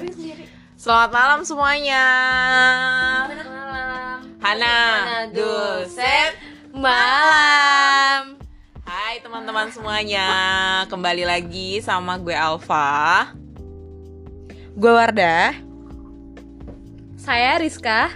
sendiri. 0.00 0.44
Selamat 0.78 1.10
malam 1.12 1.40
semuanya. 1.44 2.04
Malam. 3.28 4.18
Hana, 4.42 4.78
Duset, 5.30 6.34
malam. 6.74 8.40
Hai 8.82 9.22
teman-teman 9.22 9.70
semuanya, 9.70 10.28
kembali 10.90 11.24
lagi 11.28 11.78
sama 11.84 12.18
gue 12.18 12.34
Alfa. 12.34 13.30
Gue 14.74 14.92
Wardah. 14.92 15.54
Saya 17.20 17.60
Rizka. 17.62 18.10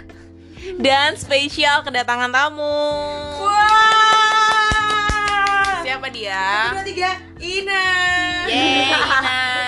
Dan 0.75 1.15
spesial 1.15 1.79
kedatangan 1.87 2.27
tamu. 2.27 2.91
Wah. 3.39 4.67
Siapa 5.79 6.11
dia? 6.11 6.75
Dua 6.75 6.83
tiga. 6.83 7.15
Ina. 7.39 7.85
Yeay, 8.51 8.91
Inas. 8.91 9.66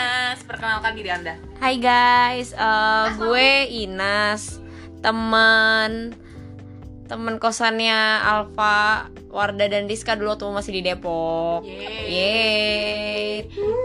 Perkenalkan 0.49 0.97
diri 0.97 1.13
Anda. 1.13 1.37
Hai 1.61 1.77
guys, 1.77 2.57
eh, 2.57 3.07
gue 3.21 3.49
Inas, 3.85 4.57
teman 4.97 6.17
teman 7.05 7.37
kosannya 7.37 8.25
Alfa, 8.25 9.13
Warda 9.29 9.69
dan 9.69 9.85
Rizka 9.85 10.17
dulu 10.17 10.33
waktu 10.33 10.49
masih 10.49 10.73
di 10.73 10.81
Depok. 10.81 11.61
Yeay. 11.69 12.05
Yeay. 12.09 13.33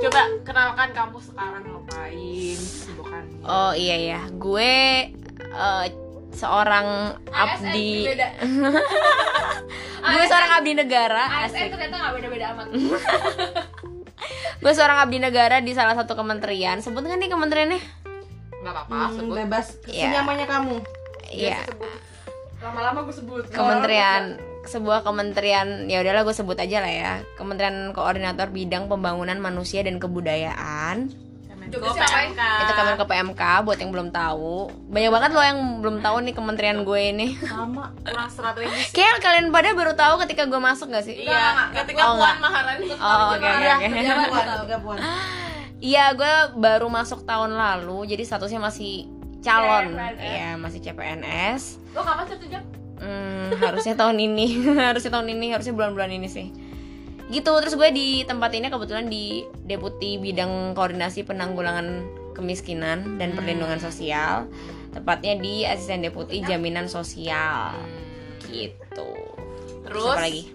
Coba 0.08 0.20
kenalkan 0.40 0.88
kamu 0.96 1.20
sekarang 1.20 1.68
ngapain, 1.68 2.56
kesibukannya. 2.56 3.44
Oh 3.44 3.76
iya 3.76 3.96
ya, 4.00 4.20
gue 4.32 5.12
eh, 5.36 5.86
seorang 6.32 7.20
abdi. 7.28 8.08
gue 10.16 10.24
seorang 10.24 10.50
abdi 10.64 10.72
negara. 10.72 11.44
ASN 11.44 11.76
ternyata 11.76 12.08
gak 12.08 12.12
beda-beda 12.16 12.56
amat 12.56 12.68
Gue 14.58 14.72
seorang 14.72 14.98
abdi 15.00 15.18
negara 15.18 15.60
di 15.60 15.72
salah 15.72 15.92
satu 15.92 16.14
kementerian. 16.14 16.78
Sebut 16.78 17.00
kan 17.00 17.16
nih 17.16 17.28
kementeriannya? 17.28 17.80
Nggak 18.64 18.72
apa-apa, 18.74 18.94
Hmm, 18.94 19.14
sebut. 19.14 19.34
bebas 19.38 19.66
Iya. 19.84 20.04
senyamannya 20.08 20.46
kamu 20.46 20.76
Iya. 21.28 21.58
Lama-lama 22.60 23.04
gue 23.04 23.12
sebut 23.12 23.44
Kementerian 23.50 24.40
sebuah 24.64 25.04
kementerian 25.04 25.84
ya 25.84 26.00
udahlah 26.00 26.24
gue 26.24 26.32
sebut 26.32 26.56
aja 26.56 26.80
lah 26.80 26.88
ya 26.88 27.12
Kementerian 27.36 27.92
Koordinator 27.92 28.48
Bidang 28.48 28.88
Pembangunan 28.88 29.36
Manusia 29.36 29.84
dan 29.84 30.00
Kebudayaan 30.00 31.12
Kemenko 31.74 31.94
Jobdesknya 31.94 32.06
apa 32.06 33.14
ya? 33.14 33.22
PMK. 33.24 33.42
itu 33.44 33.64
buat 33.64 33.78
yang 33.78 33.90
belum 33.90 34.08
tahu 34.10 34.54
banyak 34.88 35.10
banget 35.10 35.30
loh 35.32 35.44
yang 35.44 35.58
belum 35.82 35.96
tahu 36.00 36.16
nih 36.22 36.34
kementerian 36.34 36.78
gue 36.82 37.00
ini 37.10 37.26
sama 37.42 37.90
kurang 38.00 38.30
strategis. 38.30 38.90
kayak 38.90 39.18
kalian 39.18 39.50
pada 39.50 39.74
baru 39.74 39.92
tahu 39.92 40.14
ketika 40.22 40.46
gue 40.46 40.60
masuk 40.60 40.88
gak 40.88 41.04
sih 41.04 41.24
Iya, 41.24 41.70
ketika 41.74 42.00
Oh, 42.06 42.20
Puan. 42.20 42.36
Maharani 42.38 42.86
oh 42.92 43.24
oke 43.34 43.42
oke 43.42 43.60
Iya, 43.60 43.74
oke. 43.74 44.78
Iya, 45.84 46.04
gue 46.16 46.32
baru 46.56 46.88
masuk 46.88 47.28
tahun 47.28 47.52
lalu, 47.52 48.08
jadi 48.08 48.24
statusnya 48.24 48.56
masih 48.56 49.04
calon. 49.44 49.92
Iya, 50.16 50.56
masih 50.56 50.80
CPNS. 50.80 51.76
Lo 51.92 52.00
kapan 52.00 52.24
satu 52.24 52.48
jam? 52.48 52.64
Hmm, 52.96 53.52
harusnya 53.60 53.92
tahun 53.92 54.16
ini, 54.16 54.64
harusnya 54.88 55.12
tahun 55.12 55.28
ini, 55.36 55.52
harusnya 55.52 55.76
bulan-bulan 55.76 56.08
ini 56.08 56.24
sih. 56.24 56.48
Gitu, 57.24 57.50
terus 57.50 57.74
gue 57.74 57.88
di 57.90 58.08
tempat 58.22 58.52
ini 58.52 58.68
kebetulan 58.68 59.08
di 59.08 59.42
Deputi 59.64 60.20
Bidang 60.20 60.76
Koordinasi 60.76 61.24
Penanggulangan 61.24 62.04
Kemiskinan 62.36 63.16
dan 63.16 63.32
Perlindungan 63.32 63.80
Sosial. 63.80 64.44
Tepatnya 64.92 65.38
di 65.40 65.64
Asisten 65.64 66.04
Deputi 66.04 66.44
Jaminan 66.44 66.86
Sosial. 66.86 67.74
Gitu. 68.44 69.10
Terus 69.88 70.14
Apa 70.14 70.24
lagi? 70.28 70.52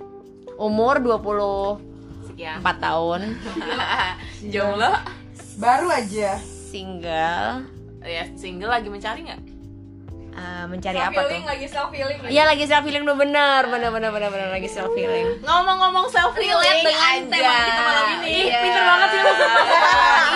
Umur 0.59 0.99
24 0.99 2.27
sekian. 2.29 2.59
tahun, 2.61 3.21
Jomblo 4.53 4.91
baru 5.55 5.91
aja 5.91 6.39
single. 6.39 7.67
ya 7.99 8.23
single 8.39 8.71
lagi 8.71 8.87
mencari 8.87 9.27
nggak? 9.27 9.41
Eh, 10.31 10.63
mencari 10.65 10.95
Self 10.95 11.09
apa 11.09 11.21
tuh? 11.25 11.41
lagi 11.43 11.67
self 11.67 11.89
healing 11.89 12.17
Iya 12.25 12.43
lagi 12.45 12.63
self 12.63 12.83
healing 12.83 13.03
tuh 13.03 13.13
benar, 13.13 13.61
benar 13.65 13.89
benar 13.89 14.09
benar 14.09 14.29
benar 14.29 14.49
lagi 14.49 14.67
self 14.67 14.93
healing. 14.93 15.41
Ngomong-ngomong 15.41 16.05
self 16.07 16.31
healing 16.33 16.79
dengan 16.79 16.95
aja. 17.19 17.27
tema 17.27 17.59
kita 17.59 17.81
malam 17.81 18.05
ini. 18.15 18.33
Iya. 18.45 18.59
Pinter 18.61 18.83
banget 18.83 19.07
sih 19.09 19.19
lu. 19.19 19.31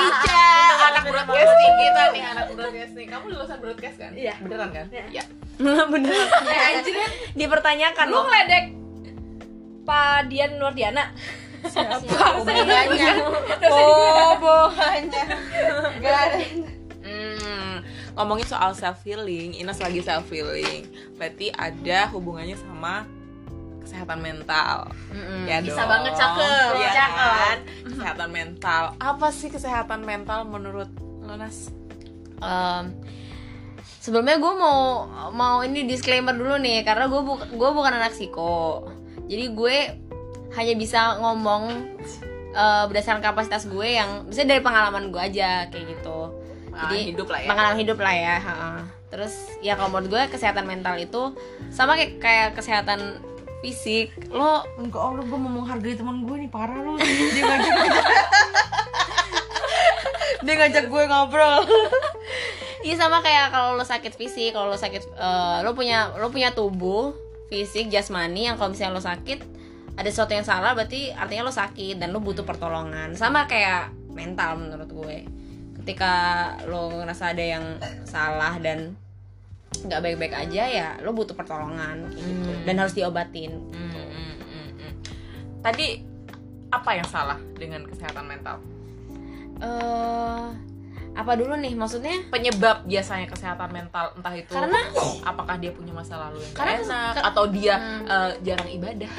Ica, 0.03 0.44
anak 0.84 1.03
broadcasting 1.06 1.73
kita 1.78 2.03
nih, 2.09 2.23
anak 2.25 2.45
broadcasting. 2.51 3.07
Kamu 3.07 3.25
lulusan 3.29 3.57
broadcast 3.57 3.97
kan? 3.97 4.12
Iya. 4.13 4.34
Beneran 4.40 4.69
kan? 4.69 4.85
Iya. 4.91 5.23
bener. 5.94 6.13
Eh 6.44 6.59
anjir 6.67 6.96
Dipertanyakan 7.34 8.06
Lu 8.07 8.13
loh. 8.13 8.23
ngeledek 8.25 8.66
Pak 9.84 10.28
Dian 10.28 10.57
Nurdiana 10.57 11.12
Siapa 11.63 11.96
hubungannya 12.35 13.13
oh 13.66 14.35
hubungannya 14.35 15.23
gak 15.97 16.17
ada 16.28 16.38
Hmm, 17.03 17.72
ngomongin 18.13 18.46
soal 18.46 18.74
self 18.74 19.01
healing, 19.01 19.53
Ines 19.53 19.78
lagi 19.78 20.00
self 20.00 20.29
healing. 20.29 20.85
Berarti 21.16 21.50
ada 21.50 22.09
hubungannya 22.09 22.53
sama 22.53 23.06
kesehatan 23.84 24.19
mental. 24.19 24.88
Mm-mm. 25.09 25.44
Ya 25.44 25.59
Bisa 25.59 25.84
dong. 25.84 25.91
banget, 25.91 26.13
cakep. 26.16 26.72
Iya 26.73 26.90
Cakep. 26.90 27.34
kan? 27.35 27.57
Kesehatan 27.84 28.29
mental. 28.31 28.84
Apa 28.96 29.28
sih 29.29 29.50
kesehatan 29.50 30.02
mental 30.03 30.46
menurut 30.46 30.88
lo 31.19 31.35
Nas? 31.35 31.68
Em, 32.40 32.96
sebelumnya 34.00 34.35
gue 34.35 34.53
mau 34.53 35.07
mau 35.31 35.59
ini 35.62 35.84
disclaimer 35.84 36.31
dulu 36.31 36.59
nih 36.59 36.84
karena 36.84 37.07
gue 37.07 37.22
bu 37.22 37.34
gue 37.40 37.69
bukan 37.72 37.94
anak 37.94 38.12
psiko. 38.12 38.88
Jadi 39.28 39.46
gue 39.52 39.75
hanya 40.53 40.73
bisa 40.75 41.18
ngomong 41.18 41.72
eh, 42.53 42.84
berdasarkan 42.88 43.23
kapasitas 43.23 43.66
gue 43.66 43.88
yang 43.90 44.28
bisa 44.28 44.44
dari 44.44 44.59
pengalaman 44.59 45.09
gue 45.09 45.19
aja 45.19 45.68
kayak 45.68 45.97
gitu. 45.97 46.42
Pengalaman 46.73 47.06
hidup 47.13 47.28
lah 47.29 47.39
ya. 47.39 47.50
Pengalaman 47.53 47.79
hidup 47.79 47.97
lah 48.01 48.16
ya. 48.17 48.35
ha-ha. 48.41 48.72
Terus 49.13 49.34
ya 49.61 49.78
kalau 49.78 49.94
menurut 49.94 50.09
gue 50.09 50.22
kesehatan 50.34 50.66
mental 50.66 50.97
itu 50.97 51.38
sama 51.69 51.94
kayak 51.94 52.17
kayak 52.17 52.50
kesehatan 52.57 53.22
fisik. 53.61 54.09
Lo 54.34 54.66
enggak 54.81 55.00
Allah 55.00 55.23
gue 55.23 55.39
mau 55.39 55.61
menghargai 55.61 55.95
teman 55.95 56.25
gue 56.25 56.35
nih 56.44 56.50
parah 56.50 56.81
lu 56.81 56.97
dia 57.00 57.44
ngajak 57.45 57.75
dia 60.44 60.53
ngajak 60.59 60.85
gue 60.91 61.03
ngobrol 61.07 61.63
Iya 62.84 63.00
sama 63.00 63.23
kayak 63.23 63.55
kalau 63.55 63.79
lo 63.79 63.88
sakit 63.88 64.19
fisik, 64.19 64.51
kalau 64.51 64.67
lo 64.67 64.75
sakit 64.75 65.07
eh, 65.16 65.57
lo 65.63 65.72
punya 65.72 66.11
lo 66.19 66.28
punya 66.35 66.51
tubuh 66.51 67.16
fisik 67.47 67.88
jasmani 67.88 68.51
yang 68.51 68.59
kalau 68.59 68.75
misalnya 68.75 69.00
lo 69.00 69.00
sakit 69.00 69.40
ada 69.95 70.09
sesuatu 70.11 70.35
yang 70.35 70.44
salah 70.44 70.75
berarti 70.75 71.16
artinya 71.16 71.47
lo 71.47 71.53
sakit 71.55 71.95
dan 71.95 72.11
lo 72.11 72.19
butuh 72.19 72.44
pertolongan. 72.44 73.16
Sama 73.16 73.47
kayak 73.47 73.95
mental 74.11 74.59
menurut 74.59 74.91
gue. 74.91 75.42
Ketika 75.83 76.13
lo 76.63 76.95
ngerasa 76.95 77.35
ada 77.35 77.44
yang 77.44 77.66
salah 78.03 78.55
dan 78.57 78.95
nggak 79.75 79.99
baik-baik 79.99 80.31
aja 80.31 80.63
ya 80.63 80.88
lo 80.99 81.11
butuh 81.11 81.33
pertolongan 81.33 82.07
kayak 82.07 82.23
gitu 82.23 82.49
Hmm. 82.49 82.63
dan 82.63 82.75
harus 82.77 82.94
diobatin. 82.94 83.51
Hmm, 83.67 83.91
hmm, 83.91 84.07
hmm, 84.39 84.69
hmm. 84.72 84.91
Tadi 85.59 85.88
apa 86.69 86.89
yang 86.93 87.05
salah 87.05 87.35
dengan 87.53 87.83
kesehatan 87.83 88.23
mental? 88.23 88.57
eh 89.55 90.45
apa 91.13 91.31
dulu 91.33 91.53
nih 91.55 91.73
maksudnya? 91.73 92.25
Penyebab 92.27 92.83
biasanya 92.83 93.27
kesehatan 93.27 93.69
mental 93.69 94.09
entah 94.13 94.33
itu 94.33 94.49
Karena 94.49 94.81
apakah 95.22 95.55
dia 95.57 95.69
punya 95.69 95.91
masa 95.91 96.17
lalu 96.17 96.41
yang 96.41 96.53
Karena 96.53 96.73
enak 96.79 97.11
ke- 97.13 97.23
atau 97.27 97.43
dia 97.47 97.75
Hmm. 97.75 98.05
eh, 98.07 98.31
jarang 98.41 98.69
ibadah. 98.72 99.11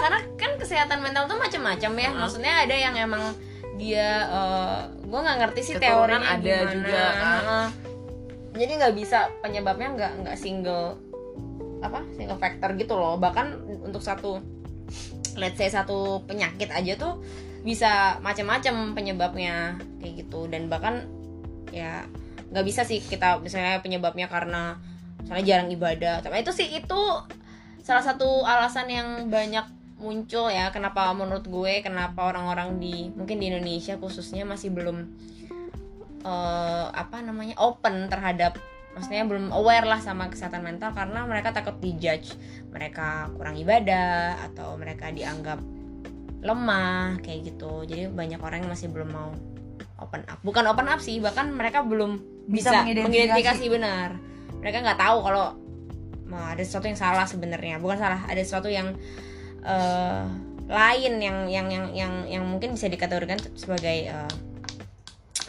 karena 0.00 0.18
kan 0.34 0.50
kesehatan 0.56 0.98
mental 0.98 1.26
tuh 1.26 1.36
macam-macam 1.36 1.92
ya 1.94 2.10
maksudnya 2.12 2.52
ada 2.60 2.72
yang 2.72 2.94
emang 2.96 3.22
dia 3.80 4.08
gue 5.00 5.20
nggak 5.24 5.38
ngerti 5.40 5.60
sih 5.64 5.74
Keturunan 5.80 6.20
teorinya 6.20 6.36
ada 6.36 6.44
gimana. 6.44 6.72
juga? 6.76 7.04
Heeh. 7.08 7.66
jadi 8.60 8.72
nggak 8.76 8.94
bisa 8.94 9.18
penyebabnya 9.40 9.88
nggak 9.96 10.12
nggak 10.22 10.36
single 10.36 11.00
apa 11.80 12.04
single 12.12 12.36
factor 12.36 12.76
gitu 12.76 12.92
loh 12.92 13.16
bahkan 13.16 13.56
untuk 13.80 14.04
satu 14.04 14.44
let's 15.40 15.56
say 15.56 15.72
satu 15.72 16.20
penyakit 16.28 16.68
aja 16.68 16.92
tuh 17.00 17.24
bisa 17.64 18.20
macam-macam 18.20 18.92
penyebabnya 18.92 19.80
kayak 20.00 20.24
gitu 20.26 20.48
dan 20.48 20.68
bahkan 20.68 21.08
ya 21.72 22.04
nggak 22.50 22.66
bisa 22.66 22.82
sih 22.84 23.00
kita 23.00 23.38
misalnya 23.40 23.78
penyebabnya 23.80 24.26
karena 24.26 24.76
misalnya 25.22 25.44
jarang 25.46 25.70
ibadah 25.70 26.20
tapi 26.20 26.42
itu 26.42 26.52
sih 26.52 26.68
itu 26.68 27.02
salah 27.80 28.04
satu 28.04 28.44
alasan 28.44 28.90
yang 28.90 29.08
banyak 29.30 29.64
muncul 30.00 30.48
ya 30.48 30.72
kenapa 30.72 31.12
menurut 31.12 31.44
gue 31.44 31.84
kenapa 31.84 32.32
orang-orang 32.32 32.80
di 32.80 33.12
mungkin 33.12 33.36
di 33.36 33.52
Indonesia 33.52 34.00
khususnya 34.00 34.48
masih 34.48 34.72
belum 34.72 34.96
eh, 36.24 36.86
apa 36.90 37.20
namanya 37.20 37.54
open 37.60 38.08
terhadap 38.08 38.56
maksudnya 38.90 39.22
belum 39.22 39.54
aware 39.54 39.86
lah 39.86 40.02
sama 40.02 40.26
kesehatan 40.26 40.66
mental 40.66 40.90
karena 40.90 41.22
mereka 41.22 41.54
takut 41.54 41.78
dijudge. 41.78 42.34
Mereka 42.74 43.34
kurang 43.38 43.54
ibadah 43.54 44.34
atau 44.50 44.74
mereka 44.74 45.14
dianggap 45.14 45.62
lemah 46.42 47.22
kayak 47.22 47.54
gitu. 47.54 47.86
Jadi 47.86 48.10
banyak 48.10 48.42
orang 48.42 48.66
yang 48.66 48.70
masih 48.74 48.90
belum 48.90 49.10
mau 49.14 49.30
open 50.02 50.26
up. 50.26 50.42
Bukan 50.42 50.66
open 50.66 50.90
up 50.90 50.98
sih 50.98 51.22
bahkan 51.22 51.54
mereka 51.54 51.86
belum 51.86 52.18
Bisa 52.50 52.74
bisa, 52.74 52.82
mengidentifikasi. 52.82 53.06
mengidentifikasi 53.06 53.64
benar. 53.70 54.08
Mereka 54.58 54.76
nggak 54.82 55.00
tahu 55.00 55.18
kalau 55.22 55.46
Nah, 56.30 56.54
ada 56.54 56.62
sesuatu 56.62 56.86
yang 56.86 56.94
salah 56.94 57.26
sebenarnya. 57.26 57.82
Bukan 57.82 57.98
salah 57.98 58.22
ada 58.30 58.38
sesuatu 58.38 58.70
yang 58.70 58.94
eh, 59.62 60.22
lain 60.66 61.12
yang 61.18 61.38
yang 61.46 61.66
yang 61.66 61.86
yang 61.90 62.12
yang 62.24 62.44
mungkin 62.44 62.72
bisa 62.72 62.86
dikategorikan 62.86 63.38
sebagai 63.54 64.06
nah, 64.06 64.30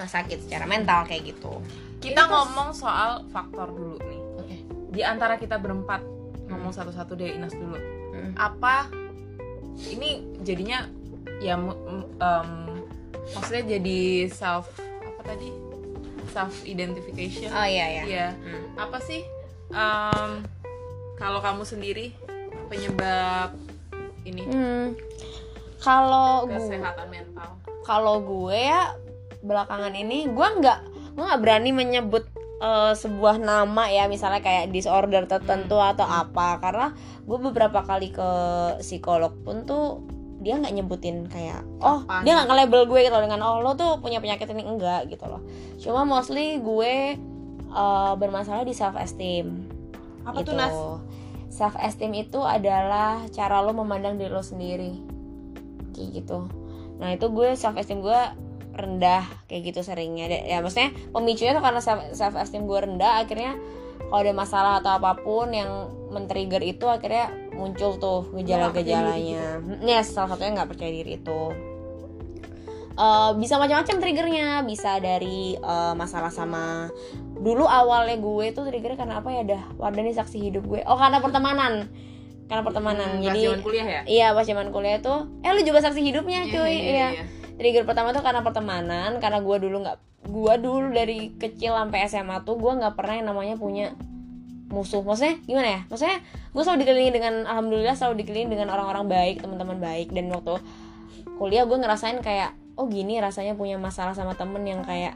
sakit 0.01 0.41
secara 0.41 0.65
mental 0.65 1.05
kayak 1.05 1.29
gitu 1.29 1.61
Kita 2.01 2.25
ngomong 2.25 2.73
soal 2.73 3.29
faktor 3.29 3.69
dulu 3.69 4.01
nih. 4.01 4.21
Oke. 4.35 4.55
Di 4.89 5.05
antara 5.05 5.37
kita 5.37 5.55
berempat 5.55 6.01
ngomong 6.49 6.73
satu-satu 6.73 7.13
deh 7.13 7.37
Inas 7.37 7.53
dulu. 7.53 7.77
Hmm. 8.09 8.33
Apa 8.33 8.89
ini 9.87 10.25
jadinya 10.41 10.89
ya 11.37 11.53
mu- 11.53 11.77
m- 11.77 12.09
em, 12.17 12.49
maksudnya 13.31 13.77
jadi 13.77 13.99
self 14.27 14.73
apa 14.81 15.21
tadi? 15.23 15.53
Self 16.33 16.65
identification. 16.65 17.53
oh 17.53 17.67
iya 17.69 18.01
ya 18.01 18.03
Iya. 18.03 18.27
Hmm. 18.33 18.63
Apa 18.81 18.97
sih 18.97 19.21
em, 19.69 20.41
kalau 21.15 21.37
kamu 21.37 21.61
sendiri 21.63 22.17
penyebab 22.65 23.53
ini 24.23 24.41
Hmm. 24.43 24.85
kalau 25.77 26.45
gue 26.45 26.55
kesehatan 26.55 27.07
mental? 27.09 27.49
kalau 27.81 28.21
gue 28.21 28.55
ya 28.55 28.93
belakangan 29.41 29.93
ini 29.93 30.29
gue 30.29 30.47
nggak 30.61 30.79
gue 31.11 31.23
nggak 31.25 31.41
berani 31.41 31.71
menyebut 31.73 32.25
eh, 32.61 32.93
sebuah 32.93 33.41
nama 33.41 33.89
ya 33.89 34.05
misalnya 34.05 34.39
kayak 34.39 34.69
disorder 34.69 35.25
tertentu 35.25 35.81
atau 35.81 36.05
apa 36.05 36.61
karena 36.61 36.93
gue 37.21 37.37
beberapa 37.41 37.81
kali 37.81 38.13
ke 38.13 38.29
psikolog 38.79 39.33
pun 39.41 39.65
tuh 39.65 40.05
dia 40.41 40.57
nggak 40.57 40.73
nyebutin 40.73 41.25
kayak 41.25 41.61
oh 41.81 42.01
dia 42.21 42.33
nggak 42.33 42.47
nge-label 42.49 42.81
gue 42.85 42.99
gitu 43.05 43.17
dengan 43.17 43.41
oh 43.41 43.61
lo 43.61 43.73
tuh 43.73 43.97
punya 43.97 44.17
penyakit 44.17 44.49
ini 44.49 44.65
enggak 44.65 45.09
gitu 45.09 45.25
loh 45.25 45.41
cuma 45.77 46.01
mostly 46.01 46.57
gue 46.57 47.17
eh, 47.67 48.13
bermasalah 48.17 48.61
di 48.61 48.73
self 48.73 48.93
esteem 48.95 49.65
Apa 50.21 50.45
gitu. 50.45 50.53
tuh 50.53 50.57
Nas? 50.57 50.73
Self 51.51 51.75
esteem 51.77 52.15
itu 52.15 52.39
adalah 52.39 53.27
cara 53.35 53.59
lo 53.59 53.75
memandang 53.75 54.15
diri 54.15 54.31
lo 54.31 54.39
sendiri. 54.39 54.95
Kayak 55.91 56.23
gitu. 56.23 56.47
Nah, 56.97 57.11
itu 57.11 57.27
gue 57.27 57.59
self 57.59 57.75
esteem 57.75 57.99
gue 57.99 58.21
rendah 58.71 59.27
kayak 59.51 59.75
gitu 59.75 59.83
seringnya. 59.83 60.31
Ya 60.47 60.63
maksudnya 60.63 60.95
pemicunya 61.11 61.51
tuh 61.51 61.63
karena 61.63 61.81
self, 61.83 62.01
self 62.15 62.39
esteem 62.39 62.65
gue 62.65 62.79
rendah 62.79 63.21
akhirnya 63.27 63.59
kalau 64.07 64.27
ada 64.27 64.33
masalah 64.35 64.73
atau 64.83 64.91
apa 64.95 65.19
pun 65.23 65.51
yang 65.51 65.91
men-trigger 66.11 66.59
itu 66.63 66.83
akhirnya 66.87 67.31
muncul 67.55 67.95
tuh 67.95 68.27
gejala-gejalanya. 68.35 69.63
Yes, 69.83 70.11
salah 70.11 70.35
satunya 70.35 70.59
nggak 70.59 70.69
percaya 70.75 70.91
diri 70.91 71.19
itu. 71.19 71.70
Eh, 72.91 73.31
bisa 73.39 73.55
macam-macam 73.55 73.95
triggernya, 74.03 74.47
bisa 74.67 74.99
dari 74.99 75.55
eh, 75.55 75.93
masalah 75.95 76.27
sama 76.27 76.91
dulu 77.41 77.65
awalnya 77.65 78.21
gue 78.21 78.53
tuh 78.53 78.69
triggernya 78.69 78.99
karena 79.01 79.15
apa 79.17 79.29
ya 79.33 79.41
dah 79.41 79.63
Wardani 79.79 80.11
saksi 80.11 80.37
hidup 80.51 80.67
gue. 80.67 80.83
Oh 80.85 80.99
karena 80.99 81.23
pertemanan. 81.23 81.87
Karena 82.51 82.67
pertemanan. 82.67 83.17
Hmm, 83.17 83.23
jadi 83.23 83.41
zaman 83.47 83.63
kuliah 83.63 83.87
ya? 83.87 84.01
iya 84.05 84.27
pas 84.35 84.43
zaman 84.43 84.75
kuliah 84.75 84.99
tuh. 84.99 85.31
Eh 85.39 85.55
lu 85.55 85.63
juga 85.63 85.79
saksi 85.79 86.03
hidupnya 86.03 86.45
Iya, 86.45 86.53
cuy. 86.53 86.67
iya, 86.67 86.83
iya, 86.83 87.07
iya. 87.15 87.23
trigger 87.55 87.87
pertama 87.87 88.11
tuh 88.11 88.21
karena 88.21 88.43
pertemanan. 88.43 89.17
Karena 89.23 89.39
gue 89.39 89.57
dulu 89.57 89.87
nggak 89.87 89.97
gue 90.21 90.53
dulu 90.61 90.87
dari 90.93 91.33
kecil 91.39 91.73
sampai 91.73 92.05
SMA 92.05 92.43
tuh 92.43 92.59
gue 92.59 92.71
nggak 92.75 92.93
pernah 92.93 93.15
yang 93.23 93.27
namanya 93.31 93.55
punya 93.55 93.95
musuh. 94.67 94.99
Maksudnya 94.99 95.39
gimana 95.47 95.67
ya? 95.67 95.81
Maksudnya 95.87 96.19
gue 96.27 96.61
selalu 96.61 96.79
dikelilingi 96.83 97.13
dengan 97.15 97.33
alhamdulillah 97.47 97.95
selalu 97.95 98.21
dikelilingi 98.21 98.51
dengan 98.51 98.67
orang-orang 98.75 99.07
baik 99.07 99.35
teman-teman 99.41 99.79
baik. 99.79 100.11
Dan 100.11 100.27
waktu 100.27 100.59
kuliah 101.39 101.63
gue 101.63 101.77
ngerasain 101.79 102.19
kayak 102.19 102.60
oh 102.75 102.85
gini 102.87 103.19
rasanya 103.19 103.55
punya 103.55 103.75
masalah 103.75 104.15
sama 104.15 104.35
temen 104.35 104.63
yang 104.63 104.81
kayak 104.85 105.15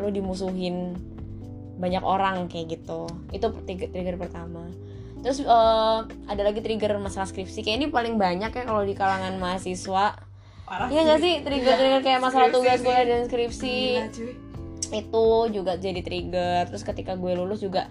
lu 0.00 0.08
dimusuhin 0.08 0.96
banyak 1.80 2.04
orang 2.04 2.46
kayak 2.46 2.80
gitu. 2.80 3.08
Itu 3.32 3.52
trigger, 3.64 3.88
trigger 3.88 4.16
pertama. 4.20 4.68
Terus 5.20 5.44
eh, 5.44 5.98
ada 6.28 6.42
lagi 6.44 6.60
trigger 6.60 6.96
masalah 7.00 7.28
skripsi. 7.28 7.64
Kayak 7.64 7.76
ini 7.76 7.86
paling 7.88 8.16
banyak 8.20 8.52
ya 8.52 8.62
kalau 8.64 8.84
di 8.84 8.92
kalangan 8.96 9.36
mahasiswa. 9.40 10.16
Parah 10.68 10.86
Iya 10.86 11.00
gak 11.02 11.20
sih. 11.20 11.34
trigger-trigger 11.42 12.00
kayak 12.04 12.20
masalah 12.22 12.48
Skripsi 12.48 12.62
tugas 12.62 12.78
kuliah 12.84 13.04
dan 13.04 13.20
skripsi. 13.26 13.78
Gila, 13.90 14.06
itu 14.94 15.26
juga 15.50 15.72
jadi 15.76 16.00
trigger. 16.04 16.60
Terus 16.70 16.84
ketika 16.86 17.12
gue 17.18 17.32
lulus 17.34 17.60
juga 17.64 17.90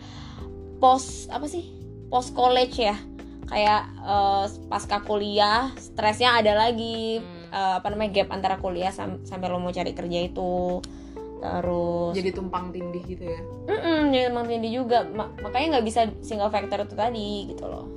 post 0.79 1.27
apa 1.29 1.45
sih? 1.50 1.69
Post 2.07 2.33
college 2.33 2.79
ya. 2.79 2.95
Kayak 3.50 3.89
eh, 4.05 4.45
pasca 4.69 5.01
kuliah 5.03 5.73
stresnya 5.75 6.39
ada 6.39 6.55
lagi. 6.55 7.19
Hmm. 7.19 7.38
Eh, 7.50 7.74
apa 7.75 7.88
namanya 7.88 8.12
gap 8.16 8.30
antara 8.31 8.56
kuliah 8.56 8.90
sam- 8.90 9.22
sampai 9.22 9.48
lo 9.48 9.57
mau 9.57 9.69
cari 9.69 9.92
kerja 9.92 10.19
itu 10.22 10.80
terus 11.38 12.12
Jadi 12.13 12.30
tumpang 12.30 12.68
tindih 12.69 13.00
gitu 13.06 13.24
ya. 13.24 13.40
Mm-mm, 13.66 14.00
jadi 14.10 14.28
emang 14.28 14.44
tinggi 14.44 14.69
juga 14.72 15.07
Ma- 15.07 15.31
makanya 15.40 15.78
nggak 15.78 15.86
bisa 15.86 16.01
single 16.19 16.50
factor 16.50 16.81
itu 16.81 16.94
tadi 16.94 17.30
gitu 17.48 17.63
loh 17.63 17.88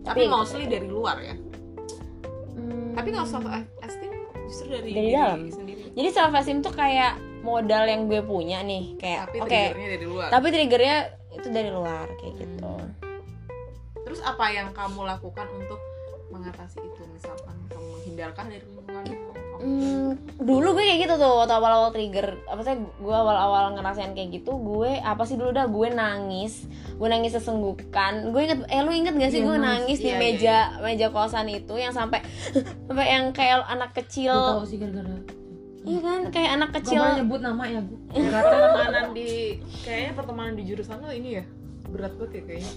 Tapi, 0.00 0.22
Tapi- 0.22 0.30
mostly 0.30 0.64
dari 0.64 0.86
luar 0.86 1.18
ya. 1.18 1.34
Hmm. 2.54 2.94
Tapi 2.94 3.08
kalau 3.10 3.26
self 3.26 3.42
esteem 3.80 4.14
justru 4.44 4.66
dari, 4.70 4.88
Dari 4.88 5.02
diri 5.02 5.12
dalam. 5.12 5.40
sendiri. 5.46 5.82
jadi 5.92 6.08
self 6.08 6.32
esteem 6.32 6.58
tuh 6.60 6.70
kayak 6.72 7.14
modal 7.42 7.84
yang 7.84 8.06
gue 8.06 8.22
punya 8.22 8.62
nih 8.62 8.94
kayak 8.96 9.20
Tapi 9.24 9.36
oke 9.36 9.50
triggernya 9.50 9.88
dari 9.92 10.06
luar. 10.06 10.28
tapi 10.28 10.46
triggernya 10.48 10.96
itu 11.32 11.48
dari 11.48 11.70
luar 11.70 12.06
kayak 12.16 12.34
gitu 12.36 12.70
Terus 13.98 14.22
apa 14.22 14.46
yang 14.48 14.70
kamu 14.70 15.02
lakukan 15.04 15.50
untuk 15.52 15.82
mengatasi 16.28 16.78
itu? 16.78 17.02
Misalkan 17.08 17.55
kamu 18.18 18.32
menghindarkan 18.32 18.44
dari 18.46 18.62
lingkunganmu. 18.62 19.14
kamu- 19.14 19.34
Hmm, 19.56 20.10
dulu 20.38 20.68
gue 20.70 20.84
kayak 20.84 21.00
gitu 21.00 21.14
tuh 21.16 21.32
waktu 21.34 21.54
awal-awal 21.54 21.88
trigger. 21.88 22.28
Apa 22.46 22.60
sih 22.60 22.76
gue 22.76 23.16
awal-awal 23.16 23.72
ngerasain 23.72 24.12
kayak 24.12 24.28
gitu 24.34 24.52
gue 24.54 25.00
apa 25.00 25.22
sih 25.22 25.34
dulu 25.34 25.48
dah 25.50 25.64
gue 25.66 25.88
nangis. 25.90 26.68
Gue 26.92 27.08
nangis 27.08 27.32
sesenggukan. 27.32 28.30
Gue 28.30 28.44
inget 28.46 28.60
eh 28.66 28.80
lu 28.80 28.90
inget 28.90 29.12
gak 29.12 29.30
sih 29.30 29.40
Iya, 29.40 29.46
gue 29.46 29.56
nangis. 29.58 29.98
di 29.98 30.04
Iya, 30.06 30.12
iya, 30.12 30.20
meja 30.22 30.56
meja 30.78 31.06
kosan 31.08 31.48
itu 31.48 31.72
yang 31.74 31.88
sampai 31.90 32.20
sampai 32.86 33.06
yang 33.06 33.32
kayak 33.32 33.64
anak 33.64 33.90
Gue 33.90 33.98
kecil 33.98 34.36
tahu 34.36 34.64
sih 34.66 34.76
gara-gara 34.76 35.24
iya 35.82 36.00
kan 36.00 36.20
kayak 36.28 36.50
anak 36.52 36.68
Gak 36.68 36.76
kecil. 36.82 36.98
boleh 36.98 37.14
nyebut 37.16 37.40
nama 37.40 37.64
ya 37.64 37.80
gue 37.80 37.98
pertemanan 38.34 39.06
di 39.12 39.30
kayaknya 39.80 40.12
pertemanan 40.12 40.52
di 40.52 40.62
jurusan 40.64 40.98
lo 40.98 41.08
ini 41.08 41.30
ya 41.32 41.44
berat 41.86 42.12
banget 42.12 42.32
ya 42.32 42.42
kayaknya. 42.44 42.72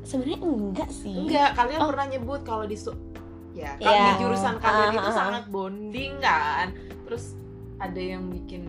sebenarnya 0.00 0.38
enggak 0.40 0.88
sih. 0.90 1.12
Enggak, 1.14 1.52
kalian 1.52 1.78
Oh. 1.78 1.88
pernah 1.92 2.06
nyebut 2.08 2.40
kalau 2.42 2.64
di 2.64 2.76
ya 3.58 3.74
Iya. 3.74 3.82
kalau 3.82 3.98
di 4.00 4.12
jurusan 4.16 4.54
kalian 4.56 4.86
Ah, 4.86 4.94
itu 4.94 5.00
ah, 5.00 5.10
ah. 5.10 5.16
sangat 5.16 5.44
bonding 5.48 6.12
kan. 6.18 6.66
Terus 7.02 7.24
ada 7.76 8.00
yang 8.00 8.24
bikin 8.28 8.62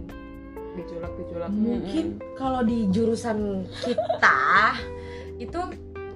gejolak-gejolak 0.71 1.49
Hmm. 1.49 1.59
mungkin 1.59 2.05
kalau 2.33 2.61
di 2.61 2.87
jurusan 2.87 3.37
kita 3.79 4.39
itu 5.45 5.59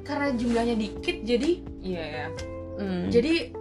karena 0.01 0.27
jumlahnya 0.31 0.75
dikit 0.75 1.17
jadi 1.21 1.51
Iya 1.79 2.03
ya. 2.03 2.25
Hmm, 2.73 3.07
jadi 3.07 3.53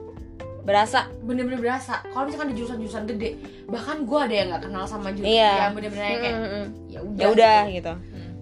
berasa 0.63 1.11
bener-bener 1.21 1.59
berasa 1.59 2.07
kalau 2.07 2.23
misalkan 2.25 2.49
di 2.49 2.57
jurusan-jurusan 2.57 3.05
gede 3.09 3.31
bahkan 3.67 4.03
gue 4.03 4.15
ada 4.17 4.31
yang 4.33 4.47
nggak 4.49 4.63
kenal 4.63 4.85
sama 4.87 5.11
jurusan 5.11 5.27
Iya. 5.29 5.53
yang 5.61 5.75
bener-bener 5.75 6.07
yang 6.07 6.21
kayak 6.21 6.33
Mm, 6.33 6.41
mm, 6.41 6.53
mm. 6.55 6.67
ya 6.87 7.01
udah 7.03 7.19
ya 7.19 7.27
udah 7.29 7.59
gitu. 7.67 7.73
gitu 7.75 7.93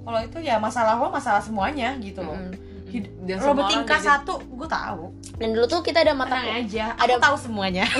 kalau 0.00 0.20
itu 0.20 0.38
ya 0.40 0.54
masalah 0.56 0.94
lo 0.96 1.08
masalah 1.08 1.40
semuanya 1.40 1.96
gitu 1.98 2.20
loh 2.20 2.36
Mm. 2.36 2.52
Hid- 2.90 3.10
Dan 3.22 3.36
semua 3.38 3.54
bertingkah 3.62 3.96
orang 3.96 4.02
jadi- 4.02 4.10
satu 4.20 4.34
gue 4.42 4.68
tahu. 4.68 5.02
Dan 5.38 5.48
dulu 5.54 5.66
tuh 5.66 5.80
kita 5.80 6.02
ada 6.02 6.12
mata 6.12 6.36
tenang 6.36 6.66
aja 6.66 6.84
Ada- 6.98 7.16
aku 7.16 7.22
tahu 7.22 7.36
semuanya. 7.40 7.84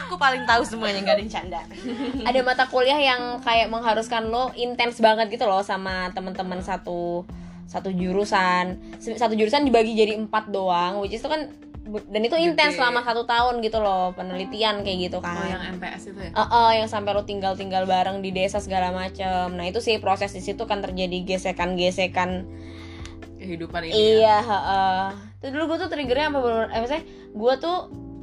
Aku 0.00 0.14
paling 0.16 0.42
tahu 0.42 0.62
semuanya 0.62 1.02
nggak 1.02 1.16
ada 1.16 1.22
yang 1.22 1.32
canda. 1.32 1.60
Ada 2.28 2.38
mata 2.42 2.64
kuliah 2.66 2.98
yang 2.98 3.38
kayak 3.40 3.70
mengharuskan 3.70 4.26
lo 4.26 4.50
intens 4.54 4.98
banget 4.98 5.30
gitu 5.30 5.46
loh 5.46 5.62
sama 5.62 6.10
teman-teman 6.10 6.58
satu 6.60 7.22
satu 7.66 7.90
jurusan. 7.90 8.78
Satu 8.98 9.34
jurusan 9.34 9.62
dibagi 9.62 9.94
jadi 9.94 10.18
empat 10.18 10.50
doang 10.50 10.98
which 10.98 11.14
is 11.14 11.22
itu 11.22 11.30
kan 11.30 11.50
dan 11.90 12.22
itu 12.22 12.38
intens 12.38 12.78
selama 12.78 13.02
satu 13.02 13.26
tahun 13.26 13.58
gitu 13.66 13.82
loh 13.82 14.14
penelitian 14.14 14.86
kayak 14.86 15.10
gitu 15.10 15.18
kan. 15.18 15.34
Oh 15.34 15.46
yang 15.46 15.62
MPS 15.74 16.14
itu 16.14 16.20
ya? 16.22 16.30
Eh, 16.30 16.42
eh, 16.42 16.70
yang 16.82 16.86
sampai 16.86 17.10
lo 17.14 17.26
tinggal-tinggal 17.26 17.82
bareng 17.86 18.22
di 18.22 18.30
desa 18.30 18.62
segala 18.62 18.94
macem. 18.94 19.58
Nah 19.58 19.66
itu 19.66 19.82
sih 19.82 19.98
proses 19.98 20.30
di 20.30 20.38
situ 20.38 20.70
kan 20.70 20.82
terjadi 20.82 21.22
gesekan-gesekan 21.26 22.46
Kehidupan 23.40 23.80
ini 23.88 23.92
ya? 23.92 23.96
iya 23.96 24.36
heeh. 24.44 25.04
itu 25.40 25.46
dulu 25.56 25.64
gue 25.72 25.78
tuh 25.80 25.88
triggernya 25.88 26.28
apa 26.28 26.38
eh, 26.68 26.78
maksudnya 26.84 27.04
gue 27.32 27.54
tuh 27.56 27.78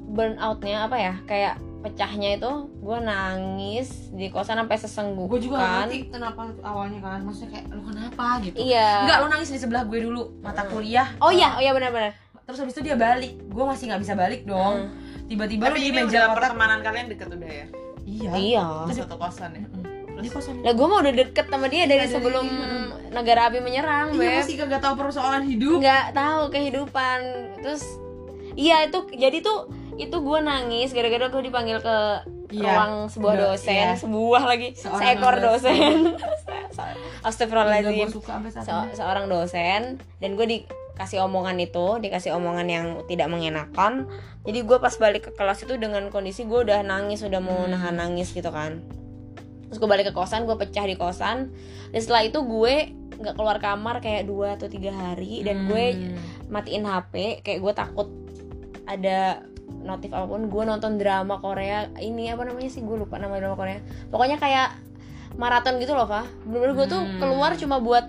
burnoutnya 0.07 0.77
apa 0.85 0.97
ya 1.01 1.13
kayak 1.25 1.55
pecahnya 1.81 2.37
itu 2.37 2.51
gue 2.69 2.97
nangis 3.01 4.13
di 4.13 4.29
kosan 4.29 4.61
sampai 4.61 4.77
sesenggukan 4.77 5.33
gue 5.33 5.41
juga 5.49 5.57
ngerti 5.85 6.13
kenapa 6.13 6.53
awalnya 6.61 6.99
kan 7.01 7.21
maksudnya 7.25 7.57
kayak 7.57 7.65
lo 7.73 7.81
kenapa 7.85 8.25
gitu 8.45 8.57
iya 8.61 9.05
Enggak, 9.05 9.17
lo 9.21 9.27
nangis 9.29 9.49
di 9.49 9.59
sebelah 9.61 9.83
gue 9.89 9.99
dulu 10.05 10.37
mata 10.45 10.69
kuliah. 10.69 11.09
oh 11.21 11.33
iya 11.33 11.57
oh 11.57 11.61
iya 11.61 11.73
benar-benar 11.73 12.27
Terus 12.47 12.63
habis 12.63 12.79
itu 12.79 12.87
dia 12.87 12.95
balik. 12.95 13.35
Gue 13.51 13.67
masih 13.67 13.91
nggak 13.91 14.01
bisa 14.07 14.15
balik 14.15 14.47
dong. 14.47 14.87
Tiba-tiba 15.27 15.67
lo 15.67 15.75
Tapi 15.75 15.83
di 15.83 15.91
meja 15.91 16.31
pertemanan 16.31 16.79
kalian 16.79 17.11
deket 17.11 17.27
udah 17.27 17.51
ya? 17.51 17.67
Iya. 18.07 18.31
iya 18.39 18.65
Di 18.87 18.95
satu 18.95 19.19
kosan 19.19 19.51
ya? 19.51 19.67
Di 20.17 20.27
kosan. 20.27 20.59
lah 20.59 20.71
gue 20.71 20.85
mah 20.85 20.99
udah 20.99 21.13
deket 21.15 21.45
sama 21.45 21.67
dia 21.67 21.83
dari 21.83 22.01
Dari- 22.01 22.09
sebelum 22.09 22.45
mm. 22.45 23.11
negara 23.11 23.47
api 23.47 23.59
menyerang 23.59 24.11
Iya 24.11 24.41
masih 24.41 24.55
kagak 24.57 24.79
tahu 24.79 24.95
persoalan 24.97 25.43
hidup. 25.43 25.77
nggak 25.77 26.05
tahu 26.11 26.41
kehidupan 26.49 27.19
terus 27.59 27.83
iya 28.53 28.83
itu 28.83 28.97
jadi 29.11 29.37
tuh 29.39 29.69
itu 29.95 30.13
gue 30.13 30.39
nangis 30.39 30.89
gara-gara 30.89 31.25
gue 31.27 31.43
dipanggil 31.43 31.79
ke 31.79 31.97
Iya. 32.47 32.63
ruang 32.65 32.93
sebuah 33.07 33.33
Do- 33.33 33.41
dosen 33.51 33.75
iya. 33.75 33.91
sebuah 33.93 34.43
lagi 34.45 34.71
Seorang 34.71 35.01
seekor 35.03 35.35
dosen. 35.37 36.15
Astagfirullahaladzim 37.19 38.07
Se- 38.55 38.95
seorang 38.95 39.27
dosen 39.27 39.81
dan 40.15 40.29
gue 40.31 40.47
dikasih 40.47 41.19
omongan 41.21 41.59
itu 41.59 41.99
dikasih 41.99 42.31
omongan 42.31 42.67
yang 42.67 42.87
tidak 43.03 43.27
mengenakan 43.27 44.07
jadi 44.41 44.63
gue 44.63 44.77
pas 44.77 44.95
balik 44.95 45.27
ke 45.27 45.31
kelas 45.33 45.59
itu 45.61 45.75
dengan 45.75 46.07
kondisi 46.07 46.45
gue 46.45 46.59
udah 46.61 46.81
nangis 46.81 47.19
udah 47.19 47.39
mau 47.39 47.57
Hmm. 47.59 47.73
nahan 47.73 47.95
nangis 47.97 48.31
gitu 48.31 48.47
kan 48.47 48.79
terus 49.67 49.77
gue 49.77 49.85
balik 49.85 50.07
ke 50.07 50.13
kosan 50.13 50.43
gue 50.43 50.55
pecah 50.55 50.83
di 50.83 50.93
kosan 50.93 51.51
dan 51.87 51.99
setelah 51.99 52.23
itu 52.23 52.39
gue 52.39 52.75
nggak 53.13 53.33
keluar 53.33 53.57
kamar 53.57 53.97
kayak 53.97 54.23
dua 54.23 54.53
atau 54.53 54.67
tiga 54.67 54.91
hari 54.91 55.41
dan 55.41 55.65
gue 55.65 55.85
Hmm. 55.93 56.17
matiin 56.47 56.83
HP 56.83 57.13
kayak 57.41 57.59
gue 57.59 57.73
takut 57.73 58.07
ada 58.85 59.43
notif 59.79 60.09
apa 60.09 60.25
pun 60.25 60.47
gue 60.47 60.63
nonton 60.63 60.95
drama 60.95 61.37
Korea 61.37 61.91
ini 61.97 62.27
apa 62.27 62.43
namanya 62.43 62.69
sih 62.69 62.79
gue 62.79 62.95
lupa 62.95 63.15
nama 63.15 63.35
drama 63.35 63.55
Korea 63.55 63.79
pokoknya 64.07 64.37
kayak 64.37 64.69
maraton 65.33 65.77
gitu 65.77 65.91
loh 65.91 66.05
Fa 66.05 66.23
bener-bener 66.41 66.73
gue 66.75 66.87
tuh 66.87 67.01
Hmm. 67.01 67.19
keluar 67.19 67.51
cuma 67.53 67.77
buat 67.77 68.07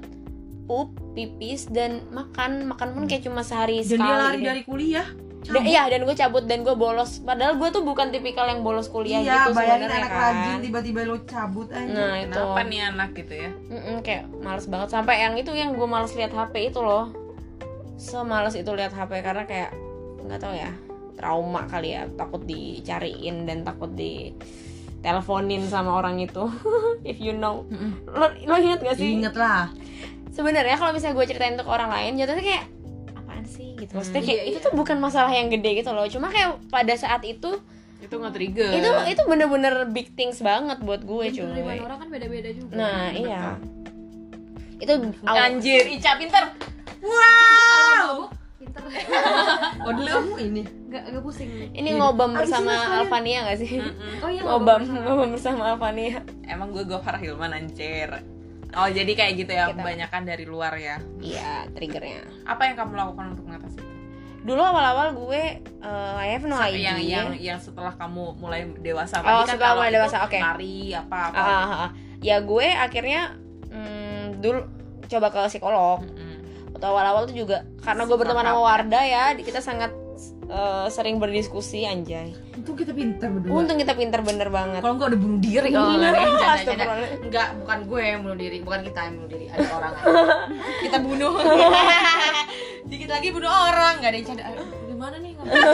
pup 0.65 0.88
pipis 1.12 1.67
dan 1.67 2.05
makan 2.09 2.69
makan 2.69 2.88
pun 2.93 3.05
kayak 3.05 3.23
cuma 3.23 3.41
sehari 3.41 3.81
Dan 3.81 3.97
sekali 3.97 4.07
dia 4.07 4.17
lari 4.17 4.37
deh. 4.37 4.47
dari 4.47 4.62
kuliah. 4.62 5.09
Dan- 5.40 5.64
iya 5.64 5.87
dan 5.87 6.02
gue 6.02 6.12
cabut 6.12 6.45
dan 6.45 6.61
gue 6.61 6.75
bolos. 6.75 7.21
Padahal 7.21 7.54
gue 7.54 7.68
tuh 7.68 7.80
bukan 7.80 8.09
tipikal 8.09 8.45
yang 8.45 8.61
bolos 8.61 8.87
kuliah 8.87 9.18
Iya, 9.18 9.35
gitu 9.45 9.54
bayangin 9.54 9.88
anak 9.88 10.09
kan. 10.09 10.21
rajin 10.35 10.57
tiba-tiba 10.61 11.00
lo 11.04 11.16
cabut 11.23 11.68
aja. 11.68 11.87
nah 11.87 12.14
itu. 12.16 12.35
Kenapa 12.35 12.61
nih 12.62 12.80
anak 12.85 13.11
gitu 13.14 13.35
ya? 13.38 13.50
Mm-mm, 13.68 13.97
kayak 14.00 14.23
males 14.37 14.66
banget. 14.66 14.88
Sampai 14.90 15.16
yang 15.18 15.35
itu 15.35 15.50
yang 15.52 15.73
gue 15.73 15.87
males 15.87 16.12
lihat 16.12 16.30
HP 16.30 16.68
itu 16.68 16.80
loh. 16.80 17.14
Semales 17.95 18.54
itu 18.54 18.71
lihat 18.71 18.90
HP 18.90 19.11
karena 19.21 19.42
kayak 19.42 19.71
nggak 20.21 20.38
tahu 20.38 20.52
ya 20.52 20.71
trauma 21.14 21.64
kali 21.64 21.92
ya. 21.92 22.07
Takut 22.11 22.42
dicariin 22.42 23.42
dan 23.42 23.62
takut 23.62 23.90
di 23.90 24.35
teleponin 24.99 25.62
sama 25.64 25.95
orang 25.95 26.18
itu. 26.18 26.45
If 27.04 27.18
you 27.18 27.33
know. 27.33 27.64
Mm-mm. 27.64 28.04
lo, 28.07 28.26
lo 28.28 28.54
inget 28.57 28.80
gak 28.80 28.97
sih? 28.97 29.14
Ingat 29.14 29.35
lah. 29.35 29.71
sebenarnya 30.28 30.75
kalau 30.75 30.92
misalnya 30.92 31.16
gue 31.16 31.26
ceritain 31.26 31.54
untuk 31.54 31.66
orang 31.66 31.88
lain 31.88 32.14
jatuhnya 32.14 32.45
kayak 32.45 32.64
gitu. 33.78 33.92
Maksudnya 33.92 34.18
Hmm, 34.18 34.28
kayak 34.28 34.40
iya, 34.40 34.50
itu 34.50 34.58
tuh 34.61 34.73
bukan 34.73 34.97
masalah 34.99 35.30
yang 35.30 35.49
gede 35.49 35.70
gitu 35.76 35.90
loh. 35.90 36.04
Cuma 36.04 36.28
kayak 36.28 36.58
pada 36.66 36.94
saat 36.94 37.23
itu 37.23 37.56
Itu 37.99 38.14
nge-trigger. 38.14 38.70
itu 38.73 38.90
itu 39.08 39.23
bener-bener 39.25 39.75
big 39.87 40.12
things 40.12 40.38
banget 40.38 40.78
buat 40.80 41.00
gue 41.00 41.25
cuy. 41.30 41.40
penerimaan 41.40 41.82
orang 41.85 41.99
kan 41.99 42.08
beda-beda 42.08 42.50
juga. 42.50 42.73
Nah 42.73 43.11
iya. 43.11 43.42
Itu 44.76 44.92
awal- 45.23 45.58
Anjir, 45.58 45.82
Ica 45.88 46.14
pinter. 46.14 46.44
wow. 47.00 48.30
Pinter 48.54 48.82
Oh, 49.80 49.92
dulu 49.97 50.06
kamu 50.08 50.35
ini. 50.44 50.62
nggak 50.88 51.02
nggak 51.08 51.23
pusing. 51.23 51.50
Ini 51.70 51.90
ngobam 51.94 52.30
Abis 52.32 52.47
bersama 52.47 52.73
sekalian. 52.73 52.99
Alvania 53.00 53.38
gak 53.44 53.58
sih? 53.58 53.70
Oh 54.18 54.28
iya 54.28 54.40
Ngobam, 54.40 54.80
ngobam 54.87 55.28
bersama. 55.30 55.62
Alvania 55.68 56.23
Emang 56.44 56.70
gue 56.70 56.82
Gofar 56.82 57.18
Hilman 57.18 57.52
anjir. 57.52 58.08
Oh 58.71 58.85
jadi 58.87 59.09
kayak 59.09 59.33
gitu 59.35 59.51
ya, 59.51 59.65
Kita- 59.67 59.81
kebanyakan 59.81 60.23
dari 60.23 60.45
luar 60.45 60.77
ya. 60.77 61.01
Iya, 61.19 61.73
triggernya 61.73 62.21
Apa 62.45 62.69
yang 62.69 62.77
kamu 62.77 62.93
lakukan 62.95 63.25
untuk 63.33 63.45
mengatasi 63.47 63.79
itu? 63.79 63.93
Dulu 64.39 64.61
awal-awal 64.61 65.13
gue, 65.15 65.43
uh, 65.81 66.15
I 66.15 66.29
have 66.31 66.45
no 66.45 66.55
Sa- 66.55 66.69
idea 66.69 66.95
yang 66.95 67.01
yang 67.01 67.29
yang 67.35 67.59
setelah 67.59 67.93
kamu 67.93 68.37
mulai 68.37 68.69
dewasa 68.77 69.19
Oh, 69.19 69.43
kan 69.43 69.49
setelah 69.51 69.75
mulai 69.75 69.91
dewasa, 69.91 70.17
oke. 70.23 70.37
lari 70.37 70.93
apa 70.93 71.17
apa 71.29 71.37
Ah, 71.37 71.49
ah, 71.49 71.75
ah. 71.87 71.91
Ya 72.19 72.39
gue 72.39 72.67
akhirnya 72.67 73.35
hmm, 73.67 74.39
dulu 74.39 74.63
coba 75.07 75.29
ke 75.29 75.41
psikolog 75.49 76.05
Mm-mm. 76.05 76.37
Waktu 76.71 76.87
awal-awal 76.87 77.23
tuh 77.25 77.37
juga 77.37 77.65
Karena 77.81 78.05
gue 78.05 78.15
berteman 78.15 78.45
sama 78.45 78.61
Wardah 78.61 79.05
ya 79.05 79.25
Kita 79.35 79.59
sangat 79.59 79.91
uh, 80.47 80.87
sering 80.89 81.17
berdiskusi 81.17 81.83
anjay 81.83 82.37
Untung 82.69 82.85
kita 82.85 82.93
pintar 82.93 83.33
berdua. 83.33 83.65
Untung 83.65 83.81
kita 83.81 83.97
pinter 83.97 84.21
bener 84.21 84.49
banget 84.53 84.85
Kalau 84.85 84.93
enggak 85.01 85.09
udah 85.09 85.21
bunuh 85.25 85.41
diri 85.41 85.69
kalau 85.73 85.89
enggak. 85.97 86.57
Enggak, 87.25 87.49
bukan 87.65 87.79
gue 87.89 88.03
yang 88.05 88.21
bunuh 88.21 88.37
diri, 88.37 88.57
bukan 88.61 88.81
kita 88.85 89.01
yang 89.09 89.15
bunuh 89.17 89.31
diri, 89.33 89.47
ada 89.49 89.69
orang 89.73 89.93
aja. 89.97 90.05
kita 90.85 90.99
bunuh. 91.01 91.33
Dikit 92.93 93.09
lagi 93.09 93.29
bunuh 93.33 93.49
orang, 93.49 93.93
enggak 94.05 94.11
ada 94.13 94.19
yang 94.21 94.29
canda. 94.29 94.45
Gimana 94.85 95.17
nih? 95.17 95.33
Gak 95.33 95.45
bisa 95.49 95.65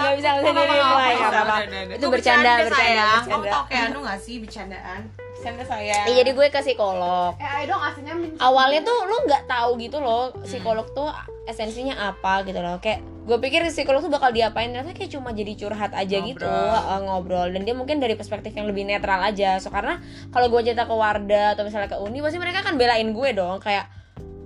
gak 0.04 0.14
bisa 0.20 0.28
udah, 0.28 0.52
udah, 0.52 0.76
udah. 1.24 1.96
Itu 1.96 2.06
bercanda, 2.12 2.52
bercanda, 2.60 2.76
sayang. 2.76 3.22
Kamu 3.24 3.40
bercanda 3.40 3.48
tau 3.48 3.64
kayak 3.64 3.84
anu 3.88 3.98
gak 4.04 4.20
sih 4.20 4.36
bercandaan? 4.44 5.00
Canda 5.40 5.64
saya. 5.64 5.96
Iya, 6.04 6.20
jadi 6.20 6.30
gue 6.36 6.46
ke 6.52 6.60
psikolog 6.60 7.32
eh 7.40 7.48
ayo 7.48 7.64
dong 7.72 7.80
aslinya 7.80 8.12
min 8.18 8.30
awalnya 8.42 8.82
tuh 8.82 8.98
lu 9.06 9.16
nggak 9.24 9.46
tahu 9.46 9.78
gitu 9.78 10.02
loh 10.02 10.34
psikolog 10.42 10.84
tuh 10.92 11.06
esensinya 11.46 12.10
apa 12.10 12.42
gitu 12.42 12.58
loh 12.58 12.82
kayak 12.82 12.98
gue 13.28 13.38
pikir 13.44 13.60
psikolog 13.68 14.00
tuh 14.00 14.08
bakal 14.08 14.32
diapain 14.32 14.72
ternyata 14.72 14.96
kayak 14.96 15.12
cuma 15.12 15.36
jadi 15.36 15.52
curhat 15.52 15.92
aja 15.92 16.16
gitu 16.24 16.48
Ngobrol. 16.48 16.72
uh, 16.88 17.00
ngobrol. 17.04 17.48
Dan 17.52 17.68
dia 17.68 17.76
mungkin 17.76 18.00
dari 18.00 18.16
perspektif 18.16 18.56
yang 18.56 18.64
lebih 18.64 18.88
netral 18.88 19.20
aja. 19.20 19.60
So 19.60 19.68
karena 19.68 20.00
kalau 20.32 20.48
gue 20.48 20.64
cerita 20.64 20.88
ke 20.88 20.94
Wardah 20.96 21.52
atau 21.52 21.68
misalnya 21.68 21.92
ke 21.92 22.00
Uni 22.00 22.24
pasti 22.24 22.40
mereka 22.40 22.64
kan 22.64 22.80
belain 22.80 23.12
gue 23.12 23.28
dong. 23.36 23.60
Kayak 23.60 23.92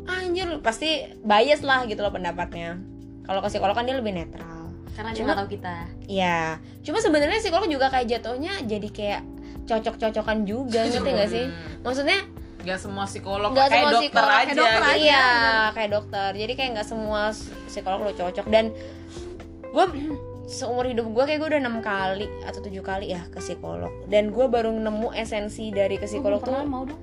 anjir 0.02 0.58
pasti 0.66 1.06
bias 1.22 1.62
lah 1.62 1.86
gitu 1.86 2.02
loh 2.02 2.10
pendapatnya. 2.10 2.82
Kalau 3.22 3.38
ke 3.38 3.48
psikolog 3.54 3.78
kan 3.78 3.86
dia 3.86 3.94
lebih 3.94 4.18
netral. 4.18 4.74
Karena 4.98 5.14
dia 5.14 5.18
Cuma- 5.22 5.26
nggak 5.32 5.40
tahu 5.46 5.50
kita. 5.54 5.74
Iya, 6.10 6.58
cuma 6.82 6.98
sebenarnya 6.98 7.38
psikolog 7.38 7.70
juga 7.70 7.86
kayak 7.88 8.18
jatuhnya 8.18 8.66
jadi 8.66 8.88
kayak 8.92 9.22
cocok-cocokan 9.62 10.42
juga, 10.42 10.84
ngerti 10.90 11.10
gak 11.14 11.30
sih? 11.30 11.46
Maksudnya 11.86 12.18
Gak 12.62 12.78
semua 12.78 13.04
psikolog 13.04 13.50
nggak 13.50 13.66
kayak 13.66 13.82
semua 13.82 13.92
dokter 13.92 14.06
psikolog 14.08 14.30
aja. 14.30 14.42
kayak 14.44 14.56
dokter 14.56 14.78
gitu. 14.78 14.86
aja 14.86 14.98
iya 14.98 15.26
kayak 15.72 15.90
dokter 15.90 16.30
jadi 16.32 16.52
kayak 16.52 16.70
nggak 16.72 16.88
semua 16.88 17.20
psikolog 17.66 17.98
lo 18.00 18.12
cocok 18.12 18.46
dan 18.46 18.64
gue 19.64 19.84
seumur 20.52 20.84
hidup 20.84 21.06
gue 21.06 21.24
kayak 21.24 21.38
gue 21.38 21.48
udah 21.48 21.60
enam 21.60 21.78
kali 21.78 22.26
atau 22.42 22.60
tujuh 22.60 22.80
kali 22.80 23.10
ya 23.10 23.22
ke 23.26 23.38
psikolog 23.38 23.90
dan 24.06 24.28
gue 24.28 24.46
baru 24.46 24.70
nemu 24.70 25.10
esensi 25.12 25.70
dari 25.70 25.96
ke 25.96 26.04
psikolog 26.04 26.38
tuh 26.38 26.54
mau 26.62 26.84
dong 26.84 26.98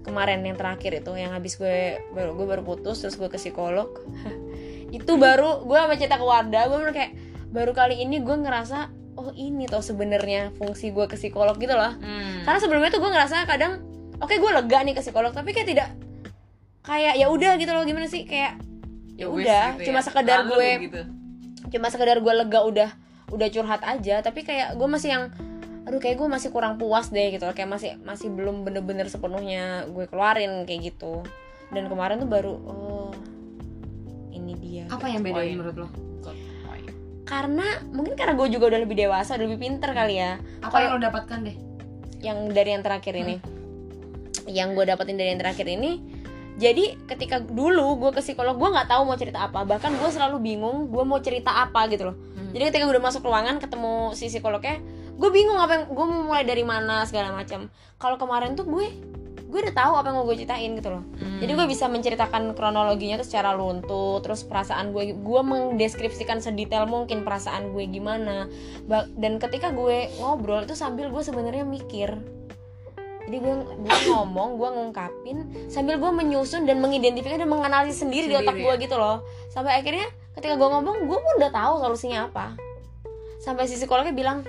kemarin 0.00 0.40
yang 0.40 0.54
terakhir 0.54 0.96
itu 0.96 1.12
yang 1.12 1.30
habis 1.30 1.54
gue 1.54 1.76
baru 2.10 2.32
gue 2.32 2.46
baru 2.46 2.62
putus 2.62 2.98
terus 2.98 3.14
gue 3.14 3.26
ke 3.26 3.36
psikolog 3.36 3.88
itu 4.90 5.12
baru 5.16 5.62
gue 5.62 5.76
sama 5.76 5.94
cerita 5.94 6.16
ke 6.16 6.24
Wardah 6.24 6.62
gue 6.66 6.76
bener 6.78 6.92
kayak 6.92 7.12
baru 7.48 7.72
kali 7.72 7.98
ini 7.98 8.18
gue 8.18 8.36
ngerasa 8.36 8.90
oh 9.16 9.30
ini 9.32 9.66
tuh 9.66 9.82
sebenarnya 9.82 10.54
fungsi 10.54 10.90
gue 10.90 11.04
ke 11.04 11.14
psikolog 11.14 11.56
gitu 11.56 11.72
loh 11.72 11.94
Hmm. 11.96 12.42
karena 12.42 12.58
sebelumnya 12.58 12.90
tuh 12.90 13.00
gue 13.00 13.10
ngerasa 13.10 13.44
kadang 13.44 13.82
oke 14.20 14.34
gue 14.36 14.50
lega 14.52 14.78
nih 14.84 14.94
ke 14.94 15.02
psikolog 15.02 15.32
tapi 15.32 15.50
kayak 15.50 15.68
tidak 15.68 15.88
kayak 16.80 17.16
ya 17.16 17.26
udah 17.28 17.56
gitu 17.60 17.72
loh 17.72 17.84
gimana 17.84 18.06
sih 18.08 18.24
kayak 18.24 18.56
ya 19.16 19.28
wis 19.28 19.44
udah 19.44 19.66
gitu 19.76 19.92
cuma 19.92 20.00
ya. 20.00 20.04
sekedar 20.04 20.38
Lalu 20.44 20.50
gue 20.52 20.68
gitu. 20.88 21.00
cuma 21.76 21.86
sekedar 21.92 22.16
gue 22.20 22.32
lega 22.32 22.60
udah 22.64 22.90
udah 23.30 23.48
curhat 23.52 23.82
aja 23.84 24.24
tapi 24.24 24.42
kayak 24.42 24.74
gue 24.74 24.88
masih 24.88 25.08
yang 25.12 25.24
aduh 25.84 26.00
kayak 26.00 26.20
gue 26.20 26.28
masih 26.28 26.48
kurang 26.52 26.76
puas 26.76 27.08
deh 27.08 27.32
gitu 27.32 27.44
loh 27.48 27.54
kayak 27.56 27.70
masih 27.70 27.96
masih 28.04 28.28
belum 28.28 28.62
bener-bener 28.64 29.08
sepenuhnya 29.08 29.88
gue 29.88 30.04
keluarin 30.08 30.64
kayak 30.68 30.92
gitu 30.92 31.24
dan 31.70 31.86
kemarin 31.88 32.20
tuh 32.20 32.28
baru 32.28 32.54
oh 32.68 33.10
ini 34.34 34.52
dia 34.58 34.84
Apa 34.90 35.06
yang 35.06 35.22
beda 35.22 35.40
menurut 35.40 35.76
lo? 35.86 35.88
Karena 37.30 37.78
mungkin 37.94 38.18
karena 38.18 38.34
gue 38.34 38.50
juga 38.50 38.74
udah 38.74 38.80
lebih 38.82 38.98
dewasa 38.98 39.38
udah 39.38 39.46
lebih 39.46 39.62
pinter 39.62 39.94
kali 39.94 40.18
ya 40.18 40.42
Apa 40.66 40.82
yang 40.82 40.98
lo 40.98 41.00
dapatkan 41.00 41.38
deh? 41.46 41.56
yang 42.20 42.52
dari 42.52 42.76
yang 42.76 42.82
terakhir 42.84 43.14
ini 43.16 43.40
yang 44.50 44.74
gue 44.74 44.84
dapetin 44.84 45.16
dari 45.16 45.32
yang 45.32 45.40
terakhir 45.40 45.66
ini. 45.70 46.02
Jadi 46.60 47.08
ketika 47.08 47.40
dulu 47.40 47.96
gue 47.96 48.10
ke 48.12 48.20
psikolog 48.20 48.58
gue 48.60 48.68
nggak 48.68 48.90
tahu 48.90 49.08
mau 49.08 49.16
cerita 49.16 49.48
apa. 49.48 49.64
Bahkan 49.64 49.96
gue 49.96 50.10
selalu 50.12 50.36
bingung 50.42 50.92
gue 50.92 51.04
mau 51.06 51.22
cerita 51.22 51.62
apa 51.64 51.88
gitu 51.88 52.12
loh. 52.12 52.16
Jadi 52.50 52.62
ketika 52.68 52.82
gue 52.84 52.94
udah 52.98 53.06
masuk 53.06 53.22
ruangan 53.22 53.62
ketemu 53.62 54.12
si 54.18 54.26
psikolognya 54.26 54.82
gue 55.20 55.28
bingung 55.28 55.60
apa 55.60 55.72
yang 55.76 55.84
gue 55.92 56.06
mau 56.08 56.32
mulai 56.32 56.44
dari 56.48 56.64
mana 56.64 57.04
segala 57.04 57.32
macam. 57.32 57.68
Kalau 58.00 58.16
kemarin 58.16 58.56
tuh 58.56 58.64
gue 58.64 58.88
gue 59.50 59.58
udah 59.66 59.74
tahu 59.74 59.92
apa 59.98 60.06
yang 60.08 60.16
mau 60.22 60.26
gue 60.30 60.36
ceritain 60.38 60.70
gitu 60.78 60.88
loh. 60.94 61.02
Hmm. 61.18 61.42
jadi 61.42 61.58
gue 61.58 61.66
bisa 61.66 61.90
menceritakan 61.90 62.54
kronologinya 62.54 63.18
tuh 63.18 63.26
secara 63.26 63.50
luntur 63.50 64.22
terus 64.22 64.46
perasaan 64.46 64.94
gue 64.94 65.10
gue 65.10 65.40
mendeskripsikan 65.42 66.38
sedetail 66.38 66.86
mungkin 66.86 67.26
perasaan 67.26 67.74
gue 67.74 67.84
gimana. 67.90 68.46
Dan 69.18 69.42
ketika 69.42 69.74
gue 69.74 70.08
ngobrol 70.22 70.64
itu 70.64 70.78
sambil 70.78 71.10
gue 71.10 71.22
sebenarnya 71.22 71.66
mikir 71.66 72.39
jadi 73.30 73.46
gue 73.46 73.54
gue 73.78 73.96
ngomong 74.10 74.58
gue 74.58 74.68
ngungkapin 74.74 75.38
sambil 75.70 76.02
gue 76.02 76.10
menyusun 76.10 76.66
dan 76.66 76.82
mengidentifikasi 76.82 77.38
dan 77.38 77.46
menganalisis 77.46 78.02
sendiri, 78.02 78.26
di 78.26 78.34
otak 78.34 78.58
Sendiri, 78.58 78.66
gue 78.66 78.90
gitu 78.90 78.98
loh. 78.98 79.22
Sampai 79.46 79.78
akhirnya 79.78 80.10
ketika 80.34 80.58
gue 80.58 80.66
ngomong 80.66 81.06
gue 81.06 81.14
pun 81.14 81.32
udah 81.38 81.54
tahu 81.54 81.78
solusinya 81.78 82.26
apa. 82.26 82.58
Sampai 83.38 83.70
si 83.70 83.78
psikolognya 83.78 84.10
bilang 84.10 84.42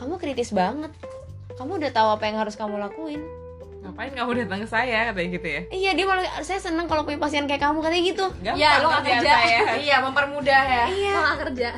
kamu 0.00 0.16
kritis 0.16 0.48
banget. 0.50 0.88
Kamu 1.60 1.76
udah 1.76 1.92
tahu 1.92 2.08
apa 2.16 2.24
yang 2.24 2.40
harus 2.40 2.56
kamu 2.56 2.80
lakuin. 2.80 3.20
Ngapain 3.84 4.16
kamu 4.16 4.48
datang 4.48 4.64
ke 4.64 4.68
saya? 4.72 5.12
Katanya 5.12 5.28
gitu 5.36 5.48
ya? 5.52 5.60
iya 5.68 5.90
dia 5.92 6.08
malah 6.08 6.24
saya 6.40 6.56
seneng 6.56 6.88
kalau 6.88 7.04
punya 7.04 7.20
pasien 7.20 7.44
kayak 7.44 7.60
kamu 7.60 7.84
katanya 7.84 8.04
gitu. 8.08 8.24
Gampang 8.40 8.56
Ya, 8.56 8.80
lo 8.80 8.88
nggak 8.88 9.02
kerjaan 9.04 9.20
kerja. 9.20 9.34
saya. 9.36 9.58
Iya, 9.84 9.96
mempermudah 10.00 10.62
ya. 10.64 10.84
iya. 10.88 11.12
Lo 11.12 11.20
nggak 11.20 11.38
kerja. 11.44 11.70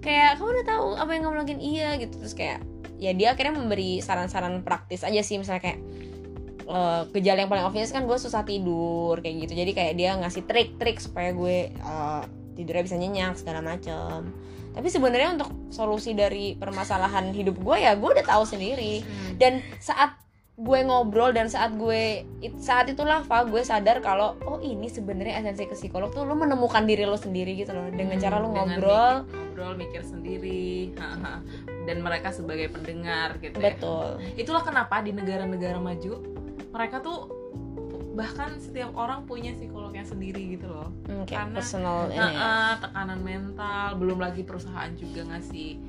Kayak 0.00 0.30
kamu 0.40 0.48
udah 0.48 0.64
tahu 0.64 0.88
apa 0.96 1.10
yang 1.12 1.22
kamu 1.28 1.34
lakuin? 1.44 1.60
Iya 1.60 1.88
gitu. 2.00 2.14
Terus 2.24 2.32
kayak 2.32 2.60
ya 3.02 3.10
dia 3.18 3.34
akhirnya 3.34 3.58
memberi 3.58 3.98
saran-saran 3.98 4.62
praktis 4.62 5.02
aja 5.02 5.18
sih 5.26 5.34
misalnya 5.42 5.62
kayak 5.66 5.78
eh, 6.70 7.02
gejala 7.18 7.42
yang 7.42 7.50
paling 7.50 7.66
obvious 7.66 7.90
kan 7.90 8.06
gue 8.06 8.14
susah 8.14 8.46
tidur 8.46 9.18
kayak 9.18 9.50
gitu. 9.50 9.58
Jadi 9.58 9.70
kayak 9.74 9.94
dia 9.98 10.14
ngasih 10.14 10.46
trik-trik 10.46 11.02
supaya 11.02 11.34
gue 11.34 11.74
eh, 11.74 12.22
tidurnya 12.54 12.86
bisa 12.86 12.96
nyenyak 12.96 13.34
segala 13.34 13.58
macem. 13.58 14.30
Tapi 14.72 14.88
sebenarnya 14.88 15.36
untuk 15.36 15.50
solusi 15.68 16.14
dari 16.16 16.56
permasalahan 16.56 17.34
hidup 17.34 17.58
gue 17.58 17.76
ya 17.82 17.98
gue 17.98 18.06
udah 18.08 18.24
tahu 18.24 18.46
sendiri. 18.46 19.02
Dan 19.34 19.58
saat 19.82 20.14
gue 20.52 20.78
ngobrol 20.82 21.32
dan 21.32 21.48
saat 21.48 21.72
gue 21.74 22.28
saat 22.56 22.84
itulah 22.86 23.24
Fa 23.24 23.42
gue 23.42 23.62
sadar 23.62 23.98
kalau 23.98 24.36
oh 24.42 24.60
ini 24.60 24.84
sebenarnya 24.86 25.40
esensi 25.40 25.64
ke 25.64 25.72
psikolog 25.72 26.12
tuh 26.12 26.22
lo 26.22 26.36
menemukan 26.36 26.84
diri 26.84 27.02
lo 27.02 27.16
sendiri 27.16 27.56
gitu 27.56 27.72
loh. 27.72 27.88
Dengan 27.88 28.20
cara 28.20 28.36
lo 28.36 28.46
Hmm, 28.46 28.54
Dengan 28.54 28.68
ngobrol. 28.70 29.14
mikir, 29.18 29.32
ngobrol 29.32 29.74
mikir 29.76 30.02
sendiri. 30.02 30.92
Dan 31.82 31.98
mereka 31.98 32.30
sebagai 32.30 32.68
pendengar 32.68 33.40
gitu 33.40 33.56
ya. 33.56 33.72
Betul. 33.72 34.20
Itulah 34.34 34.62
kenapa 34.62 35.00
di 35.00 35.10
negara-negara 35.10 35.80
maju 35.80 36.20
mereka 36.68 37.00
tuh 37.00 37.32
bahkan 38.12 38.60
setiap 38.60 38.92
orang 38.92 39.24
punya 39.24 39.56
psikolognya 39.56 40.04
sendiri 40.04 40.52
gitu 40.52 40.68
loh. 40.68 40.92
Hmm, 41.06 41.24
kayak 41.24 41.48
Karena- 41.48 41.56
personal 41.56 41.98
ini. 42.06 42.20
Heeh, 42.20 42.72
tekanan 42.78 43.20
mental 43.20 43.96
belum 43.96 44.18
lagi 44.20 44.44
perusahaan 44.44 44.92
juga 44.94 45.24
ngasih 45.26 45.80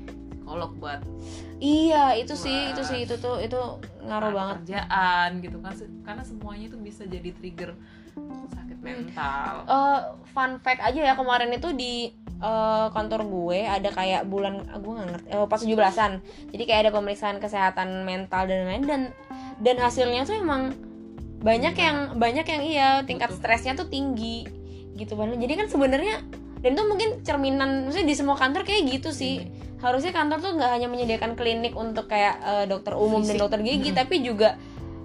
psikolog 0.43 0.75
buat 0.75 0.99
iya 1.63 2.19
itu 2.19 2.35
sih 2.35 2.51
Wah. 2.51 2.71
itu 2.75 2.81
sih 2.83 2.99
itu 3.07 3.15
tuh 3.15 3.39
itu 3.39 3.55
ngaruh 4.03 4.35
banget. 4.35 4.55
kerjaan 4.67 5.29
gitu 5.39 5.57
kan. 5.63 5.71
Karena 6.03 6.23
semuanya 6.27 6.65
itu 6.67 6.75
bisa 6.75 7.07
jadi 7.07 7.31
trigger 7.31 7.71
sakit 8.51 8.77
mental. 8.83 9.63
Eh, 9.65 9.99
fun 10.35 10.59
fact 10.59 10.83
aja 10.83 10.99
ya 10.99 11.15
kemarin 11.15 11.49
itu 11.55 11.71
di 11.71 12.11
eh, 12.43 12.87
kantor 12.91 13.23
gue 13.25 13.59
ada 13.63 13.89
kayak 13.89 14.27
bulan 14.27 14.67
ah, 14.67 14.77
gue 14.83 14.91
nggak 14.91 15.07
ngerti 15.15 15.27
eh, 15.31 15.47
pas 15.47 15.61
17-an 15.63 16.11
jadi 16.51 16.63
kayak 16.67 16.81
ada 16.83 16.91
pemeriksaan 16.91 17.37
kesehatan 17.39 18.03
mental 18.03 18.43
dan 18.45 18.67
lain-lain. 18.67 18.83
Dan 18.83 19.01
dan 19.63 19.75
hasilnya 19.79 20.27
tuh 20.27 20.35
emang 20.35 20.75
banyak 21.39 21.75
yang 21.79 21.97
banyak 22.19 22.45
yang 22.45 22.61
iya 22.63 22.89
tingkat 23.07 23.31
Butuh. 23.31 23.39
stresnya 23.39 23.73
tuh 23.79 23.87
tinggi 23.87 24.43
gitu 24.99 25.15
kan. 25.15 25.31
Jadi 25.39 25.53
kan 25.55 25.67
sebenarnya 25.71 26.19
dan 26.63 26.79
itu 26.79 26.83
mungkin 26.87 27.09
cerminan 27.27 27.87
maksudnya 27.87 28.07
di 28.07 28.15
semua 28.15 28.39
kantor 28.39 28.63
kayak 28.63 28.87
gitu 28.87 29.11
sih 29.11 29.43
harusnya 29.83 30.15
kantor 30.15 30.39
tuh 30.39 30.51
nggak 30.55 30.71
hanya 30.71 30.87
menyediakan 30.87 31.35
klinik 31.35 31.75
untuk 31.75 32.07
kayak 32.07 32.39
eh, 32.39 32.65
dokter 32.65 32.95
umum 32.95 33.19
dan 33.19 33.35
Fisik. 33.35 33.41
dokter 33.43 33.59
gigi 33.61 33.91
tapi 33.91 34.23
juga 34.23 34.55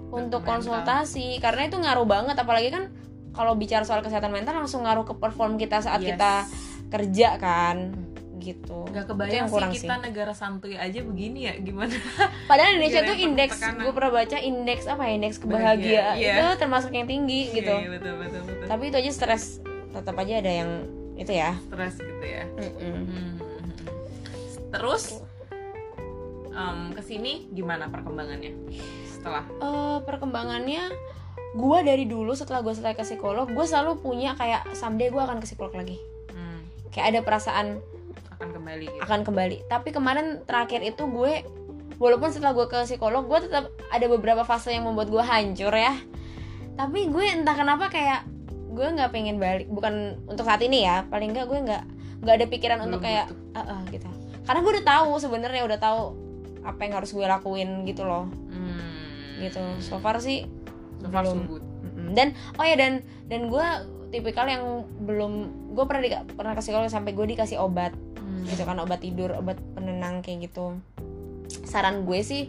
untuk 0.09 0.41
mental. 0.41 0.49
konsultasi 0.57 1.37
karena 1.37 1.67
itu 1.67 1.77
ngaruh 1.77 2.07
banget 2.07 2.33
apalagi 2.33 2.71
kan 2.71 2.87
kalau 3.29 3.53
bicara 3.53 3.85
soal 3.85 4.01
kesehatan 4.01 4.31
mental 4.31 4.55
langsung 4.55 4.81
ngaruh 4.81 5.05
ke 5.05 5.13
perform 5.13 5.55
kita 5.55 5.83
saat 5.83 6.01
Yes. 6.01 6.15
kita 6.15 6.31
kerja 6.89 7.29
kan 7.37 7.93
gitu 8.39 8.87
nggak 8.87 9.05
kebayang 9.05 9.35
yang 9.35 9.47
sih 9.47 9.53
kurang 9.53 9.71
kita 9.75 9.95
negara 9.99 10.31
santuy 10.31 10.79
aja 10.79 11.03
begini 11.03 11.51
ya 11.51 11.53
gimana 11.59 11.91
padahal 12.49 12.71
Indonesia 12.73 13.03
tuh 13.03 13.17
indeks 13.19 13.59
gue 13.59 13.91
pernah 13.91 14.11
baca 14.15 14.37
indeks 14.39 14.87
apa 14.87 15.03
ya 15.03 15.11
indeks 15.13 15.37
Bahagia, 15.37 15.59
kebahagiaan 15.59 16.15
iya. 16.15 16.33
itu 16.39 16.45
termasuk 16.55 16.91
yang 16.95 17.03
tinggi 17.05 17.51
gitu 17.51 17.75
Iya, 17.75 17.89
betul 17.99 18.13
betul 18.17 18.41
betul 18.47 18.65
tapi 18.65 18.83
itu 18.87 18.97
aja 18.97 19.11
stres 19.11 19.43
tetap 19.91 20.15
aja 20.15 20.33
ada 20.39 20.51
yang 20.55 20.71
itu 21.19 21.31
ya 21.35 21.51
stres 21.67 21.95
gitu 21.99 22.23
ya 22.23 22.43
Mm-mm. 22.55 22.99
Hmm. 23.05 23.33
Terus 24.69 25.21
em, 26.53 26.93
ke 26.93 27.01
sini 27.01 27.47
gimana 27.53 27.89
perkembangannya 27.89 28.53
setelah? 29.09 29.43
Eh, 29.59 29.97
perkembangannya 30.05 30.93
gue 31.49 31.79
dari 31.81 32.05
dulu 32.05 32.37
setelah 32.37 32.61
gue 32.61 32.73
selesai 32.77 32.93
ke 32.93 33.03
psikolog 33.05 33.49
gue 33.49 33.65
selalu 33.65 33.97
punya 33.97 34.37
kayak 34.37 34.69
someday 34.77 35.09
gue 35.09 35.21
akan 35.21 35.41
ke 35.41 35.45
psikolog 35.49 35.73
lagi. 35.73 35.97
Hmm, 36.29 36.61
kayak 36.93 37.17
ada 37.17 37.19
perasaan 37.25 37.67
akan 38.39 38.49
kembali 38.55 38.85
gitu. 38.87 39.01
akan 39.03 39.19
kembali. 39.25 39.57
Tapi 39.67 39.89
kemarin 39.91 40.45
terakhir 40.45 40.85
itu 40.85 41.09
gue 41.09 41.43
walaupun 41.99 42.29
setelah 42.31 42.55
gue 42.55 42.67
ke 42.69 42.79
psikolog 42.85 43.25
gue 43.27 43.49
tetap 43.49 43.73
ada 43.91 44.05
beberapa 44.07 44.47
fase 44.47 44.71
yang 44.71 44.85
membuat 44.85 45.09
gue 45.09 45.23
hancur 45.25 45.73
ya. 45.73 45.97
Tapi 46.79 47.11
gue 47.11 47.25
entah 47.27 47.57
kenapa 47.57 47.91
kayak 47.91 48.23
gue 48.69 48.87
nggak 48.95 49.11
pengen 49.11 49.41
balik 49.41 49.67
bukan 49.67 50.21
untuk 50.29 50.45
saat 50.45 50.61
ini 50.61 50.85
ya 50.85 51.03
paling 51.09 51.33
nggak 51.33 51.49
gue 51.49 51.59
nggak 51.65 51.83
nggak 52.21 52.35
ada 52.37 52.45
pikiran 52.47 52.77
Belum 52.79 52.87
untuk 52.93 53.01
kayak 53.01 53.27
"Ah, 53.57 53.65
ah," 53.65 53.81
gitu 53.89 54.07
karena 54.49 54.65
gue 54.65 54.71
udah 54.81 54.87
tahu 54.87 55.11
sebenarnya 55.21 55.61
udah 55.61 55.77
tahu 55.77 56.01
apa 56.65 56.79
yang 56.81 56.93
harus 56.97 57.13
gue 57.13 57.21
lakuin 57.21 57.85
gitu 57.85 58.01
loh 58.01 58.25
hmm. 58.49 59.45
gitu 59.45 59.61
so 59.79 60.01
far 60.01 60.17
sih 60.17 60.49
So 60.99 61.07
far 61.07 61.23
so 61.23 61.37
belum. 61.37 61.45
good. 61.47 61.63
Mm-mm. 61.85 62.07
dan 62.17 62.27
oh 62.57 62.65
ya 62.65 62.73
dan 62.75 63.05
dan 63.29 63.47
gue 63.47 63.67
tipikal 64.09 64.49
yang 64.49 64.83
belum 65.05 65.33
gue 65.77 65.85
pernah 65.85 66.01
di, 66.01 66.09
pernah 66.33 66.57
ke 66.57 66.65
psikolog 66.65 66.89
sampai 66.89 67.13
gue 67.13 67.25
dikasih 67.29 67.61
obat 67.61 67.93
Hmm. 68.19 68.45
gitu 68.45 68.61
kan 68.61 68.77
obat 68.77 69.01
tidur 69.01 69.33
obat 69.33 69.57
penenang 69.73 70.21
kayak 70.21 70.47
gitu 70.47 70.77
saran 71.65 72.05
gue 72.05 72.21
sih 72.21 72.47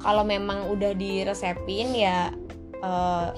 kalau 0.00 0.24
memang 0.24 0.72
udah 0.72 0.96
diresepin 0.96 1.92
ya 1.92 2.32
eh, 2.80 3.28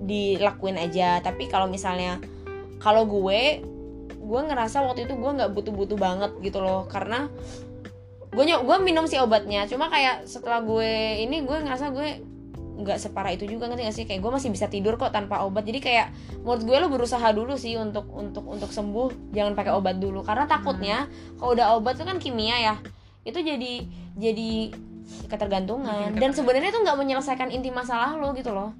dilakuin 0.00 0.78
aja 0.78 1.18
tapi 1.20 1.50
kalau 1.50 1.66
misalnya 1.66 2.22
kalau 2.78 3.04
gue 3.04 3.60
gue 4.30 4.40
ngerasa 4.46 4.86
waktu 4.86 5.10
itu 5.10 5.18
gue 5.18 5.30
nggak 5.42 5.50
butuh-butuh 5.50 5.98
banget 5.98 6.30
gitu 6.38 6.62
loh 6.62 6.86
karena 6.86 7.26
gue 8.30 8.44
gue 8.46 8.76
minum 8.78 9.10
sih 9.10 9.18
obatnya 9.18 9.66
cuma 9.66 9.90
kayak 9.90 10.30
setelah 10.30 10.62
gue 10.62 11.18
ini 11.26 11.42
gue 11.42 11.56
ngerasa 11.66 11.90
gue 11.90 12.08
nggak 12.80 12.96
separah 12.96 13.34
itu 13.36 13.44
juga 13.44 13.68
ngerti 13.68 13.82
gak 13.84 13.96
sih 13.98 14.06
kayak 14.08 14.20
gue 14.24 14.32
masih 14.32 14.48
bisa 14.54 14.70
tidur 14.70 14.96
kok 14.96 15.12
tanpa 15.12 15.44
obat 15.44 15.66
jadi 15.68 15.80
kayak 15.82 16.06
menurut 16.46 16.62
gue 16.64 16.76
lo 16.80 16.88
berusaha 16.88 17.28
dulu 17.34 17.58
sih 17.58 17.76
untuk 17.76 18.08
untuk 18.14 18.46
untuk 18.46 18.70
sembuh 18.72 19.34
jangan 19.36 19.52
pakai 19.52 19.74
obat 19.76 20.00
dulu 20.00 20.24
karena 20.24 20.48
takutnya 20.48 21.10
kalau 21.36 21.52
udah 21.52 21.76
obat 21.76 22.00
itu 22.00 22.06
kan 22.08 22.16
kimia 22.16 22.56
ya 22.56 22.74
itu 23.28 23.36
jadi 23.36 23.84
jadi 24.16 24.72
ketergantungan 25.28 26.16
dan 26.16 26.30
sebenarnya 26.32 26.72
itu 26.72 26.80
nggak 26.80 26.96
menyelesaikan 26.96 27.50
inti 27.50 27.68
masalah 27.74 28.14
lo 28.14 28.30
gitu 28.32 28.54
loh. 28.54 28.70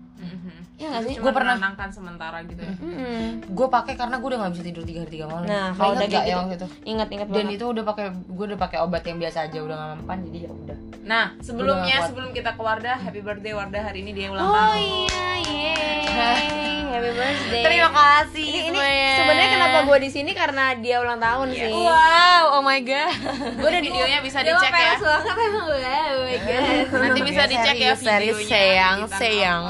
Ya 0.80 0.86
nggak 0.88 1.02
sih? 1.04 1.14
Gua 1.14 1.28
pernah- 1.30 1.54
menenangkan 1.54 1.88
sementara 1.90 2.40
gitu 2.42 2.56
ya. 2.58 2.72
Mm-mm. 2.74 3.24
gue 3.46 3.68
pakai 3.68 3.94
karena 3.94 4.16
gue 4.16 4.26
udah 4.26 4.40
nggak 4.40 4.52
bisa 4.52 4.64
tidur 4.64 4.82
tiga 4.82 5.00
hari 5.00 5.12
tiga 5.12 5.26
malam. 5.26 5.44
Nah, 5.44 5.68
kalau 5.70 5.92
ingat 5.92 6.00
udah 6.00 6.08
gak 6.08 6.16
kayak 6.16 6.28
yang 6.30 6.46
gitu. 6.46 6.66
itu. 6.66 6.66
Ingat-ingat 6.86 7.26
dan 7.28 7.36
banget. 7.38 7.54
itu 7.54 7.64
udah 7.66 7.84
pakai 7.84 8.04
gue 8.10 8.44
udah 8.46 8.58
pakai 8.58 8.78
obat 8.80 9.02
yang 9.02 9.18
biasa 9.18 9.38
aja 9.44 9.58
udah 9.60 9.76
gak 9.76 9.88
mempan 9.94 10.18
jadi 10.24 10.38
ya 10.40 10.50
udah. 10.50 10.78
Nah 11.02 11.24
sebelumnya 11.38 11.94
Udah 11.94 12.06
sebelum 12.06 12.30
kita 12.30 12.50
ke 12.50 12.62
Wardah 12.62 12.96
happy 12.98 13.20
birthday 13.20 13.52
Wardah 13.52 13.82
hari 13.82 13.98
ini 14.00 14.10
dia 14.10 14.26
ulang 14.28 14.40
oh 14.42 14.52
tahun. 14.54 14.76
iya 14.80 15.28
yeay 15.38 16.80
happy 16.90 17.10
birthday. 17.10 17.62
Terima 17.62 17.90
kasih 17.90 18.46
ini, 18.62 18.68
ini 18.70 18.80
sebenarnya 19.14 19.48
kenapa 19.50 19.78
gue 19.82 19.98
di 19.98 20.10
sini? 20.10 20.30
Karena 20.32 20.64
dia 20.74 20.96
ulang 20.98 21.18
tahun 21.18 21.46
Iya. 21.50 21.60
sih. 21.62 21.72
Wow 21.74 22.44
oh 22.52 22.62
my 22.62 22.80
god. 22.80 23.12
Gue 23.54 23.68
ada 23.68 23.80
videonya 23.80 24.18
bisa 24.20 24.38
dicek 24.40 24.72
ya. 24.72 24.96
banget 24.96 25.36
emang 25.38 25.64
gue 25.66 25.78
oh 25.82 26.22
my 26.22 26.38
god. 26.38 26.64
Nanti 26.98 27.20
bisa 27.22 27.42
dicek 27.44 27.76
ya 27.76 27.92
videonya 27.92 27.96
serius 27.98 28.38
sayang. 28.42 28.96
sayang. 29.10 29.64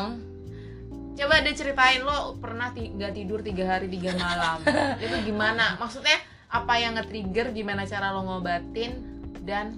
Coba 1.20 1.44
deh 1.44 1.52
ceritain 1.52 2.00
lo 2.00 2.40
pernah 2.40 2.72
nggak 2.72 3.12
tidur 3.12 3.44
tiga 3.44 3.76
hari 3.76 3.92
tiga 3.92 4.16
malam? 4.16 4.64
Itu 5.04 5.16
gimana? 5.28 5.76
Maksudnya 5.76 6.16
apa 6.50 6.74
yang 6.80 6.96
nge-trigger 6.96 7.52
gimana 7.52 7.84
cara 7.84 8.16
lo 8.16 8.24
ngobatin? 8.24 9.20
Dan 9.44 9.76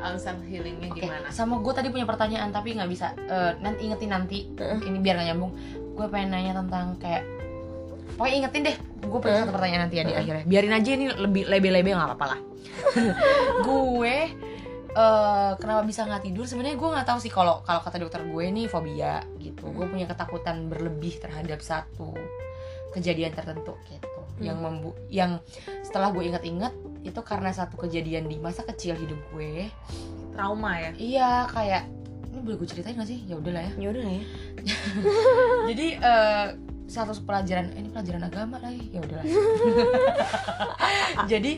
um, 0.00 0.16
self 0.16 0.40
healingnya 0.48 0.88
Oke, 0.92 1.04
gimana? 1.04 1.28
sama 1.28 1.60
gue 1.60 1.72
tadi 1.72 1.88
punya 1.92 2.04
pertanyaan 2.08 2.52
tapi 2.52 2.76
nggak 2.76 2.90
bisa 2.90 3.12
Eh, 3.16 3.52
nanti 3.60 3.88
ingetin 3.88 4.10
nanti. 4.10 4.38
Ini 4.56 4.98
biar 5.04 5.20
gak 5.20 5.26
nyambung. 5.32 5.52
Gue 5.96 6.06
pengen 6.08 6.32
nanya 6.32 6.52
tentang 6.64 6.96
kayak 6.96 7.22
pokoknya 8.16 8.36
ingetin 8.44 8.62
deh. 8.72 8.76
Gue 9.04 9.18
punya 9.20 9.44
satu 9.44 9.52
pertanyaan 9.52 9.82
nanti 9.88 9.96
ya 10.00 10.04
di 10.08 10.14
akhirnya. 10.16 10.44
Biarin 10.48 10.72
aja 10.72 10.90
ini 10.96 11.06
lebih 11.12 11.42
lebe-lebe 11.44 11.92
nggak 11.92 12.08
apa-apa 12.08 12.26
lah. 12.36 12.40
Gue 13.68 14.16
eh, 14.94 15.52
kenapa 15.58 15.82
bisa 15.86 16.06
nggak 16.06 16.22
tidur 16.26 16.44
sebenarnya 16.46 16.76
gue 16.78 16.88
nggak 16.90 17.06
tahu 17.06 17.18
sih 17.22 17.32
kalau 17.32 17.62
kalau 17.62 17.80
kata 17.82 17.96
dokter 18.02 18.22
gue 18.26 18.44
nih 18.50 18.66
fobia 18.66 19.22
gitu 19.38 19.70
gue 19.70 19.86
punya 19.86 20.06
ketakutan 20.10 20.66
berlebih 20.66 21.18
terhadap 21.22 21.62
satu 21.62 22.14
kejadian 22.90 23.30
tertentu 23.34 23.78
gitu 23.86 24.08
yang 24.40 24.58
membu 24.58 24.96
yang 25.12 25.38
setelah 25.84 26.10
gue 26.10 26.24
ingat-ingat 26.24 26.72
itu 27.04 27.20
karena 27.20 27.52
satu 27.52 27.76
kejadian 27.76 28.26
di 28.28 28.40
masa 28.40 28.64
kecil 28.64 28.96
hidup 28.96 29.20
gue 29.36 29.68
trauma 30.32 30.80
ya 30.80 30.90
Iya 30.96 31.30
kayak 31.52 31.82
ini 32.30 32.40
boleh 32.46 32.56
gue 32.62 32.68
ceritain 32.70 32.94
gak 32.94 33.10
sih? 33.10 33.26
Ya 33.26 33.34
udahlah 33.36 33.66
ya. 33.66 33.72
ya 33.76 33.88
udah 33.90 34.02
ya 34.06 34.24
Jadi 35.74 35.86
eh, 35.98 36.46
satu 36.86 37.12
pelajaran 37.22 37.74
eh, 37.74 37.82
ini 37.82 37.88
pelajaran 37.90 38.22
agama 38.26 38.56
lah 38.62 38.70
ya. 38.70 38.84
Ya 38.98 39.00
udahlah. 39.02 39.24
Jadi 41.30 41.52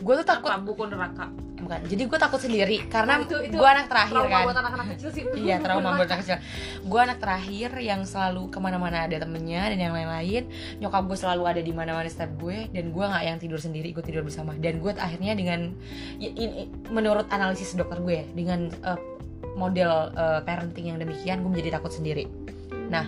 gue 0.00 0.14
tuh 0.22 0.26
takut 0.26 0.48
apa 0.52 0.62
buku 0.64 0.88
neraka 0.88 1.28
bukan. 1.70 1.86
Jadi 1.86 2.02
gue 2.10 2.18
takut 2.18 2.40
sendiri 2.42 2.76
karena 2.90 3.22
Itu- 3.22 3.38
itu 3.46 3.54
gue 3.54 3.68
anak 3.70 3.86
terakhir 3.86 4.14
kan. 4.26 4.42
buat 4.42 4.58
anak-anak 4.58 4.86
kecil 4.98 5.08
sih 5.14 5.24
Iya 5.38 5.56
trauma 5.62 5.94
buat 6.02 6.10
anak 6.10 6.20
kecil. 6.26 6.38
Gue 6.82 7.00
anak 7.00 7.18
terakhir 7.22 7.70
yang 7.78 8.02
selalu 8.02 8.50
ke 8.50 8.58
mana-mana 8.58 9.06
ada 9.06 9.16
temennya 9.22 9.70
dan 9.70 9.78
yang 9.78 9.94
lain-lain. 9.94 10.50
Nyokap 10.82 11.02
gue 11.06 11.18
selalu 11.22 11.42
ada 11.46 11.60
di 11.62 11.70
mana-mana 11.70 12.10
setiap 12.10 12.34
gue 12.42 12.66
dan 12.74 12.90
gue 12.90 13.04
nggak 13.06 13.22
yang 13.22 13.38
tidur 13.38 13.62
sendiri, 13.62 13.94
gue 13.94 14.02
tidur 14.02 14.26
bersama. 14.26 14.58
Dan 14.58 14.82
gue 14.82 14.90
akhirnya 14.98 15.38
dengan 15.38 15.70
ya, 16.18 16.30
ini, 16.34 16.66
menurut 16.90 17.30
analisis 17.30 17.78
dokter 17.78 18.02
gue 18.02 18.14
ya, 18.18 18.26
dengan 18.34 18.66
eh, 18.74 18.98
model 19.54 20.10
eh, 20.18 20.40
parenting 20.42 20.90
yang 20.90 20.98
demikian, 20.98 21.46
gue 21.46 21.50
menjadi 21.54 21.78
takut 21.78 21.94
sendiri. 21.94 22.26
Nah 22.90 23.06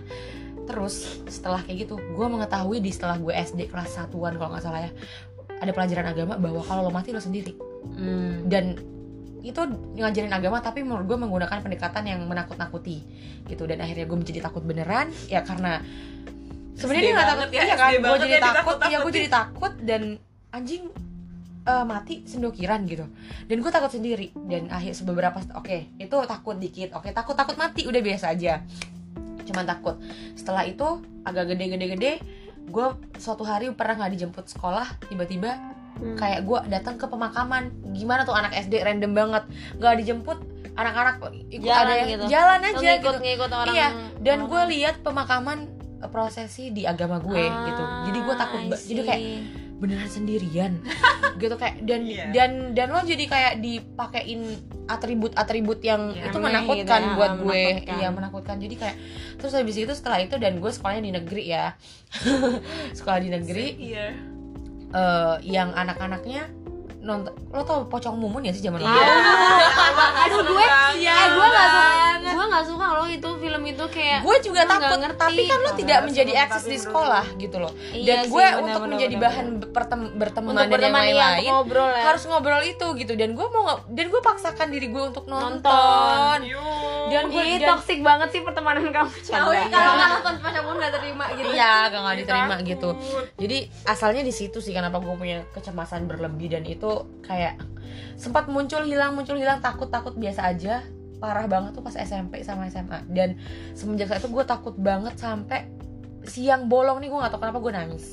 terus 0.63 1.19
setelah 1.27 1.59
kayak 1.67 1.91
gitu, 1.91 1.99
gue 1.99 2.27
mengetahui 2.31 2.79
di 2.79 2.95
setelah 2.95 3.19
gue 3.19 3.35
SD 3.35 3.67
kelas 3.67 3.99
satuan 3.99 4.39
kalau 4.39 4.55
nggak 4.55 4.63
salah 4.63 4.87
ya, 4.87 4.95
ada 5.59 5.75
pelajaran 5.75 6.07
agama 6.07 6.39
bahwa 6.39 6.63
kalau 6.63 6.87
lo 6.87 6.95
mati 6.95 7.11
lo 7.11 7.19
sendiri 7.19 7.72
hmm. 7.97 8.47
dan 8.47 8.79
itu 9.43 9.59
ngajarin 9.99 10.31
agama 10.31 10.63
tapi 10.63 10.87
menurut 10.87 11.05
gue 11.11 11.19
menggunakan 11.19 11.59
pendekatan 11.67 12.07
yang 12.07 12.23
menakut-nakuti 12.31 13.03
gitu. 13.51 13.67
Dan 13.67 13.83
akhirnya 13.83 14.07
gue 14.07 14.19
menjadi 14.19 14.41
takut 14.47 14.63
beneran 14.63 15.11
ya 15.27 15.43
karena 15.43 15.83
sebenarnya 16.79 17.03
dia 17.03 17.15
nggak 17.19 17.29
takut 17.29 17.49
ya, 17.51 17.63
iya 17.63 17.75
kan? 17.75 17.91
SD 17.91 17.93
gue 17.93 18.03
banget 18.07 18.23
jadi 18.23 18.33
ya 18.33 18.41
takut 18.41 18.77
iya 18.87 18.99
gue 19.03 19.11
ditakut-takutin. 19.11 19.19
jadi 19.19 19.29
takut 19.29 19.73
dan 19.83 20.03
anjing 20.55 20.83
eh, 21.67 21.85
mati 21.85 22.15
sendokiran 22.23 22.81
gitu. 22.87 23.07
Dan 23.51 23.57
gue 23.59 23.73
takut 23.75 23.91
sendiri. 23.91 24.31
Dan 24.47 24.71
akhir 24.71 24.93
beberapa 25.03 25.39
oke 25.59 25.79
itu 25.99 26.17
takut 26.31 26.57
dikit. 26.63 26.95
Oke 26.95 27.11
takut 27.11 27.35
takut 27.35 27.59
mati 27.59 27.83
udah 27.91 27.99
biasa 27.99 28.31
aja. 28.31 28.63
Cuman 29.43 29.67
takut. 29.67 29.99
Setelah 30.39 30.63
itu 30.71 31.03
agak 31.27 31.51
gede 31.51 31.65
gede 31.75 31.87
gede 31.99 32.13
gue 32.63 32.87
suatu 33.19 33.43
hari 33.43 33.75
pernah 33.75 34.07
nggak 34.07 34.13
dijemput 34.15 34.47
sekolah 34.47 34.87
tiba-tiba 35.11 35.59
Hmm. 35.95 36.17
kayak 36.17 36.41
gue 36.43 36.59
datang 36.67 36.95
ke 36.95 37.05
pemakaman. 37.05 37.63
Gimana 37.91 38.23
tuh 38.23 38.33
anak 38.33 38.53
SD 38.55 38.81
random 38.81 39.13
banget. 39.13 39.45
Nggak 39.77 39.95
dijemput 39.99 40.39
anak-anak 40.73 41.15
ikut 41.51 41.69
Jalan 41.69 41.85
ada 41.85 41.93
yang 41.95 42.09
gitu. 42.09 42.25
jalan 42.27 42.61
aja 42.63 42.73
ngikut 42.73 42.97
gitu. 43.13 43.21
ngikut 43.21 43.51
orang 43.53 43.75
Iya, 43.75 43.89
dan 44.19 44.39
gue 44.43 44.63
lihat 44.71 44.95
pemakaman 45.01 45.59
eh, 46.01 46.09
prosesi 46.09 46.73
di 46.73 46.83
agama 46.83 47.21
gue 47.21 47.45
Ah, 47.45 47.65
gitu. 47.67 47.83
Jadi 48.03 48.19
gue 48.19 48.35
takut 48.35 48.61
jadi 48.83 49.01
kayak 49.03 49.23
beneran 49.77 50.07
sendirian 50.07 50.73
gitu 51.43 51.59
kayak 51.59 51.83
dan 51.83 52.07
Iya. 52.07 52.25
dan 52.31 52.51
dan 52.71 52.89
lo 52.89 53.03
jadi 53.03 53.25
kayak 53.27 53.53
dipakein 53.59 54.47
atribut 54.87 55.35
atribut 55.35 55.83
yang 55.83 56.09
Iya, 56.09 56.31
itu 56.31 56.39
menakutkan 56.39 56.81
gitu 57.03 57.11
ya, 57.11 57.17
buat 57.19 57.33
gue. 57.37 57.45
menakutkan. 57.45 57.93
iya 57.93 58.09
menakutkan. 58.09 58.57
Jadi 58.57 58.75
kayak 58.75 58.97
terus 59.37 59.53
habis 59.53 59.77
itu 59.77 59.93
setelah 59.93 60.19
itu 60.19 60.35
dan 60.37 60.57
gue 60.57 60.71
sekolahnya 60.71 61.03
di 61.03 61.13
negeri 61.13 61.45
ya. 61.45 61.77
Sekolah 62.97 63.19
di 63.19 63.29
negeri 63.29 63.67
Eh, 64.93 65.37
yang 65.49 65.73
anak-anaknya 65.73 66.53
nonton 67.03 67.35
lo 67.51 67.63
tau 67.63 67.83
pocong 67.85 68.15
mumun 68.15 68.41
ya 68.41 68.51
sih 68.51 68.63
zaman 68.63 68.79
Iya. 68.79 68.89
dulu 68.89 69.03
Aduh 70.23 70.41
gue, 70.45 70.67
eh 71.03 71.29
gue 71.29 71.47
nggak 71.47 71.69
suka, 71.69 71.91
gue 72.23 72.45
nggak 72.47 72.65
suka 72.65 72.87
loh 72.93 73.09
itu 73.09 73.29
film 73.37 73.63
itu 73.65 73.85
kayak. 73.89 74.19
gue 74.23 74.37
juga 74.41 74.63
takut 74.65 74.99
ngerti. 74.99 75.19
tapi 75.19 75.43
kan 75.45 75.59
lo 75.59 75.67
Oh, 75.67 75.75
tidak 75.75 75.99
menjadi 76.05 76.33
eksis 76.39 76.63
tapi 76.63 76.69
di 76.69 76.79
sekolah 76.79 77.25
gitu 77.37 77.57
loh 77.59 77.73
Iya 77.91 78.07
dan 78.07 78.19
sih, 78.21 78.31
gue 78.31 78.45
benar, 78.45 78.61
untuk 78.61 78.71
benar, 78.79 78.91
menjadi 78.93 79.15
bahan 79.17 79.47
bertem 79.67 80.01
berteman 80.15 80.53
dan 80.53 80.69
yang 80.71 80.79
iya 80.79 80.93
lain-lain 80.93 81.51
ngobrol 81.51 81.89
ya. 81.89 82.03
harus 82.05 82.23
ngobrol 82.25 82.63
itu 82.63 82.87
gitu 82.95 83.13
dan 83.15 83.31
gue 83.33 83.47
mau 83.49 83.65
dan 83.85 84.07
gue 84.07 84.21
paksakan 84.23 84.69
diri 84.69 84.89
gue 84.89 85.03
untuk 85.03 85.25
nonton, 85.25 85.59
Nonton. 85.65 86.39
dan 87.09 87.25
gue 87.27 87.43
Ih, 87.43 87.59
dan 87.59 87.69
toxic 87.73 87.99
banget 88.01 88.29
sih 88.31 88.41
pertemanan 88.41 88.85
kamu. 88.87 89.11
Iya, 89.11 89.25
Canda. 89.25 89.43
kalau 89.73 89.93
nggak 89.93 90.11
nonton 90.13 90.35
pas 90.39 90.53
kamu 90.53 90.71
nggak 90.73 90.93
terima 90.95 91.25
gitu. 91.33 91.49
iya 91.51 91.73
gak 91.85 92.01
nggak 92.01 92.17
diterima 92.19 92.55
gitu 92.63 92.89
jadi 93.37 93.59
asalnya 93.85 94.23
di 94.23 94.31
situ 94.31 94.59
sih 94.59 94.71
kenapa 94.71 94.97
gue 94.99 95.15
punya 95.15 95.43
kecemasan 95.51 96.05
berlebih 96.05 96.47
dan 96.49 96.63
itu 96.65 96.92
kayak 97.25 97.61
sempat 98.17 98.47
muncul 98.47 98.87
hilang 98.87 99.19
muncul 99.19 99.35
hilang 99.35 99.59
takut 99.59 99.89
takut 99.91 100.15
biasa 100.15 100.53
aja. 100.53 100.85
Parah 101.23 101.47
banget 101.47 101.79
tuh 101.79 101.87
pas 101.87 101.95
SMP 101.95 102.43
sama 102.43 102.67
SMA 102.67 103.07
dan 103.15 103.39
semenjak 103.79 104.11
saat 104.11 104.27
itu 104.27 104.31
gue 104.35 104.43
takut 104.43 104.75
banget 104.75 105.15
sampai 105.15 105.71
siang 106.27 106.67
bolong 106.67 106.99
nih 106.99 107.11
gue 107.11 107.19
nggak 107.19 107.33
tahu 107.35 107.43
kenapa 107.47 107.59
gue 107.63 107.73
nangis. 107.73 108.05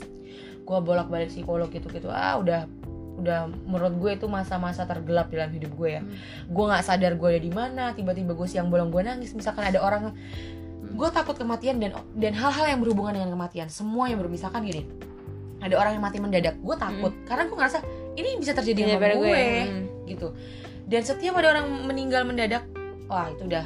Gue 0.61 0.77
bolak 0.77 1.09
balik 1.09 1.33
psikolog 1.33 1.73
gitu 1.73 1.89
gitu 1.89 2.13
ah 2.13 2.37
udah 2.37 2.69
udah 3.19 3.51
menurut 3.67 3.93
gue 3.99 4.11
itu 4.15 4.25
masa-masa 4.31 4.87
tergelap 4.87 5.27
dalam 5.33 5.49
hidup 5.49 5.73
gue 5.73 5.89
ya. 5.99 6.01
Gue 6.47 6.65
nggak 6.69 6.85
sadar 6.85 7.17
gue 7.17 7.27
ada 7.33 7.41
di 7.41 7.51
mana 7.51 7.83
tiba-tiba 7.97 8.37
gue 8.37 8.47
siang 8.47 8.69
bolong 8.69 8.93
gue 8.93 9.01
nangis. 9.01 9.33
Misalkan 9.33 9.65
ada 9.65 9.81
orang 9.81 10.13
gue 10.89 11.09
takut 11.09 11.33
kematian 11.33 11.81
dan 11.81 11.97
dan 12.13 12.33
hal-hal 12.37 12.65
yang 12.65 12.79
berhubungan 12.79 13.17
dengan 13.17 13.33
kematian. 13.33 13.67
Semua 13.73 14.05
yang 14.05 14.21
bermisalkan 14.21 14.61
gini 14.65 14.85
ada 15.59 15.75
orang 15.75 15.99
yang 15.99 16.03
mati 16.03 16.17
mendadak 16.23 16.55
gue 16.59 16.75
takut. 16.79 17.11
Karena 17.27 17.43
gue 17.47 17.57
ngerasa 17.57 17.79
ini 18.19 18.29
bisa 18.37 18.51
terjadi 18.51 18.79
sama 18.85 18.99
pada 18.99 19.15
gue, 19.15 19.31
Hmm. 19.31 19.83
gitu 20.05 20.27
dan 20.85 21.01
setiap 21.01 21.37
ada 21.37 21.53
orang 21.53 21.67
meninggal 21.85 22.25
mendadak 22.25 22.65
wah 23.05 23.29
itu 23.29 23.45
udah 23.45 23.65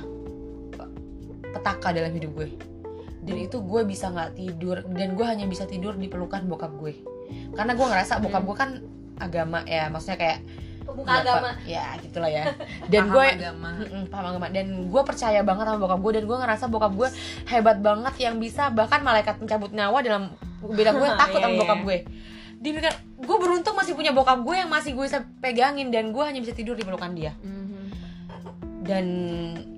petaka 1.54 1.90
dalam 1.94 2.12
hidup 2.12 2.32
gue 2.34 2.48
dan 3.24 3.36
itu 3.40 3.58
gue 3.58 3.82
bisa 3.88 4.12
nggak 4.12 4.36
tidur 4.36 4.84
dan 4.92 5.16
gue 5.16 5.26
hanya 5.26 5.46
bisa 5.48 5.64
tidur 5.64 5.96
di 5.96 6.12
pelukan 6.12 6.44
bokap 6.44 6.76
gue 6.76 7.00
karena 7.56 7.72
gue 7.72 7.86
ngerasa 7.88 8.20
bokap 8.20 8.44
gue 8.44 8.56
kan 8.58 8.70
agama 9.16 9.64
ya 9.64 9.88
maksudnya 9.88 10.20
kayak 10.20 10.40
ya, 10.84 11.16
agama. 11.24 11.50
Ya 11.64 11.86
gitulah 12.04 12.28
ya 12.28 12.52
dan 12.92 13.08
gue 13.08 13.24
agama. 13.26 13.80
Mm-mm, 13.80 14.04
paham 14.12 14.26
agama 14.36 14.48
dan 14.52 14.92
gue 14.92 15.02
percaya 15.08 15.40
banget 15.40 15.64
sama 15.64 15.80
bokap 15.80 16.00
gue 16.04 16.12
dan 16.20 16.24
gue 16.28 16.38
ngerasa 16.44 16.66
bokap 16.68 16.92
gue 16.92 17.10
hebat 17.48 17.78
banget 17.80 18.14
yang 18.20 18.36
bisa 18.36 18.68
bahkan 18.68 19.00
malaikat 19.00 19.40
mencabut 19.40 19.72
nyawa 19.72 20.04
dalam 20.04 20.24
beda 20.60 20.92
gue 20.92 21.08
takut 21.22 21.40
sama 21.40 21.56
Iya, 21.56 21.60
bokap 21.64 21.80
iya. 21.80 21.86
gue 21.88 21.98
bilang 22.66 22.96
gue 23.18 23.38
beruntung 23.38 23.74
masih 23.74 23.92
punya 23.92 24.10
bokap 24.10 24.40
gue 24.40 24.56
yang 24.56 24.70
masih 24.70 24.94
gue 24.94 25.04
bisa 25.04 25.20
pegangin 25.38 25.90
dan 25.90 26.10
gue 26.10 26.24
hanya 26.24 26.40
bisa 26.40 26.54
tidur 26.54 26.74
di 26.74 26.82
pelukan 26.82 27.12
dia 27.12 27.36
dan 28.84 29.06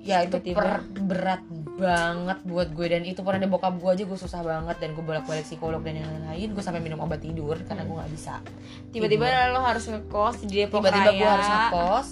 ya 0.02 0.22
itu 0.22 0.34
Tiba-tiba. 0.36 0.58
per- 0.58 0.86
berat 1.00 1.42
banget 1.76 2.38
buat 2.42 2.68
gue 2.68 2.86
dan 2.88 3.02
itu 3.02 3.20
pernah 3.20 3.38
ada 3.38 3.46
bokap 3.46 3.74
gue 3.76 3.86
aja 3.88 4.02
gue 4.02 4.18
susah 4.18 4.40
banget 4.40 4.76
dan 4.78 4.90
gue 4.92 5.04
bolak 5.04 5.22
balik 5.24 5.44
psikolog 5.44 5.78
dan 5.80 6.00
yang 6.00 6.10
lain 6.24 6.48
gue 6.50 6.62
sampai 6.64 6.80
minum 6.80 6.98
obat 6.98 7.20
tidur 7.20 7.54
karena 7.60 7.82
gue 7.82 7.94
nggak 7.94 8.10
bisa 8.10 8.42
Tiba-tiba 8.90 9.26
lo 9.50 9.62
harus 9.62 9.84
ngekos 9.84 10.42
di 10.42 10.58
Depok 10.58 10.80
tiba-tiba 10.80 11.10
gue 11.12 11.28
harus 11.28 11.46
ngekos 11.46 12.08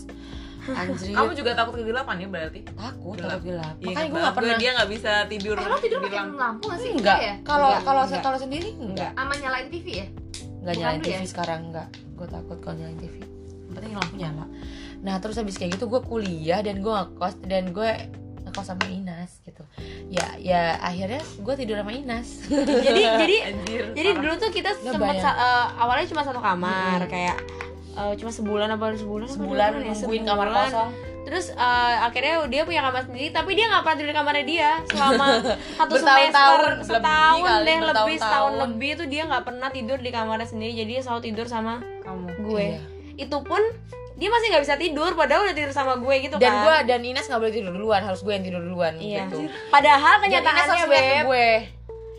anjir 0.64 1.12
Kamu 1.12 1.32
juga 1.34 1.50
takut 1.52 1.74
kegelapan 1.76 2.14
ya 2.16 2.28
berarti? 2.30 2.60
takut 2.68 3.14
Gelap. 3.14 3.30
takut 3.32 3.44
gelap 3.44 3.74
Iya, 3.74 3.86
makanya 3.86 4.06
gue 4.06 4.20
nggak 4.20 4.36
pernah 4.38 4.56
Dia 4.56 4.70
nggak 4.72 4.90
bisa 4.90 5.12
tidur. 5.26 5.56
Eh, 5.56 5.66
lo 5.66 5.76
tidur 5.76 5.98
di 5.98 6.06
pakai 6.06 6.20
lampu. 6.30 6.64
nggak 6.64 6.78
sih? 6.78 6.90
enggak 6.94 7.18
ya? 7.18 7.34
kalau 7.42 7.70
kalau 7.80 8.02
kalau 8.06 8.38
sendiri 8.38 8.68
enggak 8.72 9.10
Sama 9.12 9.34
nyalain 9.34 9.68
TV 9.68 9.86
ya? 9.98 10.06
Nggak 10.64 10.74
nyalain 10.74 11.00
TV 11.00 11.14
ya? 11.14 11.28
sekarang 11.28 11.60
enggak 11.68 11.88
gue 12.14 12.26
takut 12.26 12.58
kalau 12.58 12.74
nyalain 12.74 12.96
TV 12.96 13.14
yang 13.20 13.74
penting 13.74 13.92
lampu 13.92 14.14
nyala 14.16 14.44
nah 14.98 15.14
terus 15.18 15.36
habis 15.36 15.54
kayak 15.54 15.76
gitu 15.76 15.86
gue 15.86 16.00
kuliah 16.00 16.58
dan 16.58 16.80
gue 16.80 16.88
ngekos 16.90 17.34
dan 17.44 17.70
gue 17.70 17.90
ngekos 18.42 18.66
sama 18.66 18.84
Inas 18.86 19.40
gitu 19.40 19.60
ya 20.06 20.36
ya 20.36 20.62
akhirnya 20.78 21.20
gue 21.20 21.54
tidur 21.54 21.76
sama 21.76 21.92
Inas 21.92 22.28
Jadi 22.84 23.02
jadi 23.04 23.36
Anjir. 23.46 23.82
jadi 23.92 24.08
parah. 24.10 24.22
dulu 24.22 24.34
tuh 24.38 24.50
kita 24.50 24.70
Nggak 24.74 24.92
sempat 24.94 25.14
eh, 25.20 25.66
awalnya 25.76 26.06
cuma 26.08 26.22
satu 26.22 26.40
kamar 26.40 26.98
Mm-mm. 26.98 27.12
kayak 27.12 27.36
eh, 27.94 28.12
cuma 28.16 28.30
sebulan 28.30 28.68
apa 28.70 28.86
sebulan 28.94 29.26
apa 29.26 29.34
sebulan 29.34 29.70
ya? 29.74 29.92
nungguin 29.92 30.24
kamar 30.24 30.46
Sebulan. 30.46 30.66
kosong 30.66 30.90
Terus 31.24 31.46
eh, 31.50 31.96
akhirnya 31.98 32.44
dia 32.46 32.62
punya 32.62 32.80
kamar 32.80 33.02
sendiri 33.02 33.28
tapi 33.30 33.50
dia 33.52 33.66
nggak 33.66 33.82
pernah 33.82 33.96
tidur 33.96 34.10
di 34.10 34.16
kamarnya 34.16 34.44
dia 34.44 34.70
selama 34.86 35.26
satu 35.78 35.94
semester 35.96 36.58
lebih 36.60 36.84
setahun 36.84 37.40
kali, 37.42 37.64
deh 37.64 37.78
lebih 37.82 38.16
setahun 38.16 38.52
lebih 38.60 38.90
tuh 38.94 39.06
dia 39.06 39.22
nggak 39.24 39.42
pernah 39.42 39.68
tidur 39.68 39.98
di 39.98 40.10
kamarnya 40.10 40.44
sendiri 40.44 40.72
jadi 40.74 40.90
dia 40.90 41.02
selalu 41.02 41.22
tidur 41.24 41.46
sama 41.46 41.74
kamu. 42.02 42.28
gue 42.44 42.66
Iya. 42.68 42.80
itu 43.16 43.38
pun 43.40 43.62
dia 44.14 44.28
masih 44.28 44.46
nggak 44.48 44.62
bisa 44.62 44.76
tidur 44.76 45.10
padahal 45.12 45.42
udah 45.42 45.56
tidur 45.56 45.72
sama 45.72 45.96
gue 45.96 46.14
gitu 46.20 46.36
dan 46.36 46.44
kan 46.44 46.62
gue 46.62 46.76
dan 46.86 47.00
Inas 47.02 47.26
nggak 47.26 47.40
boleh 47.40 47.50
tidur 47.52 47.72
duluan 47.72 47.98
harus 48.00 48.20
gue 48.20 48.30
yang 48.30 48.44
tidur 48.44 48.62
duluan 48.62 48.94
Iya. 48.94 49.26
gitu 49.26 49.38
padahal 49.70 50.14
kenyataannya 50.20 50.62
harus 50.62 50.84
beb 50.84 51.24
gue 51.24 51.50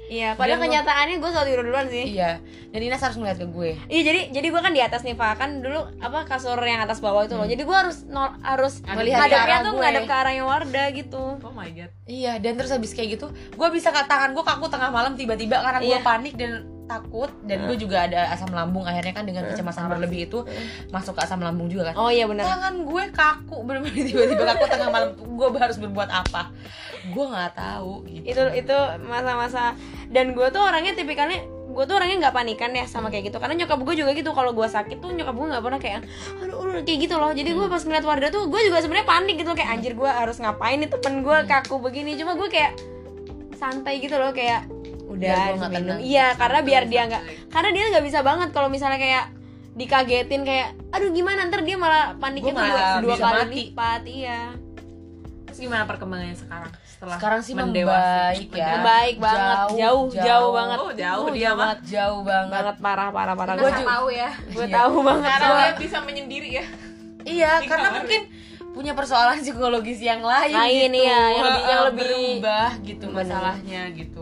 iya 0.08 0.30
padahal 0.32 0.56
Dan 0.56 0.60
gua- 0.60 0.66
kenyataannya 0.70 1.16
gue 1.16 1.30
selalu 1.30 1.48
tidur 1.48 1.64
duluan 1.64 1.88
sih 1.88 2.06
iya 2.12 2.32
dan 2.70 2.80
Inas 2.82 3.00
harus 3.00 3.16
ngeliat 3.16 3.36
ke 3.36 3.48
gue 3.48 3.72
Iya 3.86 4.02
jadi 4.04 4.22
jadi 4.32 4.48
gue 4.48 4.62
kan 4.62 4.72
di 4.72 4.80
atas 4.80 5.02
nih 5.02 5.14
Pak 5.14 5.32
kan 5.36 5.50
dulu 5.58 5.80
apa 5.98 6.20
kasur 6.26 6.58
yang 6.60 6.80
atas 6.80 7.00
bawah 7.00 7.24
itu 7.24 7.34
loh. 7.34 7.46
Jadi 7.46 7.62
gue 7.62 7.78
harus 7.78 8.04
nor- 8.06 8.36
harus 8.42 8.84
Melihat 8.84 9.16
ke 9.18 9.32
ngadepnya 9.32 9.42
arah 9.48 9.60
tuh 9.62 9.72
gue. 9.72 9.82
ngadep 9.82 10.04
ke 10.04 10.16
arahnya 10.16 10.44
Wardah 10.44 10.88
gitu. 10.92 11.24
Oh 11.38 11.52
my 11.52 11.70
god. 11.70 11.92
Iya, 12.04 12.38
dan 12.38 12.54
terus 12.54 12.70
habis 12.70 12.92
kayak 12.92 13.16
gitu, 13.16 13.28
gue 13.32 13.68
bisa 13.70 13.90
ke 13.90 14.02
tangan 14.04 14.32
gue 14.32 14.44
kaku 14.44 14.68
tengah 14.68 14.90
malam 14.90 15.14
tiba-tiba 15.14 15.58
karena 15.58 15.80
gue 15.80 15.90
Iya. 15.90 16.02
panik 16.02 16.34
dan 16.36 16.68
takut 16.86 17.30
dan 17.44 17.66
gue 17.66 17.78
juga 17.78 18.06
ada 18.06 18.30
asam 18.32 18.50
lambung 18.54 18.86
akhirnya 18.86 19.14
kan 19.14 19.26
dengan 19.26 19.50
kecemasan 19.50 19.90
berlebih 19.90 20.30
itu 20.30 20.40
masuk 20.94 21.18
ke 21.18 21.22
asam 21.26 21.42
lambung 21.42 21.68
juga 21.70 21.92
kan. 21.92 21.96
Oh 21.98 22.10
iya 22.14 22.30
benar. 22.30 22.46
Tangan 22.46 22.86
gue 22.86 23.04
kaku 23.12 23.58
bener-bener 23.66 24.06
tiba-tiba 24.06 24.44
kaku 24.56 24.66
tengah 24.70 24.90
malam. 24.94 25.10
Gue 25.18 25.48
harus 25.58 25.78
berbuat 25.82 26.10
apa? 26.10 26.54
Gue 27.10 27.26
nggak 27.26 27.52
tahu 27.58 28.06
gitu. 28.10 28.26
Itu 28.26 28.44
itu 28.54 28.78
masa-masa 29.10 29.74
dan 30.10 30.38
gue 30.38 30.48
tuh 30.54 30.62
orangnya 30.62 30.94
tipikalnya 30.94 31.56
gue 31.76 31.84
tuh 31.84 31.96
orangnya 32.00 32.18
nggak 32.28 32.36
panikan 32.40 32.72
ya 32.72 32.88
sama 32.88 33.12
kayak 33.12 33.30
gitu 33.30 33.38
karena 33.44 33.60
nyokap 33.60 33.84
gue 33.84 33.96
juga 34.00 34.16
gitu 34.16 34.32
kalau 34.32 34.56
gue 34.56 34.64
sakit 34.64 35.04
tuh 35.04 35.12
nyokap 35.12 35.36
gue 35.36 35.48
nggak 35.52 35.64
pernah 35.68 35.80
kayak 35.84 36.08
aduh 36.40 36.64
aduh, 36.64 36.82
kayak 36.88 37.00
gitu 37.04 37.16
loh 37.20 37.36
jadi 37.36 37.52
gue 37.52 37.68
pas 37.68 37.84
ngeliat 37.84 38.06
Wardah 38.08 38.30
tuh 38.32 38.48
gue 38.48 38.62
juga 38.64 38.80
sebenarnya 38.80 39.04
panik 39.04 39.36
gitu 39.44 39.52
kayak 39.52 39.70
anjir 39.76 39.92
gue 39.92 40.08
harus 40.08 40.40
ngapain 40.40 40.80
nih 40.80 40.88
temen 40.88 41.20
gue 41.20 41.38
kaku 41.44 41.76
begini 41.84 42.16
cuma 42.16 42.40
gue 42.40 42.48
kayak 42.48 42.80
santai 43.60 44.00
gitu 44.00 44.16
loh 44.16 44.32
kayak 44.32 44.72
udah 45.16 45.38
minum 45.56 45.72
tenang. 45.72 46.00
iya 46.00 46.28
karena 46.34 46.60
biar 46.62 46.84
dia 46.86 47.02
nggak 47.06 47.24
karena 47.48 47.70
dia 47.72 47.84
nggak 47.90 48.06
bisa 48.06 48.20
banget 48.22 48.50
kalau 48.50 48.68
misalnya 48.68 48.98
kayak 48.98 49.26
dikagetin 49.72 50.42
kayak 50.42 50.72
aduh 50.90 51.10
gimana 51.10 51.46
ntar 51.46 51.62
dia 51.62 51.76
malah 51.76 52.16
paniknya 52.16 52.52
malah 52.52 53.00
dua, 53.00 53.04
dua 53.04 53.16
kali 53.18 53.40
mati. 53.42 53.56
lipat 53.66 54.02
iya 54.06 54.42
Terus 55.46 55.60
gimana 55.62 55.88
perkembangannya 55.88 56.36
sekarang? 56.36 56.68
Setelah 56.86 57.16
Sekarang 57.16 57.40
sih 57.40 57.54
membaik 57.56 58.52
ya. 58.52 58.84
Baik 58.84 59.16
banget 59.18 59.58
jauh 59.78 60.12
jauh, 60.12 60.52
banget 60.52 60.78
Oh, 60.78 60.92
jauh 60.92 61.22
Oh, 61.22 61.32
dia 61.32 61.50
mah. 61.50 61.72
banget, 61.72 61.80
jauh 61.88 62.22
banget. 62.22 62.52
banget 62.52 62.76
parah 62.78 63.08
parah 63.08 63.36
parah 63.40 63.54
Gue 63.56 63.72
tahu 63.72 64.08
ya. 64.12 64.36
gue 64.36 64.66
Iya. 64.68 64.76
tahu 64.76 64.96
banget 65.00 65.24
Sekarang 65.24 65.48
soalnya. 65.48 65.64
dia 65.66 65.80
bisa 65.80 65.98
menyendiri 66.02 66.50
ya. 66.52 66.66
Iya, 67.24 67.52
Di 67.56 67.68
karena 67.72 67.88
kamar. 67.88 67.98
mungkin 67.98 68.22
punya 68.70 68.92
persoalan 68.92 69.38
psikologis 69.40 70.00
yang 70.02 70.20
lain, 70.20 70.52
Lain, 70.52 70.92
gitu. 70.92 71.00
iya, 71.00 71.16
yang 71.32 71.40
lebih- 71.40 71.64
yang 71.64 71.72
Heeh, 71.72 71.88
lebih- 71.88 72.04
berubah 72.04 72.70
gitu 72.84 73.06
Bener. 73.06 73.16
masalahnya 73.18 73.82
gitu. 73.94 74.22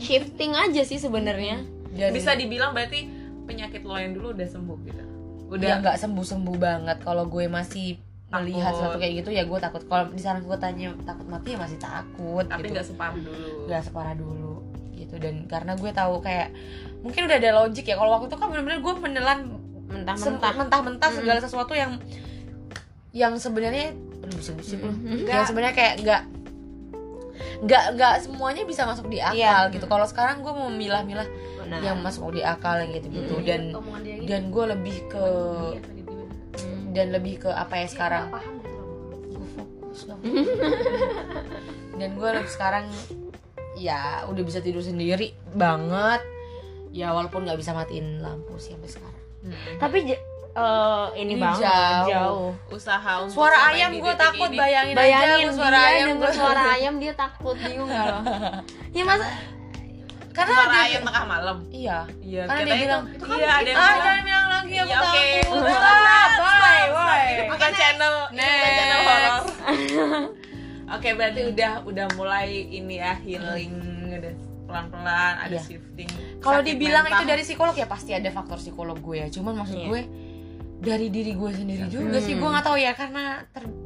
Shifting 0.00 0.52
aja 0.56 0.82
sih 0.84 0.98
sebenarnya. 1.00 1.64
Bisa 2.12 2.36
dibilang 2.36 2.76
berarti 2.76 3.08
penyakit 3.46 3.86
lo 3.86 3.96
yang 3.96 4.12
dulu 4.12 4.34
udah 4.36 4.48
sembuh 4.48 4.78
gitu. 4.84 5.04
udah 5.46 5.56
Udah 5.56 5.74
nggak 5.80 5.96
sembuh 6.02 6.26
sembuh 6.26 6.56
banget. 6.58 6.98
Kalau 7.06 7.24
gue 7.30 7.46
masih 7.46 7.96
melihat 8.26 8.74
sesuatu 8.74 8.98
kayak 8.98 9.22
gitu 9.22 9.30
ya 9.32 9.46
gue 9.46 9.58
takut. 9.62 9.82
Kalau 9.86 10.10
misalnya 10.10 10.42
gue 10.42 10.56
tanya 10.58 10.88
takut 11.06 11.26
mati 11.30 11.54
ya 11.54 11.58
masih 11.62 11.78
takut 11.78 12.44
tapi 12.44 12.66
gitu. 12.66 12.74
nggak 12.74 12.86
separah 12.90 13.16
dulu. 13.16 13.50
nggak 13.70 13.82
separah 13.86 14.14
dulu 14.18 14.54
gitu. 14.98 15.14
Dan 15.22 15.34
karena 15.46 15.72
gue 15.78 15.90
tahu 15.94 16.14
kayak 16.20 16.48
mungkin 17.06 17.30
udah 17.30 17.36
ada 17.38 17.50
logik 17.62 17.86
ya. 17.86 17.94
Kalau 17.94 18.10
waktu 18.18 18.26
itu 18.28 18.36
kan 18.36 18.46
bener-bener 18.50 18.78
gue 18.82 18.94
menelan 18.98 19.40
mentah-mentah. 19.86 20.52
mentah-mentah 20.58 21.10
segala 21.14 21.38
sesuatu 21.38 21.72
yang 21.72 22.02
yang 23.14 23.32
sebenarnya 23.38 23.94
aduh, 24.20 24.36
bisik-bisik 24.36 24.82
lu. 24.82 24.92
yang 25.24 25.46
sebenarnya 25.46 25.72
kayak 25.78 25.94
nggak 26.04 26.22
nggak 27.58 27.84
nggak 27.94 28.14
semuanya 28.20 28.62
bisa 28.62 28.84
masuk 28.84 29.06
di 29.06 29.18
akal 29.18 29.36
Iya. 29.36 29.70
gitu. 29.70 29.84
Kalau 29.84 30.04
sekarang 30.04 30.40
gue 30.40 30.50
mau 30.50 30.68
milah-milah 30.68 31.28
Benar. 31.60 31.80
yang 31.80 31.98
masuk 31.98 32.30
di 32.30 32.40
akal 32.40 32.78
yang 32.78 32.92
gitu 32.92 33.08
gitu 33.10 33.34
dan 33.40 33.72
dan 34.24 34.48
gue 34.48 34.64
lebih 34.68 34.96
ke 35.06 35.26
dan 36.90 37.12
lebih 37.12 37.38
ke 37.38 37.50
apa 37.50 37.74
ya 37.76 37.86
sekarang? 37.86 38.32
gitu. 38.32 38.80
gue 39.30 39.48
fokus 39.52 40.00
dong. 40.04 40.20
Dan 41.96 42.12
gue 42.12 42.28
lebih 42.30 42.48
sekarang 42.50 42.84
ya 43.74 44.24
udah 44.26 44.42
bisa 44.42 44.60
tidur 44.60 44.80
sendiri 44.80 45.32
banget. 45.52 46.20
Ya 46.92 47.12
walaupun 47.12 47.44
nggak 47.44 47.56
bisa 47.56 47.72
matiin 47.72 48.20
lampu 48.20 48.56
sih 48.56 48.72
sampai 48.72 48.88
sekarang. 48.90 49.22
Tapi 49.76 49.98
eh, 50.56 51.04
ini, 51.18 51.34
banget 51.36 51.60
jauh. 51.62 52.06
jauh. 52.08 52.50
Usaha 52.70 53.12
untuk 53.20 53.36
suara 53.36 53.58
ayam 53.68 53.90
gue 53.92 54.14
takut 54.16 54.48
ini. 54.48 54.56
bayangin, 54.56 54.92
aja 54.92 54.98
bayangin 54.98 55.44
gua 55.44 55.54
suara 55.54 55.76
dia 55.76 55.88
ayam 55.92 56.08
gua. 56.16 56.30
suara 56.30 56.62
ayam 56.74 56.94
dia 56.96 57.12
takut 57.12 57.56
bingung 57.56 57.86
gak 57.86 58.04
lo? 58.06 58.18
Ya 58.90 59.02
masa 59.02 59.26
karena 60.32 60.52
suara 60.54 60.68
dia- 60.70 60.84
ayam 60.86 61.02
tengah 61.02 61.24
malam. 61.26 61.56
Iya. 61.66 61.98
Iya 62.18 62.42
Karena 62.44 62.56
kita 62.58 62.66
dia 62.66 62.76
bilang, 62.78 63.02
itu, 63.02 63.14
"Itu 63.14 63.24
kan 63.24 63.36
iya 63.36 63.48
ada 63.50 63.62
yang 63.62 63.76
ah 63.76 63.84
bilang. 63.86 64.00
jangan 64.02 64.22
bilang 64.22 64.46
lagi 64.46 64.74
aku 64.74 64.86
Iya, 64.86 64.96
oke. 64.98 65.06
takut. 65.06 65.56
Udah, 65.56 65.76
ah 65.76 66.26
bye 66.36 66.84
ini 66.84 66.92
bye 66.92 67.32
bukan 67.46 67.70
channel 67.72 68.14
ini 68.28 68.40
bukan 68.42 68.70
channel 68.70 69.00
horor 69.02 69.42
oke 70.94 71.08
berarti 71.12 71.40
udah 71.46 71.72
udah 71.82 72.06
mulai 72.14 72.48
ini 72.70 72.94
ya 72.96 73.12
healing 73.16 73.74
udah 74.08 74.34
pelan-pelan 74.66 75.34
ada 75.40 75.50
Iya. 75.52 75.62
shifting. 75.62 76.10
Kalau 76.36 76.58
dibilang 76.60 77.02
mental. 77.02 77.16
itu 77.16 77.24
dari 77.28 77.42
psikolog 77.42 77.72
ya 77.72 77.86
pasti 77.86 78.10
ada 78.10 78.26
faktor 78.28 78.58
psikolog 78.58 78.98
gue 78.98 79.16
ya. 79.16 79.28
Cuman 79.30 79.54
maksud 79.56 79.78
Iya. 79.78 79.86
gue 79.88 80.00
dari 80.78 81.08
diri 81.08 81.32
gue 81.32 81.50
sendiri 81.50 81.84
juga 81.86 82.18
sih 82.18 82.32
Hmm. 82.32 82.40
gue 82.40 82.50
nggak 82.50 82.64
tahu 82.64 82.76
ya 82.76 82.92
karena 82.92 83.24
ter- 83.48 83.84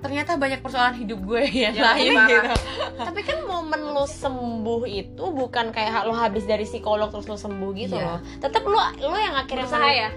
ternyata 0.00 0.36
banyak 0.36 0.60
persoalan 0.60 0.94
hidup 0.94 1.16
gue 1.18 1.42
yang 1.48 1.72
Yang 1.72 1.86
lain 1.88 2.12
gitu 2.28 2.52
tapi 3.08 3.20
kan 3.22 3.38
momen 3.42 3.80
lo 3.88 4.04
sembuh 4.04 4.82
itu 4.84 5.24
bukan 5.24 5.70
kayak 5.70 6.04
lo 6.04 6.12
habis 6.12 6.44
dari 6.44 6.62
psikolog 6.62 7.08
terus 7.08 7.24
lo 7.24 7.36
sembuh 7.36 7.70
gitu 7.74 7.94
Iya. 7.94 8.04
loh 8.06 8.18
tetap 8.38 8.62
lo 8.62 8.76
lo 9.00 9.16
yang 9.16 9.32
akhirnya 9.34 9.64
Berusaha 9.64 9.88
ya? 9.88 10.08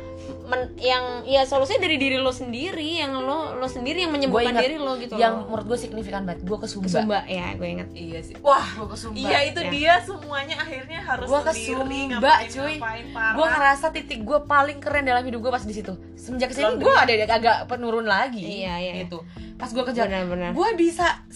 Men- 0.48 0.74
yang 0.78 1.04
ya 1.24 1.44
solusinya 1.44 1.84
dari 1.84 1.96
diri 1.96 2.16
lo 2.16 2.32
sendiri 2.32 2.98
yang 2.98 3.14
lo 3.14 3.54
lo 3.54 3.68
sendiri 3.68 4.02
yang 4.02 4.10
menyembuhkan 4.10 4.52
ingat 4.52 4.64
diri 4.64 4.78
lo 4.78 4.96
gitu 4.96 5.14
yang 5.14 5.38
loh. 5.38 5.52
menurut 5.52 5.68
gue 5.68 5.78
signifikan 5.78 6.24
banget 6.24 6.42
gue 6.42 6.58
ke 6.58 6.66
Sumba, 6.66 6.88
Sumba 6.88 7.20
ya 7.26 7.52
gue 7.54 7.68
inget 7.68 7.90
iya 7.92 8.20
sih. 8.22 8.36
Wah 8.40 8.64
gue 8.74 8.88
ke 8.88 8.96
Sumba 8.96 9.20
iya 9.20 9.40
itu 9.44 9.60
ya. 9.60 9.70
dia 9.70 9.94
semuanya 10.00 10.56
akhirnya 10.58 11.00
harus 11.00 11.28
Gua 11.28 11.42
ke 11.42 11.52
sendiri 11.52 11.76
Sumba, 12.10 12.32
ngapain 12.34 12.48
cuy. 12.50 12.76
gue 13.12 13.46
ngerasa 13.50 13.86
titik 13.92 14.20
gue 14.24 14.40
paling 14.42 14.78
keren 14.80 15.04
dalam 15.04 15.22
hidup 15.22 15.40
gue 15.40 15.52
pas 15.52 15.62
di 15.62 15.76
situ. 15.76 15.94
Semenjak 16.16 16.50
ke 16.50 16.56
sini 16.56 16.74
gue 16.78 16.94
ada 16.94 17.14
agak 17.30 17.58
penurun 17.68 18.06
lagi 18.06 18.64
Iya, 18.64 18.74
iya. 18.80 18.94
gitu. 19.04 19.22
Pas 19.56 19.68
gue 19.68 19.84
benar-benar. 19.84 20.54
gue 20.54 20.70
bisa 20.76 21.28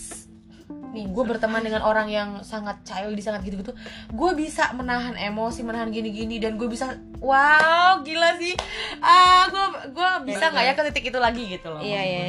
nih 0.92 1.08
gue 1.10 1.24
berteman 1.24 1.64
dengan 1.64 1.82
orang 1.82 2.08
yang 2.12 2.30
sangat 2.44 2.80
childish 2.84 3.26
sangat 3.26 3.42
gitu 3.48 3.64
gitu 3.64 3.74
gue 4.12 4.32
bisa 4.36 4.70
menahan 4.76 5.16
emosi 5.16 5.64
menahan 5.64 5.90
gini-gini 5.90 6.38
dan 6.38 6.60
gue 6.60 6.68
bisa 6.68 7.00
wow 7.24 8.04
gila 8.04 8.38
sih. 8.38 8.54
Ah 9.02 9.48
gue 9.48 9.66
gue 9.96 10.10
bisa 10.28 10.52
nggak 10.52 10.66
ya 10.68 10.74
ke 10.76 10.82
titik 10.92 11.06
itu 11.10 11.20
lagi 11.20 11.44
gitu 11.48 11.72
loh 11.72 11.82
iya 11.82 12.02
iya 12.04 12.22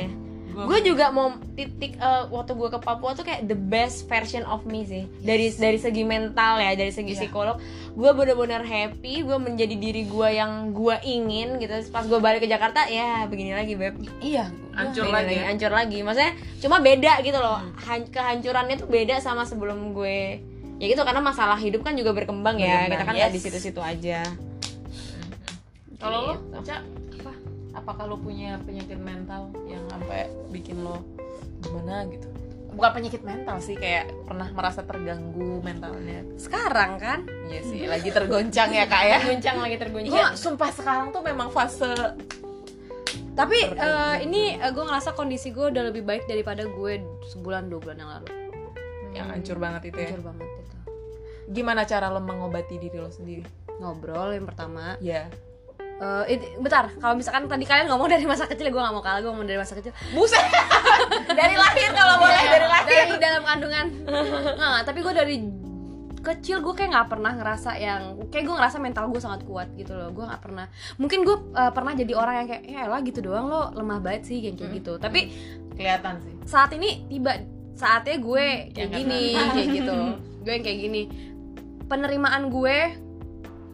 gue 0.55 0.79
juga 0.83 1.09
mau 1.09 1.29
titik 1.53 1.97
eh, 1.97 2.25
waktu 2.27 2.53
gue 2.53 2.69
ke 2.69 2.79
Papua 2.79 3.12
tuh 3.12 3.23
kayak 3.23 3.45
the 3.45 3.55
best 3.55 4.05
version 4.05 4.45
of 4.45 4.62
me 4.62 4.83
sih. 4.83 5.09
Dari 5.19 5.49
dari 5.51 5.77
segi 5.77 6.03
mental 6.03 6.57
ya 6.57 6.73
dari 6.73 6.88
segi 6.88 7.12
Iya. 7.12 7.21
psikolog. 7.23 7.57
Gue 7.93 8.11
bener-bener 8.11 8.61
happy 8.61 9.21
gue 9.21 9.38
menjadi 9.38 9.73
diri 9.73 10.05
gue 10.05 10.29
yang 10.31 10.71
gue 10.71 10.97
ingin 11.03 11.57
gitu. 11.57 11.73
Pas 11.88 12.03
gue 12.03 12.17
balik 12.17 12.41
ke 12.41 12.49
Jakarta 12.49 12.85
ya 12.87 13.25
begini 13.25 13.53
lagi 13.53 13.73
beb. 13.73 13.97
Iya. 14.19 14.53
Hancur 14.73 15.05
Begini 15.05 15.17
lagi 15.19 15.35
ya? 15.35 15.43
hancur 15.47 15.71
lagi. 15.71 15.99
Maksudnya 16.01 16.33
cuma 16.59 16.77
beda 16.79 17.12
gitu 17.21 17.37
loh. 17.37 17.61
Han- 17.83 18.09
kehancurannya 18.09 18.77
tuh 18.77 18.88
beda 18.88 19.19
sama 19.19 19.43
sebelum 19.43 19.93
gue 19.93 20.41
ya 20.77 20.87
gitu. 20.87 21.01
Karena 21.01 21.21
masalah 21.21 21.57
hidup 21.57 21.81
kan 21.81 21.93
juga 21.93 22.12
berkembang 22.12 22.57
ya. 22.57 22.87
Berkembang, 22.87 22.93
kita 22.93 23.05
kan 23.05 23.15
yes. 23.19 23.33
di 23.33 23.41
situ-situ 23.41 23.81
aja. 23.81 24.25
Kalau 25.97 26.19
lo, 26.25 26.35
Gitu. 26.35 26.67
Cak, 26.67 26.83
apa? 27.17 27.33
Apakah 27.83 28.07
lo 28.07 28.14
punya 28.14 28.62
penyakit 28.62 28.95
mental 28.95 29.51
yang 29.66 29.83
sampai 29.90 30.31
bikin 30.55 30.87
lo 30.87 31.03
gimana 31.59 32.07
gitu? 32.07 32.31
Bukan 32.73 32.90
penyakit 32.95 33.21
mental 33.21 33.61
sih, 33.61 33.77
kayak 33.77 34.09
pernah 34.25 34.49
merasa 34.49 34.81
terganggu 34.81 35.61
mentalnya. 35.61 36.25
sekarang 36.40 36.97
kan 36.97 37.21
Iya 37.51 37.61
sih, 37.66 37.85
lagi 37.85 38.09
tergoncang 38.09 38.73
ya 38.73 38.88
kak 38.88 39.03
ya. 39.05 39.18
terguncang 39.21 39.57
lagi 39.61 39.77
Gue 39.77 39.83
terguncang 39.85 40.33
sumpah 40.38 40.71
sekarang 40.73 41.12
tuh 41.12 41.21
memang 41.21 41.53
fase 41.53 41.92
Tapi 43.33 43.59
eh, 43.77 44.16
ini 44.25 44.57
gue 44.57 44.85
ngerasa 44.85 45.12
kondisi 45.12 45.53
gue 45.53 45.68
udah 45.68 45.90
lebih 45.90 46.01
baik 46.01 46.25
daripada 46.25 46.64
gue 46.64 46.92
sebulan 47.29 47.68
dua 47.68 47.81
bulan 47.81 47.97
yang 47.99 48.11
lalu. 48.14 48.29
yang 49.12 49.27
hancur 49.29 49.61
banget 49.61 49.92
itu 49.92 49.99
ya. 49.99 50.09
Hancur 50.09 50.23
banget 50.33 50.49
itu. 50.49 50.77
Gimana 51.53 51.85
cara 51.85 52.09
lo 52.09 52.21
mengobati 52.25 52.81
diri 52.81 52.97
lo 52.97 53.12
sendiri? 53.12 53.45
Ngobrol 53.81 54.33
yang 54.33 54.49
pertama. 54.49 54.97
Ya. 55.05 55.29
Eh, 56.03 56.35
it- 56.35 56.59
bentar, 56.59 56.91
kalau 56.99 57.15
misalkan 57.15 57.47
tadi 57.47 57.62
kalian 57.62 57.87
ngomong 57.87 58.11
dari 58.11 58.27
masa 58.27 58.51
kecil, 58.51 58.67
gue 58.69 58.81
gak 58.81 58.91
mau 58.91 58.99
kalah, 58.99 59.23
gue 59.23 59.31
ngomong 59.31 59.47
dari 59.47 59.55
masa 59.55 59.79
kecil. 59.79 59.95
Buset. 60.11 60.43
dari 61.38 61.55
lahir 61.55 61.95
kalau 61.95 62.19
boleh 62.19 62.43
dari 62.43 62.67
lahir. 62.67 62.91
Dari 63.07 63.17
dalam 63.17 63.43
kandungan. 63.45 63.87
Nggak, 64.59 64.81
tapi 64.83 64.99
gue 64.99 65.15
dari 65.15 65.37
kecil 66.23 66.62
gue 66.62 66.71
kayak 66.73 66.91
nggak 66.93 67.09
pernah 67.09 67.35
ngerasa 67.35 67.71
yang 67.77 68.03
kayak 68.31 68.47
gue 68.47 68.55
ngerasa 68.55 68.79
mental 68.79 69.11
gue 69.11 69.19
sangat 69.19 69.43
kuat 69.43 69.67
gitu 69.75 69.91
loh 69.91 70.15
gue 70.15 70.23
nggak 70.23 70.38
pernah 70.38 70.71
mungkin 70.95 71.27
gue 71.27 71.35
eh, 71.51 71.73
pernah 71.75 71.93
jadi 71.93 72.15
orang 72.15 72.35
yang 72.38 72.47
kayak 72.47 72.62
ya 72.62 72.85
lah 72.87 73.03
gitu 73.03 73.19
doang 73.21 73.51
lo 73.51 73.75
lemah 73.75 73.99
banget 73.99 74.31
sih 74.31 74.38
kayak 74.38 74.55
kayak 74.55 74.71
gitu 74.79 74.93
tapi 75.03 75.35
Kelihatan 75.75 76.23
sih. 76.23 76.35
saat 76.47 76.71
ini 76.71 77.11
tiba 77.11 77.43
saatnya 77.75 78.23
gue 78.23 78.47
kayak 78.71 78.91
gini 78.95 79.35
kayak 79.35 79.69
gitu 79.75 79.97
gue 80.47 80.53
yang 80.53 80.62
kayak 80.62 80.79
gini 80.81 81.03
penerimaan 81.85 82.49
gue 82.49 82.77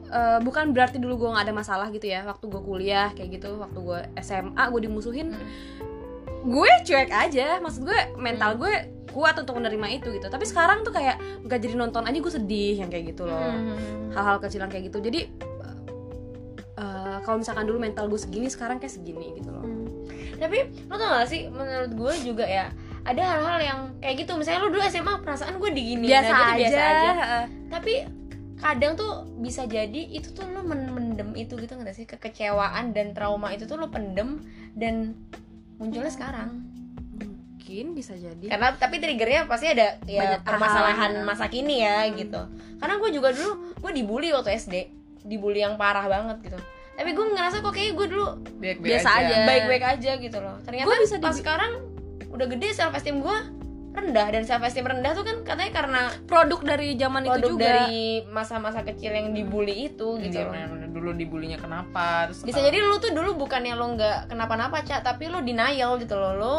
eh, 0.09 0.39
bukan 0.43 0.73
berarti 0.73 0.97
dulu 1.01 1.27
gue 1.27 1.29
nggak 1.33 1.45
ada 1.49 1.55
masalah 1.55 1.87
gitu 1.93 2.09
ya 2.09 2.25
waktu 2.25 2.49
gue 2.49 2.63
kuliah 2.63 3.13
kayak 3.13 3.41
gitu 3.41 3.61
waktu 3.61 3.79
gue 3.79 4.01
SMA 4.21 4.63
gue 4.73 4.81
dimusuhin. 4.89 5.29
Gue 6.49 6.71
cuek 6.87 7.11
aja 7.11 7.59
maksud 7.59 7.85
gue 7.85 7.99
mental 8.17 8.57
gue 8.57 8.73
kuat 9.13 9.37
untuk 9.41 9.59
menerima 9.59 9.87
itu 10.01 10.09
gitu. 10.15 10.29
Tapi 10.29 10.45
sekarang 10.45 10.85
tuh 10.85 10.93
kayak 10.95 11.19
nggak 11.45 11.59
jadi 11.61 11.75
nonton 11.77 12.05
aja 12.05 12.19
gue 12.19 12.33
sedih 12.33 12.75
yang 12.81 12.91
kayak 12.93 13.15
gitu 13.17 13.29
loh. 13.29 13.53
Hal-hal 14.15 14.39
kecilan 14.41 14.71
kayak 14.73 14.93
gitu. 14.93 14.99
Jadi 15.03 15.21
eh, 16.79 17.17
kalau 17.23 17.43
misalkan 17.43 17.65
dulu 17.69 17.79
mental 17.83 18.07
gue 18.07 18.21
segini 18.21 18.49
sekarang 18.49 18.81
kayak 18.81 18.95
segini 18.95 19.35
gitu 19.37 19.51
loh. 19.53 19.65
Tapi 20.39 20.87
lo 20.87 20.95
tau 20.95 21.19
gak 21.19 21.27
sih 21.27 21.51
menurut 21.51 21.93
gue 21.93 22.13
juga 22.23 22.47
ya 22.47 22.71
ada 23.03 23.23
hal-hal 23.25 23.59
yang 23.61 23.81
kayak 23.99 24.25
gitu. 24.25 24.39
Misalnya 24.39 24.65
lo 24.65 24.71
dulu 24.71 24.83
SMA 24.87 25.15
perasaan 25.25 25.59
gue 25.59 25.71
digini 25.75 26.07
biasa, 26.07 26.33
nah, 26.33 26.41
aja. 26.53 26.57
biasa 26.57 26.81
aja 26.81 27.13
tapi 27.69 27.95
kadang 28.59 28.95
tuh 28.95 29.11
bisa 29.37 29.65
jadi 29.65 30.03
itu 30.05 30.31
tuh 30.31 30.47
lo 30.47 30.61
men- 30.61 30.89
mendem 30.89 31.31
itu 31.35 31.55
gitu 31.55 31.73
nggak 31.73 31.93
sih? 31.93 32.05
Kekecewaan 32.05 32.91
dan 32.91 33.11
trauma 33.11 33.49
itu 33.49 33.65
tuh 33.65 33.75
lo 33.75 33.89
pendem 33.89 34.43
dan 34.73 35.15
munculnya 35.77 36.09
sekarang. 36.09 36.67
Mungkin 37.15 37.93
bisa 37.93 38.13
jadi. 38.13 38.47
Karena 38.49 38.75
tapi 38.75 38.97
triggernya 38.97 39.45
pasti 39.45 39.69
ada 39.69 40.01
ya 40.03 40.21
Banyak 40.21 40.41
permasalahan 40.43 41.13
hal. 41.15 41.25
masa 41.25 41.47
kini 41.47 41.81
ya 41.81 42.09
gitu. 42.11 42.41
Karena 42.77 42.95
gue 42.97 43.11
juga 43.11 43.29
dulu 43.31 43.53
gue 43.77 43.93
dibully 43.93 44.31
waktu 44.31 44.53
SD 44.53 44.75
dibully 45.23 45.61
yang 45.61 45.75
parah 45.75 46.05
banget 46.05 46.41
gitu. 46.43 46.59
Tapi 46.95 47.11
gue 47.11 47.27
ngerasa 47.29 47.61
kok 47.61 47.71
kayak 47.71 47.95
gue 47.95 48.07
dulu 48.09 48.27
Baik-baik 48.57 48.91
Biasa 48.91 49.09
aja. 49.15 49.37
baik-baik 49.45 49.85
aja 49.87 50.13
gitu 50.17 50.39
loh. 50.39 50.57
Ternyata 50.61 50.87
Gua 50.87 50.99
bisa 50.99 51.17
pas 51.17 51.31
dibi- 51.31 51.39
sekarang 51.39 51.73
udah 52.29 52.47
gede 52.49 52.69
self 52.71 52.93
esteem 52.93 53.21
gue 53.21 53.39
rendah 53.99 54.27
dan 54.29 54.43
self 54.43 54.63
esteem 54.63 54.87
rendah 54.87 55.13
tuh 55.13 55.23
kan 55.23 55.37
katanya 55.43 55.73
karena 55.75 56.01
produk 56.25 56.61
dari 56.63 56.95
zaman 56.95 57.23
itu 57.23 57.31
produk 57.33 57.51
juga 57.51 57.65
dari 57.67 58.03
masa-masa 58.27 58.81
kecil 58.83 59.11
yang 59.11 59.31
dibully 59.31 59.91
itu 59.91 60.17
gitu 60.19 60.35
Iya, 60.35 60.47
loh. 60.47 60.53
bener-bener 60.55 60.89
dulu 60.89 61.11
dibulinya 61.13 61.59
kenapa? 61.59 62.27
Terus 62.27 62.43
bisa 62.43 62.61
jadi 62.61 62.79
lu 62.79 62.97
tuh 62.97 63.11
dulu 63.11 63.39
bukannya 63.39 63.75
lo 63.75 63.87
nggak 63.93 64.31
kenapa-napa 64.31 64.83
cak 64.83 65.03
tapi 65.03 65.27
lo 65.27 65.39
denial 65.41 65.99
gitu 65.99 66.15
loh 66.15 66.33
lo 66.35 66.57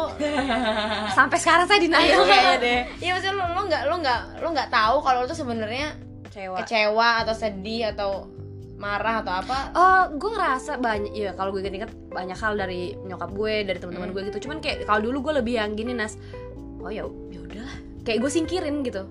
sampai 1.16 1.36
sekarang 1.36 1.66
saya 1.66 1.80
denial. 1.80 2.24
Kayaknya 2.24 2.56
deh. 2.58 2.80
Iya 3.04 3.10
maksudnya 3.14 3.34
lo 3.34 3.44
lo 3.50 3.62
nggak 3.66 3.82
lo 3.84 3.94
nggak 3.98 4.20
lo 4.40 4.48
nggak 4.52 4.70
tahu 4.70 4.96
kalau 5.00 5.18
lo 5.22 5.26
tuh 5.26 5.38
sebenarnya 5.38 5.88
kecewa. 6.28 6.56
kecewa 6.62 7.08
atau 7.24 7.34
sedih 7.34 7.90
atau 7.90 8.10
marah 8.80 9.20
atau 9.20 9.34
apa? 9.44 9.58
Oh, 9.76 10.02
gue 10.16 10.30
ngerasa 10.32 10.80
banyak 10.80 11.12
ya 11.12 11.36
kalau 11.36 11.52
gue 11.52 11.60
inget 11.60 11.92
banyak 12.08 12.32
hal 12.32 12.56
dari 12.56 12.96
nyokap 12.96 13.28
gue, 13.28 13.68
dari 13.68 13.76
teman-teman 13.76 14.08
gue 14.10 14.22
gitu. 14.32 14.48
Cuman 14.48 14.64
kayak 14.64 14.88
kalau 14.88 15.04
dulu 15.04 15.28
gue 15.28 15.44
lebih 15.44 15.60
yang 15.60 15.76
gini 15.76 15.92
nas, 15.92 16.16
oh 16.80 16.88
ya 16.88 17.04
ya 17.28 17.29
udahlah, 17.50 17.76
kayak 18.06 18.18
gue 18.22 18.30
singkirin 18.30 18.76
gitu. 18.82 19.02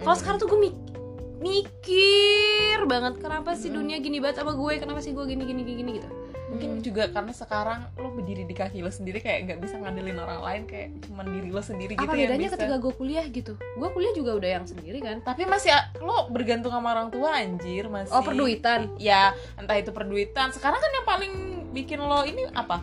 Kalau 0.00 0.16
sekarang 0.16 0.38
tuh 0.38 0.48
gue 0.48 0.60
mik- 0.70 0.82
mikir 1.40 2.78
banget 2.84 3.16
kenapa 3.18 3.56
sih 3.56 3.72
dunia 3.72 3.96
gini 3.98 4.20
banget 4.20 4.44
sama 4.44 4.52
gue, 4.52 4.76
kenapa 4.76 5.00
sih 5.00 5.16
gue 5.16 5.24
gini 5.24 5.42
gini 5.48 5.62
gini, 5.64 5.74
gini? 5.80 5.92
gitu. 5.98 6.10
mungkin 6.50 6.82
juga 6.82 7.06
karena 7.14 7.30
sekarang 7.30 7.94
lo 7.94 8.10
berdiri 8.10 8.42
di 8.42 8.58
kaki 8.58 8.82
lo 8.82 8.90
sendiri 8.90 9.22
kayak 9.22 9.46
nggak 9.46 9.58
bisa 9.62 9.78
ngandelin 9.78 10.18
orang 10.18 10.42
lain 10.42 10.62
kayak 10.66 10.98
cuman 11.06 11.30
diri 11.30 11.46
lo 11.46 11.62
sendiri 11.62 11.94
gitu 11.94 12.02
apa 12.02 12.18
yang 12.18 12.26
bedanya 12.26 12.50
ketika 12.50 12.76
gue 12.82 12.92
kuliah 12.98 13.22
gitu? 13.30 13.54
Gue 13.78 13.88
kuliah 13.94 14.10
juga 14.18 14.34
udah 14.34 14.50
yang 14.58 14.66
sendiri 14.66 14.98
kan? 14.98 15.22
Tapi 15.22 15.46
masih 15.46 15.70
lo 16.02 16.26
bergantung 16.26 16.74
sama 16.74 16.90
orang 16.90 17.14
tua 17.14 17.38
anjir 17.38 17.86
masih 17.86 18.10
oh 18.10 18.26
perduitan? 18.26 18.90
Ya 18.98 19.30
entah 19.62 19.78
itu 19.78 19.94
perduitan. 19.94 20.50
Sekarang 20.50 20.82
kan 20.82 20.90
yang 20.90 21.06
paling 21.06 21.32
bikin 21.70 22.02
lo 22.02 22.26
ini 22.26 22.42
apa 22.50 22.82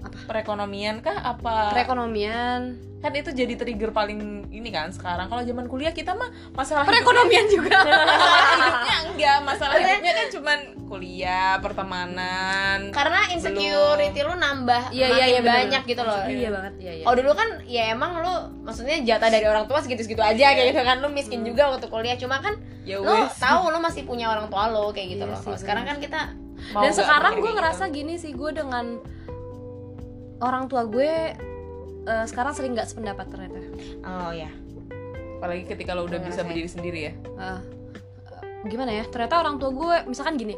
Apa? 0.00 0.16
perekonomian 0.26 1.00
kah? 1.00 1.16
Apa? 1.16 1.72
Perekonomian. 1.72 2.60
Kan 2.98 3.12
itu 3.12 3.32
jadi 3.32 3.54
trigger 3.54 3.90
paling 3.90 4.20
ini 4.50 4.68
kan 4.68 4.88
sekarang. 4.88 5.24
Kalau 5.26 5.40
zaman 5.40 5.64
kuliah 5.66 5.90
kita 5.90 6.12
mah 6.12 6.28
masalah 6.52 6.84
perekonomian 6.84 7.48
juga. 7.48 7.80
Masalah 7.80 8.44
hidupnya 8.50 8.96
enggak. 9.06 9.38
Masalah 9.40 9.74
hidupnya 9.74 10.12
kan 10.14 10.26
cuman 10.30 10.58
kuliah 10.84 11.52
pertemanan 11.62 12.90
karena 12.90 13.30
insecurity 13.30 14.20
lu 14.20 14.34
nambah 14.34 14.90
Iya, 14.90 15.06
iya, 15.08 15.24
iya, 15.28 15.40
bener. 15.40 15.54
banyak 15.64 15.82
gitu 15.86 16.02
loh. 16.02 16.18
Iya 16.24 16.48
banget. 16.50 16.72
Iya 16.76 16.92
iya. 16.92 17.04
Oh 17.06 17.14
dulu 17.14 17.32
kan 17.32 17.48
ya 17.64 17.82
emang 17.90 18.20
lu 18.20 18.34
maksudnya 18.62 19.00
jatah 19.00 19.30
dari 19.30 19.46
orang 19.46 19.64
tua 19.64 19.80
segitu-segitu 19.80 20.20
aja 20.20 20.52
kayak 20.52 20.68
gitu 20.70 20.82
kan. 20.82 21.00
Lu 21.00 21.08
miskin 21.08 21.40
juga 21.40 21.70
waktu 21.70 21.86
kuliah. 21.86 22.16
Cuma 22.16 22.38
kan 22.38 22.58
ya 22.84 22.98
lu 22.98 23.06
tahu 23.30 23.70
lu 23.70 23.78
masih 23.78 24.04
punya 24.04 24.28
orang 24.28 24.48
tua 24.48 24.68
lo 24.68 24.90
kayak 24.90 25.14
gitu 25.14 25.24
Iya 25.24 25.32
loh. 25.32 25.40
sih, 25.40 25.54
sekarang 25.56 25.84
kan 25.84 25.96
kita 25.96 26.20
Mau 26.70 26.84
dan 26.84 26.92
sekarang 26.92 27.32
gue 27.34 27.42
kayak 27.42 27.56
ngerasa 27.56 27.84
gitu. 27.88 27.96
gini 27.96 28.14
sih 28.16 28.32
gue 28.36 28.50
dengan 28.52 29.00
orang 30.40 30.66
tua 30.66 30.84
gue 30.84 31.12
eh, 32.02 32.24
sekarang 32.24 32.52
sering 32.52 32.72
nggak 32.72 32.86
sependapat 32.86 33.26
ternyata. 33.28 33.60
Oh 34.02 34.32
ya. 34.32 34.48
apalagi 35.36 35.64
ketika 35.64 35.92
lo 35.92 36.04
udah 36.04 36.20
bisa 36.20 36.40
berdiri 36.42 36.66
sendiri 36.66 37.00
ya. 37.02 37.12
Eh, 37.16 37.60
gimana 38.62 38.92
ya? 38.92 39.04
Ternyata 39.04 39.38
orang 39.38 39.56
tua 39.56 39.70
gue 39.70 39.96
misalkan 40.06 40.36
gini 40.36 40.52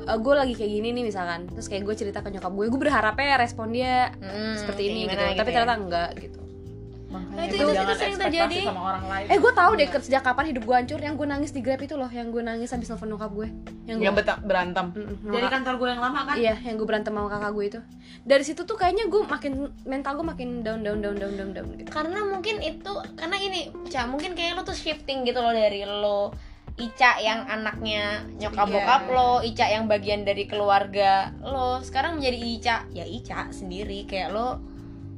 eh, 0.00 0.16
gue 0.16 0.34
lagi 0.34 0.52
kayak 0.52 0.72
gini 0.72 0.88
nih 0.92 1.04
misalkan 1.04 1.44
terus 1.46 1.66
kayak 1.66 1.84
gue 1.84 1.94
cerita 1.94 2.20
ke 2.20 2.28
nyokap 2.28 2.48
gue 2.50 2.66
gue 2.66 2.80
berharapnya 2.80 3.36
respon 3.36 3.68
dia 3.68 4.12
Hmm, 4.16 4.56
seperti 4.56 4.88
ini 4.88 4.98
gimana 5.04 5.28
gitu, 5.28 5.40
tapi 5.40 5.48
ya. 5.48 5.54
ternyata 5.54 5.76
enggak 5.76 6.10
gitu 6.18 6.38
makanya 7.14 7.36
Nah, 7.36 7.44
itu- 7.44 7.56
itu- 7.56 7.74
itu 7.76 7.94
sering 7.94 8.18
terjadi. 8.18 8.58
sama 8.66 8.82
orang 8.84 9.04
lain. 9.06 9.26
Eh 9.26 9.38
gue 9.38 9.52
tahu 9.52 9.72
deh 9.74 9.88
sejak 9.94 10.22
kapan 10.22 10.44
hidup 10.50 10.62
gue 10.64 10.74
hancur. 10.74 10.98
Yang 10.98 11.14
gue 11.14 11.26
nangis 11.26 11.50
di 11.50 11.60
grab 11.60 11.78
itu 11.78 11.94
loh 11.94 12.10
yang 12.10 12.28
gue 12.28 12.42
nangis 12.42 12.68
habis 12.68 12.86
nelfon 12.86 13.06
nyokap 13.06 13.30
gue 13.30 13.48
yang 13.84 13.96
gue 13.96 14.04
yang 14.04 14.12
beta- 14.12 14.40
berantem. 14.40 14.86
Dari 14.90 15.06
nyokap- 15.38 15.52
kantor 15.52 15.74
gue 15.76 15.88
yang 15.88 16.02
lama 16.02 16.20
kan? 16.24 16.34
Iya, 16.34 16.54
yang 16.60 16.74
gue 16.74 16.84
berantem 16.84 17.12
sama 17.12 17.28
kakak 17.28 17.52
gue 17.52 17.64
itu. 17.66 17.80
Dari 18.20 18.42
situ 18.42 18.62
tuh 18.62 18.74
kayaknya 18.74 19.04
gue 19.06 19.20
makin 19.22 19.52
mental 19.84 20.12
gue 20.14 20.26
makin 20.26 20.48
down 20.60 20.80
down 20.80 20.98
down 20.98 21.14
down 21.14 21.32
down 21.32 21.50
down 21.52 21.66
gitu. 21.74 21.88
Karena 21.88 22.20
mungkin 22.22 22.58
itu 22.58 22.90
karena 23.14 23.36
ini, 23.36 23.60
Ca, 23.86 24.04
mungkin 24.04 24.32
kayak 24.32 24.54
lo 24.54 24.62
tuh 24.62 24.74
shifting 24.74 25.22
gitu 25.22 25.38
loh 25.38 25.50
dari 25.50 25.84
lo 25.84 26.34
Ica 26.74 27.22
yang 27.22 27.46
anaknya 27.46 28.26
nyokap 28.34 28.66
bokap 28.66 29.02
lo, 29.06 29.38
Ica 29.40 29.62
yang 29.64 29.86
bagian 29.86 30.26
dari 30.26 30.42
keluarga 30.44 31.30
lo, 31.38 31.78
sekarang 31.78 32.18
menjadi 32.18 32.34
Ica, 32.40 32.76
ya 32.90 33.04
Ica 33.04 33.46
sendiri. 33.48 34.02
Kayak 34.04 34.34
lo 34.34 34.58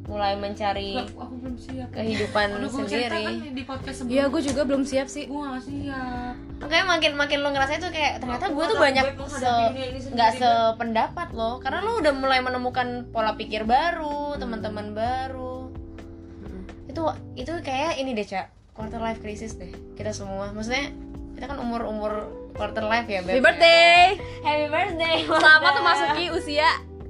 mulai 0.06 0.38
mencari 0.38 0.94
Lah, 0.94 1.06
aku 1.18 1.34
belum 1.36 1.56
siap. 1.58 1.88
kehidupan 1.90 2.46
kan 2.54 2.70
sendiri. 2.70 3.24
di 3.50 3.62
podcast 3.62 3.96
sebelumnya. 4.00 4.16
Iya, 4.16 4.24
gue 4.30 4.42
juga 4.46 4.62
belum 4.62 4.82
siap 4.82 5.06
sih. 5.06 5.26
gue 5.26 5.34
gak 5.36 5.62
siap. 5.62 6.34
Makanya 6.56 6.84
makin 6.86 7.12
makin 7.14 7.38
lo 7.42 7.48
ngerasa 7.50 7.72
itu 7.76 7.88
kayak 7.90 8.12
ternyata 8.18 8.46
gue 8.48 8.64
tuh 8.64 8.78
banyak 8.78 9.04
se 9.28 9.52
nggak 10.08 10.30
sependapat 10.32 11.28
lo 11.32 11.58
karena 11.58 11.82
lo 11.82 11.98
udah 11.98 12.12
mulai 12.12 12.38
menemukan 12.38 12.88
pola 13.10 13.34
pikir 13.34 13.62
baru 13.62 14.34
teman-teman 14.36 14.94
baru. 14.94 15.74
Itu 16.86 17.02
itu 17.34 17.52
kayak 17.60 17.98
ini 17.98 18.14
deh 18.14 18.24
cak. 18.24 18.46
Quarter 18.72 19.00
life 19.00 19.18
crisis 19.18 19.58
deh 19.58 19.74
kita 19.94 20.14
semua. 20.14 20.54
Maksudnya 20.54 20.94
kita 21.34 21.50
kan 21.50 21.58
umur 21.58 21.84
umur 21.84 22.12
quarter 22.54 22.80
life 22.82 23.04
ya 23.04 23.20
Happy 23.20 23.36
Beb 23.36 23.44
birthday. 23.44 24.16
happy 24.40 24.66
birthday 24.70 25.16
Selamat 25.28 25.72
memasuki 25.76 26.24
usia 26.32 26.64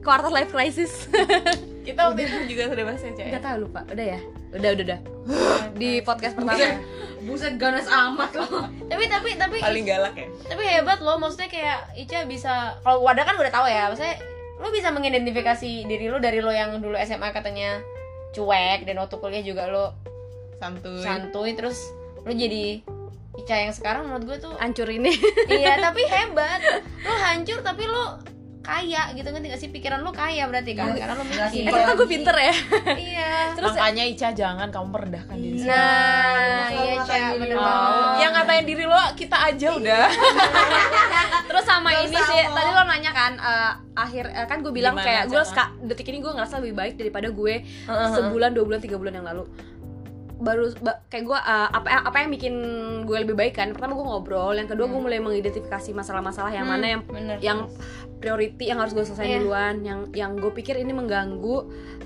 quarter 0.06 0.30
life 0.30 0.54
crisis. 0.54 1.10
kita 1.86 2.00
waktu 2.06 2.30
itu 2.30 2.54
juga 2.54 2.70
sudah 2.70 2.84
bahas 2.86 3.02
ya? 3.02 3.10
Udah 3.34 3.42
tahu 3.42 3.56
lupa. 3.66 3.80
Udah 3.90 4.06
ya? 4.14 4.20
Udah, 4.54 4.70
udah, 4.78 4.84
udah. 4.86 5.00
Di 5.82 5.90
podcast 6.06 6.38
pertama. 6.38 6.54
Buset, 6.54 6.78
buset 7.26 7.54
ganas 7.58 7.90
amat 7.90 8.30
loh 8.38 8.70
tapi 8.86 9.10
tapi 9.10 9.34
tapi 9.34 9.58
paling 9.58 9.84
galak 9.84 10.14
ya 10.14 10.30
tapi 10.46 10.62
hebat 10.62 11.02
loh 11.02 11.18
maksudnya 11.18 11.50
kayak 11.50 11.90
Ica 11.98 12.22
bisa 12.30 12.78
kalau 12.86 13.02
wadah 13.02 13.26
kan 13.26 13.34
udah 13.34 13.50
tahu 13.52 13.66
ya 13.66 13.90
maksudnya 13.90 14.16
lo 14.56 14.70
bisa 14.72 14.88
mengidentifikasi 14.94 15.84
diri 15.84 16.06
lo 16.08 16.22
dari 16.22 16.38
lo 16.40 16.54
yang 16.54 16.78
dulu 16.78 16.94
SMA 17.02 17.34
katanya 17.34 17.82
cuek 18.32 18.86
dan 18.86 18.96
waktu 19.02 19.16
kuliah 19.18 19.44
juga 19.44 19.68
lo 19.68 19.92
santuy 20.62 21.02
santuy 21.02 21.50
terus 21.58 21.90
lo 22.22 22.30
jadi 22.30 22.80
Ica 23.36 23.52
yang 23.68 23.74
sekarang 23.76 24.08
menurut 24.08 24.24
gue 24.24 24.48
tuh 24.48 24.54
Hancur 24.56 24.88
ini. 24.88 25.12
iya 25.52 25.76
tapi 25.84 26.08
hebat 26.08 26.56
lo 27.04 27.14
hancur 27.20 27.60
tapi 27.60 27.84
lo 27.84 28.16
kaya 28.66 29.14
gitu 29.14 29.28
ngerti 29.30 29.46
gak 29.46 29.60
sih? 29.62 29.70
Pikiran 29.70 30.02
lo 30.02 30.10
kaya 30.10 30.50
berarti 30.50 30.74
kan 30.74 30.90
karena 30.90 31.14
lo 31.14 31.22
Eh, 31.22 31.30
mikir. 31.30 31.70
ternyata 31.70 31.94
gue 31.94 32.08
pinter 32.10 32.34
ya. 32.34 32.54
iya. 32.98 33.30
Makanya 33.62 34.04
Ica 34.04 34.28
jangan 34.34 34.68
kamu 34.68 34.86
merendahkan 34.90 35.36
diri 35.38 35.56
sendiri. 35.56 35.70
Nah 35.70 36.66
Selalu 36.66 36.82
iya 36.82 36.92
ngatain 36.92 37.06
Ca 37.06 37.14
diri 37.14 37.38
bener 37.38 37.56
banget. 37.56 38.16
Yang 38.18 38.32
ngatain 38.34 38.64
diri 38.66 38.84
lo 38.84 39.00
kita 39.14 39.36
aja 39.38 39.68
udah. 39.70 40.04
Terus 41.48 41.64
sama 41.64 41.88
Gak 41.88 42.02
ini 42.04 42.18
sih, 42.18 42.42
tadi 42.42 42.70
lo 42.74 42.82
nanya 42.82 43.12
kan 43.14 43.32
eh, 43.38 43.72
akhir 43.94 44.24
eh, 44.28 44.46
kan 44.50 44.58
gue 44.60 44.72
bilang 44.74 44.98
Gimana, 44.98 45.06
kayak 45.06 45.22
gue 45.30 45.42
detik 45.86 46.06
ini 46.10 46.18
gue 46.18 46.32
ngerasa 46.34 46.58
lebih 46.58 46.74
baik 46.74 46.94
daripada 46.98 47.30
gue 47.30 47.54
sebulan, 47.86 48.50
dua 48.50 48.64
bulan, 48.66 48.80
tiga 48.82 48.98
bulan 48.98 49.14
yang 49.14 49.26
lalu. 49.26 49.46
Baru 50.36 50.68
ba- 50.78 51.00
kayak 51.06 51.24
gue 51.24 51.38
eh, 51.38 51.68
apa 51.70 51.88
apa 52.02 52.16
yang 52.18 52.30
bikin 52.30 52.54
gue 53.02 53.16
lebih 53.18 53.32
baik 53.32 53.54
kan? 53.54 53.72
Pertama 53.72 53.92
gue 53.92 54.04
ngobrol, 54.04 54.52
yang 54.52 54.66
kedua 54.66 54.84
gue 54.84 55.00
mulai 55.00 55.16
mengidentifikasi 55.18 55.90
masalah-masalah 55.90 56.50
yang 56.50 56.66
mana 56.66 56.86
yang 56.90 57.02
bener 57.02 57.36
yang 57.40 57.58
priority 58.16 58.66
yang 58.66 58.76
harus 58.76 58.92
gue 58.92 59.00
selesaiin 59.02 59.28
Iya. 59.30 59.40
duluan, 59.40 59.74
yang 59.80 60.00
yang 60.12 60.30
gue 60.34 60.48
pikir 60.50 60.76
ini 60.76 60.90
mengganggu, 60.90 61.56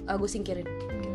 eh, 0.04 0.14
gue 0.14 0.28
singkirin. 0.28 0.66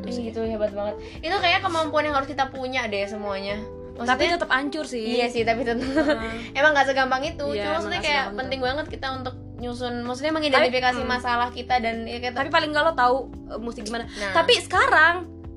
Gitu 0.05 0.37
hebat 0.39 0.69
banget 0.69 0.95
itu 1.17 1.33
kayak 1.33 1.59
kemampuan 1.61 2.03
yang 2.03 2.13
harus 2.13 2.27
kita 2.27 2.47
punya 2.47 2.85
deh 2.85 3.03
semuanya 3.05 3.57
Tapi 3.95 4.05
Maksudnya- 4.05 4.33
tetap 4.35 4.49
hancur 4.51 4.85
sih. 4.85 5.01
Iya 5.17 5.25
sih, 5.25 5.41
tapi 5.41 5.63
tetap 5.63 5.79
emang 6.53 6.71
gak 6.73 6.83
segampang 6.85 7.23
itu. 7.23 7.47
Iya, 7.49 7.63
Cuma 7.65 7.73
maksudnya 7.79 8.01
kayak 8.03 8.25
penting 8.35 8.59
banget 8.59 8.85
kita 8.87 9.07
untuk 9.13 9.33
nyusun, 9.55 10.03
maksudnya 10.03 10.29
mengidentifikasi 10.31 10.99
Tapi- 10.99 11.07
masalah 11.09 11.47
kita 11.49 11.79
dan 11.79 12.03
ya 12.03 12.19
kayak 12.19 12.35
Tapi 12.35 12.51
paling 12.51 12.69
nggak 12.69 12.83
lo 12.83 12.93
tahu 12.93 13.17
eh, 13.47 13.55
mesti 13.57 13.81
gimana. 13.81 14.03
Nah. 14.05 14.35
Tapi 14.35 14.53
sekarang 14.59 15.15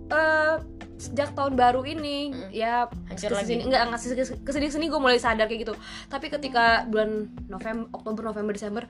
eh 0.09 0.55
sejak 0.99 1.31
tahun 1.33 1.55
baru 1.55 1.83
ini 1.85 2.19
Mm. 2.29 2.51
ya 2.51 2.91
Hancur 3.07 3.31
ke 3.33 3.41
sini 3.41 3.63
lagi. 3.63 3.65
enggak 3.65 3.81
enggak 3.85 4.01
ke 4.37 4.51
sini 4.51 4.67
ke 4.67 4.73
sini 4.73 4.87
gue 4.87 4.99
mulai 4.99 5.17
sadar 5.17 5.47
kayak 5.47 5.63
gitu 5.63 5.75
tapi 6.07 6.27
ketika 6.27 6.83
bulan 6.85 7.11
November 7.47 7.87
Oktober 7.93 8.23
November 8.25 8.53
Desember 8.53 8.83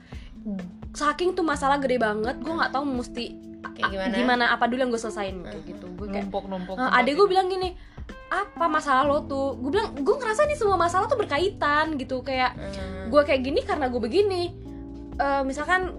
saking 0.91 1.31
tuh 1.31 1.43
masalah 1.43 1.77
gede 1.77 1.97
banget 1.97 2.35
gue 2.35 2.49
nggak 2.51 2.71
tahu 2.71 2.83
mesti 2.83 3.25
Kayak 3.75 3.91
a- 4.07 4.15
gimana? 4.15 4.45
apa 4.49 4.65
dulu 4.65 4.79
yang 4.79 4.89
gue 4.89 4.97
selesain 4.97 5.35
kayak 5.41 5.63
gitu 5.65 5.85
gue 5.91 6.07
kayak 6.09 6.25
numpuk 6.25 6.45
numpuk 6.45 6.75
Nah, 6.75 6.95
adek 6.95 7.13
gue 7.13 7.27
bilang 7.27 7.45
gini 7.45 7.75
apa 8.27 8.65
masalah 8.65 9.03
lo 9.03 9.21
tuh 9.23 9.53
gue 9.57 9.69
bilang 9.69 9.93
gue 9.93 10.15
ngerasa 10.15 10.45
nih 10.45 10.55
semua 10.55 10.75
masalah 10.75 11.05
tuh 11.05 11.15
berkaitan 11.15 11.93
gitu 11.95 12.21
kayak 12.21 12.55
Hmm. 12.55 13.07
gue 13.07 13.21
kayak 13.21 13.41
gini 13.41 13.61
karena 13.61 13.87
gue 13.87 13.99
begini 13.99 14.43
Eh, 15.15 15.43
misalkan 15.43 15.91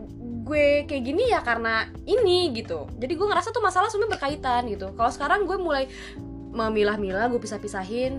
gue 0.50 0.66
kayak 0.84 1.04
gini 1.04 1.24
ya 1.28 1.40
karena 1.40 1.74
ini 2.02 2.50
gitu 2.52 2.90
jadi 2.96 3.12
gue 3.12 3.22
ngerasa 3.24 3.48
tuh 3.48 3.60
masalah 3.60 3.86
semua 3.86 4.08
berkaitan 4.08 4.66
gitu 4.66 4.90
kalau 4.92 5.08
sekarang 5.08 5.46
gue 5.46 5.54
mulai 5.56 5.86
memilah-milah 6.50 7.28
gue 7.28 7.38
pisah-pisahin 7.38 8.18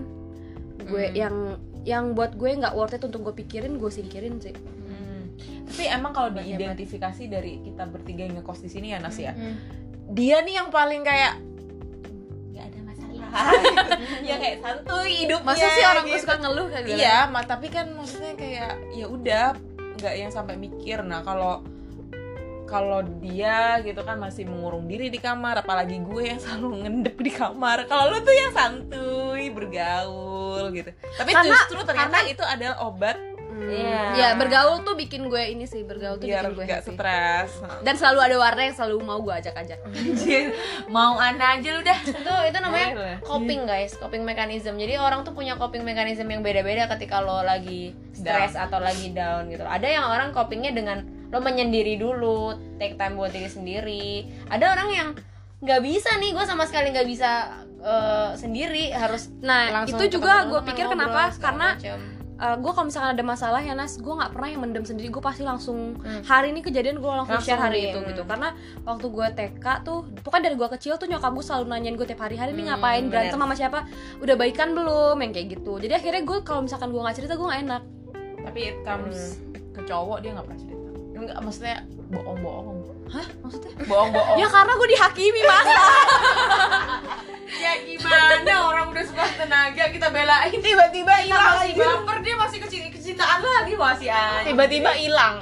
gue 0.82 1.04
Hmm. 1.04 1.14
yang 1.14 1.36
yang 1.82 2.04
buat 2.12 2.32
gue 2.32 2.56
nggak 2.56 2.72
worth 2.72 2.94
it 2.94 3.02
untuk 3.02 3.20
gue 3.22 3.34
pikirin 3.36 3.76
gue 3.76 3.86
singkirin 3.88 4.40
sih 4.40 4.56
Hmm. 4.82 5.28
Tapi 5.64 5.84
emang 5.86 6.10
kalau 6.10 6.30
diidentifikasi 6.30 7.22
dari 7.26 7.60
kita 7.60 7.84
bertiga 7.84 8.22
yang 8.22 8.36
ngekos 8.36 8.60
di 8.60 8.68
sini 8.68 8.92
ya 8.92 8.98
Nas 8.98 9.16
ya. 9.16 9.32
Hmm. 9.32 9.56
Dia 10.08 10.40
nih 10.40 10.54
yang 10.54 10.68
paling 10.68 11.00
kayak 11.00 11.40
nggak 12.48 12.64
ada 12.66 12.80
masalah. 12.82 13.24
ya 14.28 14.36
kayak 14.36 14.56
santuy 14.60 15.12
hidupnya. 15.18 15.48
masa 15.48 15.66
sih 15.70 15.84
orang 15.84 16.04
gue 16.04 16.12
gitu. 16.12 16.22
suka 16.22 16.36
ngeluh 16.38 16.66
kayak 16.68 16.84
gitu 16.84 16.98
Iya, 16.98 17.18
ma- 17.26 17.44
tapi 17.44 17.66
kan 17.68 17.86
maksudnya 17.90 18.32
kayak 18.34 18.72
ya 18.92 19.06
udah 19.06 19.46
nggak 19.94 20.14
yang 20.14 20.30
sampai 20.30 20.54
mikir. 20.56 21.00
Nah 21.00 21.20
kalau 21.22 21.64
kalau 22.72 23.04
dia 23.20 23.58
gitu 23.78 24.00
kan 24.00 24.16
masih 24.16 24.48
mengurung 24.48 24.88
diri 24.88 25.06
di 25.06 25.20
kamar, 25.20 25.60
apalagi 25.60 26.00
gue 26.00 26.22
yang 26.26 26.40
selalu 26.42 26.68
ngendep 26.80 27.16
di 27.18 27.30
kamar. 27.30 27.84
Kalau 27.84 28.08
lu 28.08 28.18
tuh 28.18 28.32
yang 28.32 28.50
santuy, 28.50 29.52
bergaul 29.52 30.72
gitu. 30.72 30.88
Tapi 31.12 31.30
Karena- 31.30 31.52
justru 31.52 31.78
ternyata 31.84 32.18
itu 32.24 32.40
adalah 32.42 32.80
obat 32.82 33.20
Hmm. 33.52 33.68
Iya. 33.68 34.02
ya 34.16 34.28
bergaul 34.34 34.80
tuh 34.80 34.96
bikin 34.96 35.28
gue 35.28 35.52
ini 35.52 35.68
sih 35.68 35.84
bergaul 35.84 36.16
tuh 36.16 36.24
biar 36.24 36.40
bikin 36.46 36.56
gue 36.56 36.64
happy. 36.66 36.88
stres. 36.88 37.52
dan 37.84 37.94
selalu 37.94 38.20
ada 38.24 38.36
warna 38.40 38.64
yang 38.64 38.72
selalu 38.72 39.04
mau 39.04 39.20
gue 39.20 39.28
ajak-ajak 39.30 39.76
Anjir, 39.84 40.56
mau 40.88 41.20
ana 41.20 41.60
aja 41.60 41.68
lu 41.70 41.84
dah 41.84 41.98
itu 42.00 42.16
itu 42.48 42.58
namanya 42.58 43.20
coping 43.20 43.68
guys, 43.68 43.92
coping 43.94 44.24
mechanism. 44.24 44.74
Jadi 44.74 44.96
orang 44.96 45.20
tuh 45.22 45.36
punya 45.36 45.54
coping 45.54 45.84
mechanism 45.84 46.26
yang 46.26 46.40
beda-beda 46.40 46.88
ketika 46.96 47.20
lo 47.20 47.44
lagi 47.44 47.92
stres 48.10 48.56
atau 48.56 48.80
lagi 48.80 49.12
down 49.12 49.44
gitu. 49.46 49.62
Ada 49.62 49.84
yang 49.86 50.08
orang 50.08 50.32
copingnya 50.32 50.72
dengan 50.72 51.04
lo 51.32 51.40
menyendiri 51.40 51.96
dulu, 51.96 52.52
take 52.76 53.00
time 53.00 53.16
buat 53.16 53.32
diri 53.32 53.48
sendiri. 53.48 54.28
Ada 54.52 54.76
orang 54.76 54.88
yang 54.92 55.08
nggak 55.64 55.80
bisa 55.80 56.20
nih, 56.20 56.36
gue 56.36 56.44
sama 56.44 56.68
sekali 56.68 56.92
nggak 56.92 57.08
bisa 57.08 57.64
eh, 57.80 58.30
sendiri, 58.36 58.92
harus 58.92 59.32
nah 59.40 59.82
langsung 59.82 59.96
itu 59.96 60.20
juga 60.20 60.44
gue 60.44 60.60
pikir 60.68 60.86
ngobrol, 60.86 61.08
kenapa? 61.08 61.24
karena 61.40 61.68
macem. 61.74 62.00
gue 62.42 62.72
kalau 62.74 62.90
misalkan 62.90 63.14
ada 63.14 63.22
masalah 63.22 63.62
ya 63.62 63.70
Nas 63.70 64.02
gue 64.02 64.10
nggak 64.10 64.34
pernah 64.34 64.48
yang 64.50 64.66
mendem 64.66 64.82
sendiri. 64.82 65.14
Gue 65.14 65.22
pasti 65.22 65.46
langsung 65.46 65.94
Hmm. 66.02 66.26
hari 66.26 66.50
ini 66.50 66.58
kejadian 66.58 66.98
gue 66.98 67.06
langsung, 67.06 67.38
Langsung 67.38 67.54
share 67.54 67.62
hari 67.62 67.94
itu 67.94 68.02
hmm. 68.02 68.08
gitu. 68.10 68.22
Karena 68.26 68.50
waktu 68.82 69.06
gue 69.06 69.26
TK 69.30 69.66
tuh 69.86 69.98
pokoknya 70.26 70.50
dari 70.50 70.56
gue 70.58 70.68
kecil 70.74 70.98
tuh 70.98 71.06
nyokap 71.06 71.30
gue 71.38 71.44
selalu 71.46 71.70
nanyain 71.70 71.94
gue 71.94 72.02
tiap 72.02 72.26
hari 72.26 72.34
hari 72.34 72.50
ini 72.58 72.66
Hmm, 72.66 72.74
ngapain? 72.74 73.06
Berantem 73.06 73.38
sama 73.38 73.54
siapa? 73.54 73.86
Udah 74.18 74.34
baikan 74.34 74.74
belum? 74.74 75.22
Yang 75.22 75.32
kayak 75.38 75.48
gitu. 75.54 75.72
Jadi 75.86 75.92
akhirnya 75.94 76.22
gue 76.26 76.38
kalau 76.42 76.66
misalkan 76.66 76.90
gue 76.90 76.98
nggak 76.98 77.14
cerita 77.14 77.38
gue 77.38 77.46
nggak 77.46 77.62
enak. 77.62 77.82
Tapi 78.42 78.60
it 78.74 78.78
comes 78.82 79.38
ke 79.72 79.80
cowok 79.86 80.18
dia 80.26 80.30
nggak 80.34 80.46
pernah 80.50 80.60
cerita 80.66 80.81
enggak 81.22 81.38
maksudnya 81.40 81.76
bohong-bohong. 82.12 82.78
Hah? 83.08 83.26
Maksudnya? 83.40 83.72
Bohong-bohong. 83.88 84.36
Ya 84.36 84.48
karena 84.50 84.72
gue 84.76 84.88
dihakimi 84.92 85.42
masa 85.48 85.80
ya 87.64 87.72
gimana? 87.86 88.54
Orang 88.68 88.86
udah 88.92 89.04
suka 89.06 89.24
tenaga 89.38 89.84
kita 89.88 90.08
belain. 90.10 90.58
Tiba-tiba 90.58 91.14
hilang 91.24 91.62
masih 91.62 91.74
baper 91.78 92.16
dia 92.20 92.34
masih 92.36 92.58
kecil 92.68 92.82
kecintaan 92.92 93.40
lagi 93.40 93.74
masih 93.78 94.08
aja 94.12 94.44
tiba-tiba 94.44 94.90
hilang. 94.98 95.40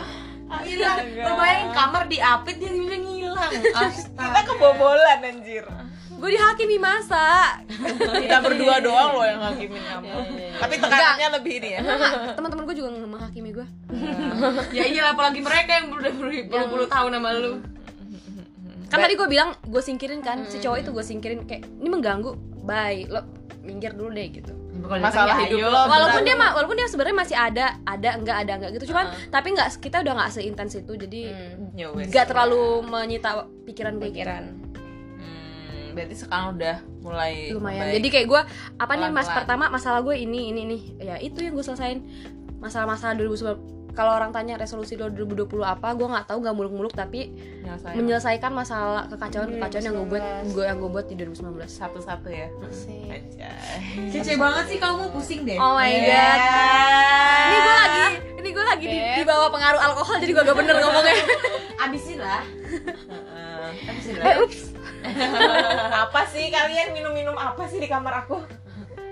Hilang. 0.66 0.98
Lo 1.14 1.32
bayangin 1.38 1.70
kamar 1.74 2.02
diapit 2.10 2.56
dia 2.58 2.70
bilang 2.70 3.04
hilang. 3.06 3.52
Astaga 3.74 4.20
kita 4.20 4.40
kebobolan 4.46 5.18
anjir 5.26 5.64
gue 6.20 6.30
dihakimi 6.36 6.76
masa? 6.76 7.56
Kita 7.96 8.44
berdua 8.44 8.76
doang 8.84 9.16
loh 9.16 9.24
yang 9.24 9.40
hakimin 9.40 9.80
kamu. 9.80 10.08
Tapi 10.60 10.74
tekanannya 10.76 11.28
lebih 11.40 11.52
ini 11.64 11.68
ya. 11.74 11.80
Teman-teman 12.36 12.62
gue 12.68 12.76
juga 12.76 12.88
menghakimi 12.92 13.50
gue 13.56 13.66
ya 14.76 14.84
iya 14.84 15.16
apalagi 15.16 15.40
mereka 15.40 15.80
yang 15.80 15.88
udah 15.90 16.12
berpuluh-puluh 16.12 16.88
tahun 16.92 17.10
sama 17.16 17.30
lu. 17.40 17.52
Kan 18.92 18.98
tadi 19.00 19.14
gue 19.16 19.28
bilang 19.30 19.56
gue 19.64 19.82
singkirin 19.82 20.20
kan. 20.20 20.44
Si 20.46 20.60
cowok 20.60 20.78
itu 20.84 20.90
gue 20.92 21.04
singkirin 21.04 21.40
kayak 21.48 21.64
ini 21.80 21.88
mengganggu. 21.88 22.36
Bye. 22.68 23.08
Lo 23.08 23.24
minggir 23.64 23.96
dulu 23.96 24.12
deh 24.12 24.28
gitu. 24.28 24.52
Masalah 24.80 25.36
hidup 25.44 25.68
lo 25.68 25.80
walaupun 25.88 26.24
dia 26.24 26.32
walaupun 26.32 26.72
dia 26.72 26.88
sebenarnya 26.88 27.16
masih 27.20 27.36
ada 27.36 27.76
ada 27.84 28.16
enggak 28.16 28.36
ada 28.44 28.52
enggak 28.56 28.70
gitu. 28.80 28.92
Cuman 28.92 29.12
tapi 29.28 29.52
enggak 29.52 29.68
kita 29.76 30.00
udah 30.00 30.12
nggak 30.16 30.30
seintens 30.32 30.74
itu. 30.76 30.92
Jadi 30.96 31.20
Ya 31.76 31.92
wes. 31.92 32.08
nggak 32.08 32.32
terlalu 32.32 32.84
menyita 32.84 33.44
pikiran 33.68 34.00
gue 34.00 34.10
gitu. 34.12 34.26
Hmm, 35.90 35.96
berarti 35.98 36.14
sekarang 36.14 36.46
udah 36.54 36.76
mulai 37.02 37.34
lumayan. 37.50 37.78
membaik. 37.82 37.94
jadi 37.98 38.08
kayak 38.08 38.26
gue 38.30 38.42
apa 38.78 38.92
nih 38.94 39.08
mas 39.10 39.28
pertama 39.28 39.64
masalah 39.66 40.00
gue 40.00 40.14
ini 40.14 40.54
ini 40.54 40.62
nih 40.64 40.82
ya 41.02 41.16
itu 41.18 41.38
yang 41.42 41.58
gue 41.58 41.64
selesain 41.66 42.00
masalah-masalah 42.62 43.18
2019 43.18 43.80
kalau 43.90 44.14
orang 44.14 44.30
tanya 44.30 44.54
resolusi 44.54 44.94
2020 44.94 45.50
apa 45.66 45.98
gue 45.98 46.06
nggak 46.06 46.26
tahu 46.30 46.38
nggak 46.46 46.54
muluk-muluk 46.54 46.94
tapi 46.94 47.34
Nyelesain 47.66 47.94
menyelesaikan 47.98 48.52
masalah 48.54 49.10
kekacauan 49.10 49.50
kekacauan 49.58 49.84
yang 49.84 49.94
gue 49.98 50.06
buat 50.06 50.24
gue 50.46 50.64
yang 50.64 50.78
gue 50.78 50.90
buat 50.90 51.06
di 51.10 51.14
2019 51.18 51.66
satu-satu 51.66 52.28
ya? 52.30 52.48
Kece 54.14 54.38
banget 54.38 54.64
sih 54.70 54.78
kamu 54.78 55.10
pusing 55.10 55.42
deh. 55.42 55.58
Oh 55.58 55.74
my 55.74 55.90
god. 55.90 56.40
Ini 57.50 57.58
gue 57.58 57.74
lagi 57.74 58.06
ini 58.40 58.48
gue 58.54 58.64
lagi 58.64 58.84
di, 58.86 58.98
di 59.20 59.24
bawah 59.26 59.50
pengaruh 59.50 59.80
alkohol 59.82 60.16
jadi 60.22 60.32
gue 60.32 60.44
gak 60.46 60.58
bener 60.58 60.74
ngomongnya. 60.78 61.14
Abisin 61.82 62.18
lah. 62.22 62.42
Heeh. 63.10 63.90
abisin 63.90 64.14
eh 64.16 64.22
lah 64.22 64.34
ups 64.42 64.69
apa 66.08 66.20
sih 66.28 66.52
kalian 66.52 66.92
minum-minum 66.92 67.36
apa 67.36 67.64
sih 67.66 67.80
di 67.80 67.88
kamar 67.88 68.26
aku? 68.26 68.40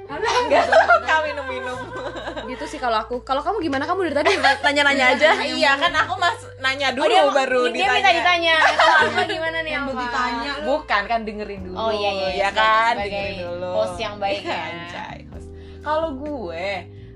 Enggak, 0.08 0.64
kau 1.08 1.20
minum-minum. 1.24 1.78
gitu 2.50 2.64
sih 2.64 2.80
kalau 2.80 3.04
aku 3.04 3.20
kalau 3.20 3.44
kamu 3.44 3.60
gimana 3.60 3.84
kamu 3.84 4.08
dari 4.08 4.16
tadi 4.24 4.32
tanya-nanya 4.64 5.12
aja 5.12 5.36
iya 5.44 5.76
kan 5.76 5.92
aku 5.92 6.16
mas 6.16 6.40
nanya 6.64 6.96
dulu 6.96 7.12
dia, 7.12 7.28
baru 7.28 7.68
dia 7.68 7.92
minta 7.92 8.08
ditanya 8.08 8.56
kalau 8.64 9.28
gimana 9.28 9.58
nih 9.60 9.72
yang 9.76 9.84
apa? 9.84 10.00
ditanya 10.00 10.52
lu 10.64 10.66
Bukan 10.78 11.02
kan 11.04 11.20
dengerin 11.28 11.60
dulu. 11.68 11.76
Oh, 11.76 11.92
iya, 11.92 12.10
iya, 12.12 12.28
iya. 12.32 12.40
Ya 12.48 12.50
kan 12.56 12.94
dengerin 12.96 13.38
dulu. 13.44 13.70
host 13.76 13.96
yang 14.00 14.16
baik 14.16 14.42
ya. 14.48 14.60
Anjay, 14.72 15.18
host. 15.28 15.48
Kalau 15.84 16.10
gue 16.16 16.66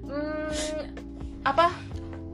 hmm, 0.05 0.49
apa 1.49 1.67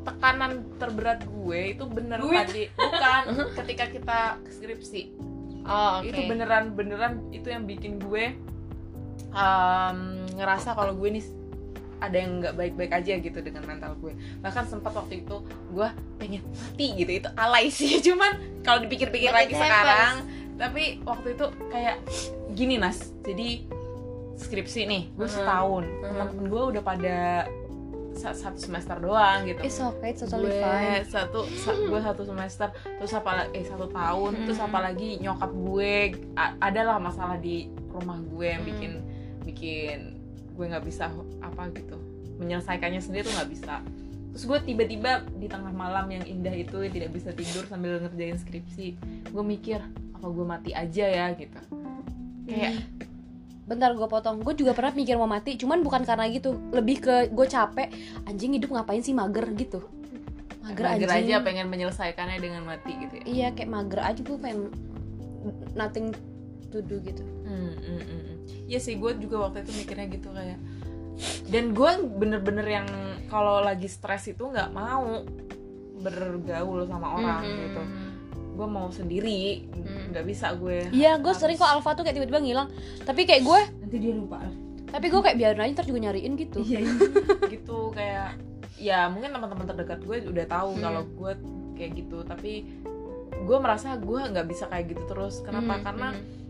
tekanan 0.02 0.52
terberat 0.80 1.20
gue 1.22 1.60
itu 1.76 1.84
bener 1.86 2.18
Duit. 2.18 2.38
tadi 2.48 2.62
bukan 2.74 3.22
ketika 3.62 3.84
kita 3.92 4.18
skripsi 4.48 5.02
oh 5.68 6.00
oke. 6.00 6.08
itu 6.08 6.20
beneran 6.24 6.72
beneran 6.72 7.12
itu 7.30 7.46
yang 7.46 7.64
bikin 7.64 8.00
gue 8.00 8.32
um, 9.30 9.98
ngerasa 10.34 10.72
kalau 10.72 10.94
gue 10.94 11.08
nih 11.12 11.24
ada 11.98 12.14
yang 12.14 12.38
nggak 12.38 12.54
baik-baik 12.54 12.92
aja 12.94 13.18
gitu 13.18 13.38
dengan 13.42 13.66
mental 13.66 13.98
gue. 13.98 14.14
Bahkan 14.38 14.70
sempat 14.70 14.94
waktu 14.94 15.26
itu 15.26 15.42
gue 15.68 15.88
pengen 16.16 16.46
mati 16.46 16.94
gitu 16.94 17.10
itu 17.18 17.28
alay 17.34 17.68
sih. 17.74 17.98
Cuman 17.98 18.62
kalau 18.62 18.78
dipikir-pikir 18.80 19.28
lagi 19.28 19.50
it 19.50 19.58
sekarang 19.58 20.14
tapi 20.58 21.02
waktu 21.02 21.34
itu 21.34 21.46
kayak 21.70 21.98
gini 22.54 22.78
nas. 22.78 23.10
Jadi 23.22 23.66
skripsi 24.38 24.80
nih 24.86 25.02
gue 25.10 25.26
Mhm. 25.26 25.34
setahun. 25.34 25.84
Mhm. 25.84 26.02
teman-teman 26.06 26.46
gue 26.46 26.62
udah 26.70 26.82
pada 26.86 27.18
satu 28.18 28.58
semester 28.58 28.98
doang 28.98 29.44
gitu. 29.44 29.60
It's 29.60 29.78
okay 29.78 30.10
it's 30.10 30.20
totally 30.20 30.50
gue 30.50 30.58
fine. 30.58 31.04
satu 31.04 31.40
sa- 31.54 31.78
gue 31.78 32.00
satu 32.00 32.22
semester 32.24 32.68
terus 32.74 33.12
apa 33.12 33.46
eh 33.50 33.62
satu 33.62 33.86
tahun 33.86 34.32
terus 34.42 34.58
Hmm. 34.58 34.66
apalagi 34.66 35.08
nyokap 35.18 35.50
gue 35.50 35.92
adalah 36.58 36.98
masalah 36.98 37.36
di 37.36 37.66
rumah 37.88 38.18
gue 38.18 38.46
yang 38.48 38.60
Hmm. 38.60 38.70
bikin 38.70 38.92
bikin 39.44 39.98
gue 40.52 40.64
nggak 40.66 40.82
bisa 40.82 41.08
apa 41.38 41.70
gitu 41.70 41.94
menyelesaikannya 42.36 42.98
sendiri 42.98 43.24
tuh 43.24 43.34
nggak 43.34 43.50
bisa. 43.50 43.74
Terus 44.28 44.44
gue 44.44 44.58
tiba-tiba 44.64 45.10
di 45.32 45.46
tengah 45.46 45.70
malam 45.70 46.06
yang 46.08 46.22
indah 46.22 46.52
itu 46.52 46.78
tidak 46.86 47.10
bisa 47.10 47.30
tidur 47.30 47.64
sambil 47.64 47.98
ngerjain 47.98 48.36
skripsi 48.36 48.86
gue 49.26 49.44
mikir 49.44 49.82
apa 50.12 50.26
gue 50.26 50.44
mati 50.44 50.70
aja 50.72 51.04
ya 51.04 51.26
gitu. 51.32 51.58
Kayak 52.44 52.82
bentar 53.68 53.92
gue 53.92 54.08
potong. 54.08 54.40
Gue 54.40 54.56
juga 54.56 54.72
pernah 54.72 54.96
mikir 54.96 55.14
mau 55.14 55.28
mati 55.28 55.54
cuman 55.54 55.84
bukan 55.84 56.02
karena 56.02 56.24
gitu. 56.32 56.56
Lebih 56.72 56.96
ke 56.98 57.14
gue 57.28 57.46
capek. 57.46 57.92
Anjing 58.24 58.56
hidup 58.56 58.72
ngapain 58.72 59.04
sih? 59.04 59.12
Mager 59.12 59.44
gitu. 59.52 59.84
Mager, 60.64 60.84
mager 60.88 61.08
anjing. 61.12 61.28
aja 61.28 61.44
pengen 61.44 61.66
menyelesaikannya 61.68 62.38
dengan 62.40 62.64
mati 62.64 62.96
gitu 62.96 63.14
ya. 63.20 63.24
Iya 63.24 63.48
kayak 63.52 63.68
mager 63.68 64.00
aja 64.00 64.20
gue 64.20 64.38
pengen 64.40 64.72
nothing 65.76 66.16
to 66.68 66.80
do 66.80 67.00
gitu. 67.00 67.22
Hmm, 67.44 67.76
hmm, 67.76 68.00
hmm, 68.00 68.20
hmm. 68.24 68.36
Iya 68.68 68.78
sih, 68.80 68.96
gue 68.96 69.12
juga 69.16 69.48
waktu 69.48 69.64
itu 69.64 69.72
mikirnya 69.76 70.06
gitu 70.10 70.28
kayak. 70.28 70.60
Dan 71.48 71.72
gue 71.72 71.90
bener-bener 72.14 72.66
yang 72.68 72.88
kalau 73.26 73.60
lagi 73.60 73.88
stres 73.88 74.28
itu 74.28 74.44
nggak 74.44 74.70
mau 74.70 75.24
bergaul 75.98 76.86
sama 76.86 77.16
orang 77.16 77.42
Mhm. 77.42 77.58
gitu 77.58 77.82
Gue 78.58 78.66
mau 78.66 78.90
sendiri, 78.90 79.70
Hmm. 79.70 80.10
nggak 80.10 80.24
bisa 80.24 80.50
gue 80.52 80.90
iya 80.90 81.14
gue 81.14 81.24
harus- 81.24 81.38
sering 81.38 81.54
kok 81.54 81.70
alfa 81.70 81.94
tuh 81.94 82.02
kayak 82.02 82.18
tiba-tiba 82.18 82.40
ngilang 82.40 82.68
tapi 83.00 83.22
kayak 83.22 83.40
gue 83.40 83.60
nanti 83.78 83.96
dia 83.96 84.12
lupa 84.12 84.42
tapi 84.88 85.06
gue 85.06 85.20
kayak 85.20 85.36
biarin 85.36 85.60
aja 85.60 85.72
ntar 85.72 85.86
juga 85.86 86.00
nyariin 86.02 86.32
gitu 86.34 86.58
iya 86.60 86.80
gitu 87.46 87.92
kayak 87.92 88.34
Ya 88.78 89.06
mungkin 89.06 89.30
teman-teman 89.32 89.66
terdekat 89.68 90.00
gue 90.00 90.16
udah 90.24 90.46
tahu 90.48 90.70
Hmm. 90.72 90.80
kalau 90.80 91.02
gue 91.04 91.32
kayak 91.74 91.92
gitu 91.96 92.22
Tapi 92.22 92.52
gue 93.40 93.58
merasa 93.58 93.94
gue 93.94 94.20
nggak 94.24 94.46
bisa 94.46 94.66
kayak 94.66 94.86
gitu 94.88 95.02
terus 95.04 95.38
Kenapa? 95.40 95.74
Hmm, 95.74 95.82
Karena 95.82 96.08
hmm. 96.12 96.47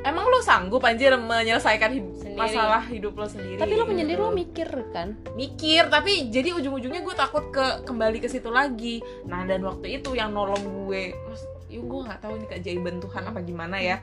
Emang 0.00 0.24
lo 0.24 0.38
sanggup 0.38 0.80
anjir 0.80 1.10
menyelesaikan 1.12 1.90
hid- 1.90 2.14
Sendiri. 2.16 2.38
masalah 2.38 2.82
hidup 2.84 3.14
lo 3.14 3.26
sendiri? 3.26 3.56
Tapi 3.56 3.72
lo 3.72 3.84
menyendiri 3.84 4.16
lo 4.16 4.30
mikir 4.30 4.66
kan? 4.88 5.18
Mikir 5.34 5.86
tapi 5.86 6.28
jadi 6.28 6.52
ujung-ujungnya 6.52 7.00
gue 7.00 7.14
takut 7.14 7.48
ke 7.48 7.82
kembali 7.82 8.18
ke 8.18 8.26
situ 8.26 8.48
lagi. 8.48 8.98
Nah 9.24 9.42
dan 9.42 9.62
waktu 9.62 9.98
itu 9.98 10.12
yang 10.12 10.30
nolong 10.30 10.60
gue 10.84 11.02
mas 11.24 11.42
yuk 11.68 11.84
gue 11.84 12.00
nggak 12.02 12.20
tahu 12.20 12.32
ini 12.34 12.46
keajaiban 12.46 12.96
Tuhan 12.98 13.22
apa 13.24 13.40
gimana 13.40 13.76
ya. 13.76 14.00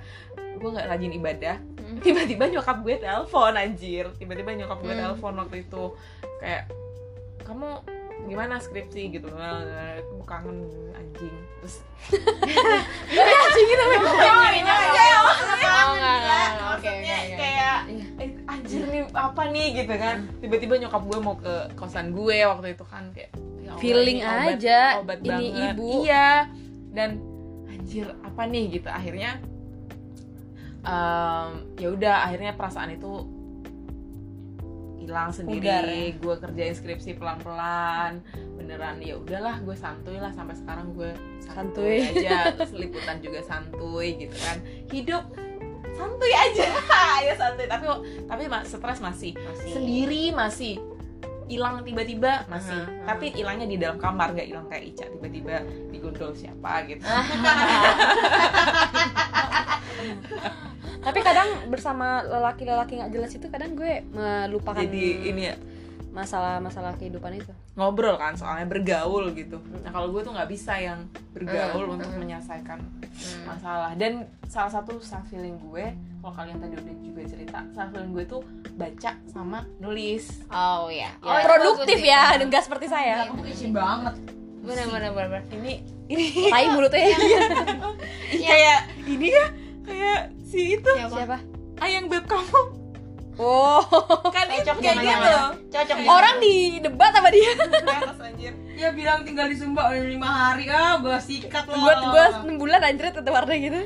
Gue 0.56 0.70
nggak 0.70 0.88
rajin 0.88 1.12
ibadah. 1.12 1.56
Tiba-tiba 1.98 2.50
nyokap 2.50 2.78
gue 2.82 2.96
telepon 2.98 3.54
anjir. 3.54 4.06
Tiba-tiba 4.14 4.52
nyokap 4.54 4.80
gue 4.80 4.92
Hmm. 4.92 5.02
telepon 5.02 5.34
waktu 5.38 5.56
itu. 5.62 5.84
Kayak 6.38 6.64
kamu 7.42 7.70
gimana 8.26 8.58
skripsi? 8.58 9.02
Gitu. 9.12 9.28
Gue 9.28 10.26
kangen 10.26 10.66
anjing 10.92 11.36
terus 11.66 11.82
Oh, 15.76 15.92
enggak, 15.92 16.16
enggak. 16.16 16.50
Oke, 16.72 16.88
oke, 16.88 16.90
maksudnya 16.94 17.18
oke. 17.18 17.36
kayak 17.36 17.78
eh, 18.16 18.32
anjir 18.46 18.84
nih 18.86 19.04
apa 19.12 19.42
nih 19.50 19.68
gitu 19.76 19.94
kan. 19.96 20.18
Tiba-tiba 20.40 20.74
nyokap 20.78 21.02
gue 21.04 21.20
mau 21.20 21.36
ke 21.36 21.54
kosan 21.74 22.08
gue 22.12 22.38
waktu 22.44 22.68
itu 22.72 22.86
kan 22.86 23.04
kayak 23.12 23.32
ya 23.60 23.70
Allah, 23.70 23.82
Feeling 23.82 24.18
ini 24.18 24.26
obat- 24.26 24.54
aja, 24.56 24.80
obat 25.02 25.20
ini 25.20 25.30
banget. 25.30 25.74
ibu. 25.74 25.88
iya. 26.00 26.30
Dan 26.92 27.10
anjir 27.68 28.08
apa 28.16 28.42
nih? 28.46 28.64
Gitu. 28.72 28.88
Akhirnya 28.88 29.32
em, 30.82 31.50
ya 31.76 31.88
udah 31.90 32.16
akhirnya 32.24 32.52
perasaan 32.54 32.94
itu 32.94 33.12
hilang 34.98 35.30
sendiri. 35.30 35.70
Ya? 36.10 36.16
gue 36.16 36.36
kerjain 36.40 36.74
skripsi 36.74 37.14
pelan-pelan 37.14 38.24
beneran 38.66 38.98
ya 38.98 39.14
udahlah 39.22 39.62
gue 39.62 39.78
santuy 39.78 40.18
lah 40.18 40.34
sampai 40.34 40.58
sekarang 40.58 40.90
gue 40.98 41.14
santuy, 41.38 42.02
Santuy. 42.02 42.26
aja 42.26 42.50
terus 42.58 42.74
liputan 42.74 43.22
juga 43.22 43.40
santuy 43.46 44.18
gitu 44.18 44.34
kan 44.42 44.58
hidup 44.90 45.22
santuy 45.94 46.34
aja 46.34 46.66
ya 47.30 47.34
santuy 47.38 47.70
tapi 47.70 47.86
tapi 48.26 48.44
stres 48.66 49.00
masih 49.06 49.38
Masih. 49.38 49.70
sendiri 49.70 50.34
masih 50.34 50.82
hilang 51.46 51.86
tiba-tiba 51.86 52.42
masih 52.50 52.74
Aha, 52.74 52.90
aha. 52.90 53.06
tapi 53.06 53.30
hilangnya 53.38 53.70
di 53.70 53.78
dalam 53.78 54.02
kamar 54.02 54.34
nggak 54.34 54.50
hilang 54.50 54.66
kayak 54.66 54.98
Ica 54.98 55.06
tiba-tiba 55.14 55.62
digondol 55.94 56.34
siapa 56.34 56.90
gitu 56.90 57.06
tapi 61.06 61.20
kadang 61.22 61.70
bersama 61.70 62.26
lelaki-lelaki 62.26 62.98
nggak 62.98 63.14
jelas 63.14 63.30
itu 63.38 63.46
kadang 63.54 63.78
gue 63.78 64.02
melupakan 64.10 64.82
jadi 64.82 65.06
ini 65.30 65.54
ya 65.54 65.56
masalah-masalah 66.16 66.96
kehidupan 66.96 67.36
itu? 67.36 67.52
Ngobrol 67.76 68.16
kan 68.16 68.34
soalnya 68.34 68.64
bergaul 68.66 69.36
gitu. 69.36 69.60
Nah 69.84 69.92
kalau 69.92 70.10
gue 70.10 70.24
tuh 70.24 70.32
nggak 70.32 70.48
bisa 70.48 70.80
yang 70.80 71.04
bergaul 71.30 71.84
Hmm, 71.86 71.94
untuk 71.94 72.08
hmm. 72.08 72.20
menyelesaikan 72.24 72.80
masalah. 73.44 73.92
Dan 73.94 74.24
salah 74.48 74.72
satu 74.72 74.98
self 74.98 75.28
healing 75.28 75.60
gue 75.62 75.92
kalau 76.18 76.34
kalian 76.34 76.58
tadi 76.58 76.74
udah 76.74 76.96
juga 76.98 77.22
cerita 77.28 77.60
self 77.70 77.92
healing 77.92 78.12
gue 78.12 78.26
tuh 78.26 78.42
baca 78.74 79.12
sama 79.28 79.68
nulis. 79.78 80.42
Oh 80.48 80.88
ya 80.88 81.12
Ya. 81.20 81.36
itu 81.36 81.44
produktif 81.44 82.00
bagus 82.00 82.08
sih. 82.08 82.10
ya 82.10 82.40
enggak 82.40 82.64
seperti 82.64 82.88
saya. 82.88 83.28
Aku 83.28 83.44
kece 83.44 83.70
banget. 83.70 84.16
Bener 84.64 84.88
bener 84.88 85.12
bener 85.12 85.30
bener. 85.30 85.44
ini 85.52 85.74
tai 86.48 86.72
mulutnya. 86.72 87.12
Kayak 88.32 88.80
ini 89.04 89.28
ya 89.30 89.46
kayak 89.84 90.20
si 90.42 90.74
itu. 90.74 90.92
Siapa? 90.96 91.12
Siapa 91.12 91.38
ayang 91.78 92.08
beb 92.08 92.24
kamu 92.24 92.85
oh. 93.40 93.82
Kan 94.32 94.48
itu 94.52 94.68
cocok 94.68 94.82
kayak 94.82 94.98
gitu. 95.02 95.36
cocok 95.72 95.98
orang 96.08 96.36
di 96.40 96.56
debat 96.80 97.12
sama 97.12 97.30
dia. 97.32 97.52
Panas, 97.58 98.20
anjir. 98.20 98.54
Ya 98.76 98.90
bilang 98.92 99.24
tinggal 99.24 99.48
di 99.48 99.56
Sumba 99.56 99.92
udah 99.92 100.08
lima 100.08 100.30
hari. 100.30 100.68
Ah 100.68 101.00
gua 101.00 101.20
sikat 101.20 101.68
loh 101.72 101.80
buat 101.80 102.00
gue 102.12 102.26
6 102.52 102.62
bulan 102.62 102.82
anjir 102.84 103.12
tetap 103.12 103.32
warna 103.32 103.56
gitu. 103.56 103.82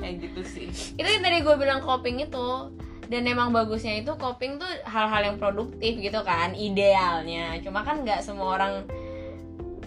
Kayak 0.00 0.14
gitu 0.26 0.40
sih. 0.46 0.68
Itu 0.96 1.08
yang 1.08 1.22
tadi 1.22 1.42
gue 1.42 1.54
bilang 1.58 1.80
coping 1.82 2.22
itu. 2.24 2.72
Dan 3.10 3.26
emang 3.26 3.50
bagusnya 3.50 3.98
itu 3.98 4.14
coping 4.14 4.62
tuh 4.62 4.70
hal-hal 4.86 5.34
yang 5.34 5.36
produktif 5.42 5.98
gitu 5.98 6.22
kan 6.22 6.54
idealnya. 6.54 7.58
Cuma 7.58 7.82
kan 7.82 8.06
nggak 8.06 8.22
semua 8.22 8.54
orang 8.54 8.86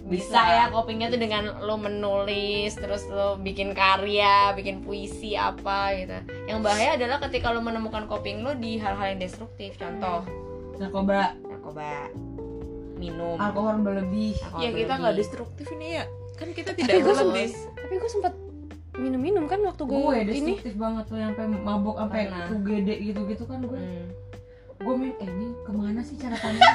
bisa, 0.04 0.36
Bisa. 0.36 0.42
ya 0.44 0.64
copingnya 0.68 1.08
tuh 1.08 1.16
dengan 1.16 1.64
lo 1.64 1.80
menulis 1.80 2.76
terus 2.76 3.08
lo 3.08 3.40
bikin 3.40 3.72
karya 3.72 4.52
bikin 4.52 4.84
puisi 4.84 5.40
apa 5.40 5.96
gitu. 5.96 6.18
Yang 6.52 6.60
bahaya 6.60 6.92
adalah 7.00 7.18
ketika 7.24 7.56
lo 7.56 7.64
menemukan 7.64 8.04
coping 8.12 8.44
lo 8.44 8.52
di 8.52 8.76
hal-hal 8.84 9.16
yang 9.16 9.22
destruktif. 9.24 9.80
Contoh. 9.80 10.28
Narkoba. 10.76 11.40
Narkoba. 11.48 12.12
Minum. 13.00 13.40
Alkohol 13.40 13.80
berlebih. 13.80 14.36
Alkohol 14.44 14.64
ya 14.68 14.70
kita 14.76 14.94
nggak 15.00 15.16
destruktif 15.16 15.68
ini 15.72 15.88
ya. 15.96 16.04
Kan 16.36 16.52
kita 16.52 16.76
tapi 16.76 16.84
tidak 16.84 17.00
gue 17.00 17.14
berlebih. 17.16 17.50
sempet 17.56 17.80
tapi 17.80 17.94
gue 17.96 18.12
sempet 18.12 18.34
minum-minum 18.94 19.48
kan 19.48 19.58
waktu 19.64 19.84
gue 19.88 19.98
gue 19.98 20.16
ini. 20.20 20.28
destruktif 20.30 20.74
banget 20.76 21.04
tuh 21.08 21.18
yang 21.18 21.32
sampai 21.32 21.64
mabok 21.64 21.96
sampai. 21.96 22.28
UGD 22.52 22.90
gitu-gitu 23.08 23.44
kan 23.48 23.64
gue. 23.64 23.80
Hmm. 23.80 24.08
gue 24.84 24.96
min 25.00 25.16
eh 25.16 25.30
ini 25.32 25.48
ke 25.64 25.72
mana 25.72 26.04
sih 26.04 26.20
cara 26.20 26.36
tanya 26.36 26.60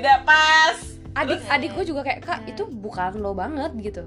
udah 0.00 0.18
pas. 0.24 0.76
Adik 1.12 1.44
adik 1.44 1.70
gue 1.76 1.84
juga 1.84 2.00
kayak 2.06 2.20
kak 2.24 2.40
itu 2.48 2.64
bukan 2.64 3.20
lo 3.20 3.36
banget 3.36 3.72
gitu. 3.82 4.02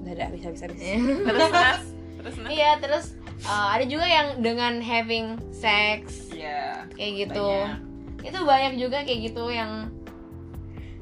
Udah 0.00 0.12
ada 0.16 0.32
bisa 0.32 0.48
bisa 0.48 0.64
bisa. 0.72 0.84
Terus 1.28 1.48
mas. 1.52 1.82
Terus 2.20 2.34
mas. 2.40 2.48
Iya 2.48 2.70
terus 2.80 3.04
uh, 3.44 3.68
ada 3.76 3.84
juga 3.84 4.08
yang 4.08 4.40
dengan 4.40 4.80
having 4.80 5.36
sex 5.52 6.32
ya 6.32 6.88
kayak 6.96 7.28
gitu. 7.28 7.44
Banyak. 7.44 7.92
itu 8.24 8.38
banyak 8.40 8.74
juga 8.80 9.04
kayak 9.04 9.20
gitu 9.28 9.44
yang 9.52 9.92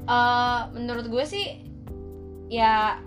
eh 0.03 0.59
menurut 0.75 1.07
gue 1.07 1.23
sih 1.23 1.63
ya 2.51 2.99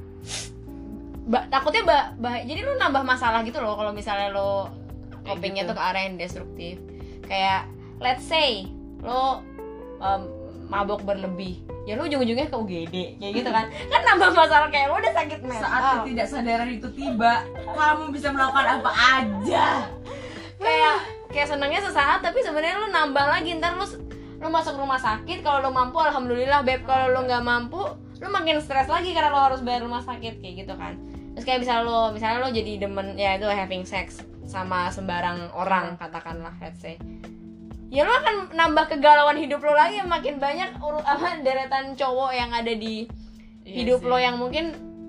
ba- 1.28 1.44
takutnya 1.52 1.84
ba- 1.84 2.16
bah- 2.16 2.40
jadi 2.40 2.64
lu 2.64 2.80
nambah 2.80 3.04
masalah 3.04 3.44
gitu 3.44 3.60
loh 3.60 3.76
kalau 3.76 3.92
misalnya 3.92 4.32
lo 4.32 4.72
copingnya 5.28 5.68
gitu. 5.68 5.74
tuh 5.74 5.76
ke 5.76 5.82
arah 5.84 6.02
yang 6.08 6.16
destruktif. 6.16 6.80
Kayak 7.28 7.68
let's 8.00 8.24
say 8.24 8.64
lo 9.04 9.44
um, 10.00 10.22
mabok 10.66 11.02
berlebih. 11.06 11.62
Ya 11.86 11.94
lu 11.94 12.06
ujung-ujungnya 12.10 12.50
ke 12.50 12.56
UGD 12.56 13.22
kayak 13.22 13.32
gitu 13.42 13.50
kan. 13.50 13.66
Kan 13.70 14.00
nambah 14.02 14.30
masalah 14.34 14.68
kayak 14.70 14.90
lo 14.90 14.98
udah 14.98 15.14
sakit 15.14 15.38
saat 15.38 15.82
mental 15.82 15.96
ketidaksadaran 16.02 16.68
itu 16.74 16.88
tiba 16.94 17.46
kamu 17.62 18.10
bisa 18.10 18.28
melakukan 18.34 18.82
apa 18.82 18.90
aja. 18.90 19.66
Kayak 20.58 20.96
kayak 21.30 21.48
senangnya 21.50 21.80
sesaat 21.82 22.18
tapi 22.22 22.42
sebenarnya 22.42 22.82
lu 22.82 22.88
nambah 22.90 23.26
lagi. 23.30 23.54
Ntar 23.58 23.78
lu 23.78 23.86
lu 24.36 24.48
masuk 24.52 24.76
rumah 24.76 25.00
sakit 25.00 25.40
kalau 25.40 25.64
lu 25.64 25.70
mampu 25.70 26.02
alhamdulillah 26.02 26.66
beb. 26.66 26.82
Kalau 26.82 27.14
lu 27.14 27.22
nggak 27.24 27.42
mampu 27.46 27.82
lu 28.18 28.28
makin 28.32 28.58
stres 28.58 28.90
lagi 28.90 29.14
karena 29.14 29.30
lu 29.30 29.38
harus 29.38 29.62
bayar 29.62 29.86
rumah 29.86 30.02
sakit 30.02 30.42
kayak 30.42 30.66
gitu 30.66 30.74
kan. 30.74 30.98
Terus 31.38 31.44
kayak 31.46 31.60
bisa 31.62 31.84
lu 31.86 32.10
misalnya 32.10 32.42
lu 32.42 32.50
jadi 32.50 32.82
demen 32.82 33.14
ya 33.14 33.38
itu 33.38 33.46
having 33.46 33.86
sex 33.86 34.24
sama 34.46 34.88
sembarang 34.94 35.50
orang 35.52 35.98
katakanlah 35.98 36.54
let's 36.62 36.78
say 36.78 36.96
ya 37.86 38.02
lu 38.02 38.12
akan 38.12 38.34
nambah 38.52 38.84
kegalauan 38.88 39.36
hidup 39.36 39.60
lu 39.60 39.70
lagi 39.70 40.02
makin 40.02 40.36
banyak 40.36 40.70
uru, 40.78 40.98
apa 41.06 41.38
deretan 41.40 41.94
cowok 41.94 42.30
yang 42.32 42.50
ada 42.50 42.72
di 42.72 43.06
Iya 43.62 43.82
hidup 43.82 44.00
sih. 44.02 44.08
lo 44.08 44.16
yang 44.16 44.36
mungkin 44.38 44.64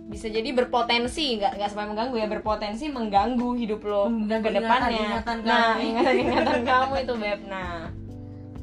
bisa 0.08 0.32
jadi 0.32 0.50
berpotensi 0.50 1.38
nggak 1.38 1.60
nggak 1.60 1.70
sampai 1.70 1.92
mengganggu 1.92 2.16
ya 2.16 2.28
berpotensi 2.28 2.88
mengganggu 2.88 3.50
hidup 3.54 3.82
lo 3.84 4.08
Mengganggu 4.08 4.46
ke 4.46 4.52
depannya. 4.56 5.10
nah 5.44 5.76
ingatan 5.84 6.16
ingatan 6.18 6.60
kamu 6.64 6.94
itu 7.04 7.14
beb. 7.14 7.40
Nah. 7.46 7.92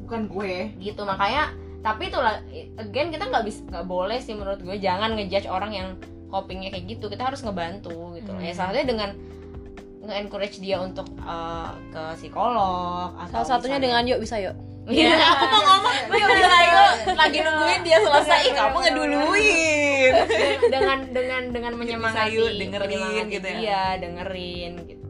Bukan 0.03 0.21
gue. 0.27 0.73
Gitu 0.77 1.01
makanya 1.01 1.53
tapi 1.79 2.09
itulah 2.09 2.41
again 2.75 3.13
kita 3.13 3.29
nggak 3.29 3.45
bisa 3.45 3.61
nggak 3.69 3.85
boleh 3.85 4.17
sih 4.17 4.33
menurut 4.33 4.57
gue 4.57 4.73
jangan 4.81 5.13
ngejudge 5.13 5.45
orang 5.45 5.71
yang 5.71 5.87
copingnya 6.27 6.73
kayak 6.73 6.97
gitu 6.97 7.07
kita 7.07 7.23
harus 7.23 7.39
ngebantu 7.39 8.17
gitu. 8.17 8.33
Ya 8.35 8.51
salah 8.51 8.73
satunya 8.73 8.87
dengan 8.89 9.09
nge-encourage 10.05 10.57
dia 10.57 10.77
untuk 10.77 11.05
uh, 11.19 11.73
ke 11.87 12.03
psikolog 12.15 13.11
atau 13.17 13.41
salah 13.41 13.47
satunya 13.57 13.75
misalnya- 13.75 13.81
dengan 13.81 14.01
yuk 14.07 14.19
bisa 14.19 14.37
yuk. 14.39 14.55
Iya, 14.85 15.17
aku 15.33 15.45
mau 15.47 15.61
ngomong 15.65 15.93
gue 16.05 16.19
udah 16.19 16.45
lagi 16.47 16.69
lagi 17.11 17.37
nungguin 17.41 17.81
dia 17.81 17.97
selesai. 17.99 18.53
Kamu 18.53 18.77
ngeduluin. 18.79 20.13
Dengan 20.63 20.97
dengan 21.09 21.41
dengan 21.49 21.73
menyemangati 21.73 22.29
yuk, 22.31 22.53
dengerin 22.53 22.85
menyemangati 22.85 23.31
gitu 23.31 23.47
ya. 23.47 23.57
dia 23.57 23.81
dengerin 23.97 24.73
gitu. 24.85 25.01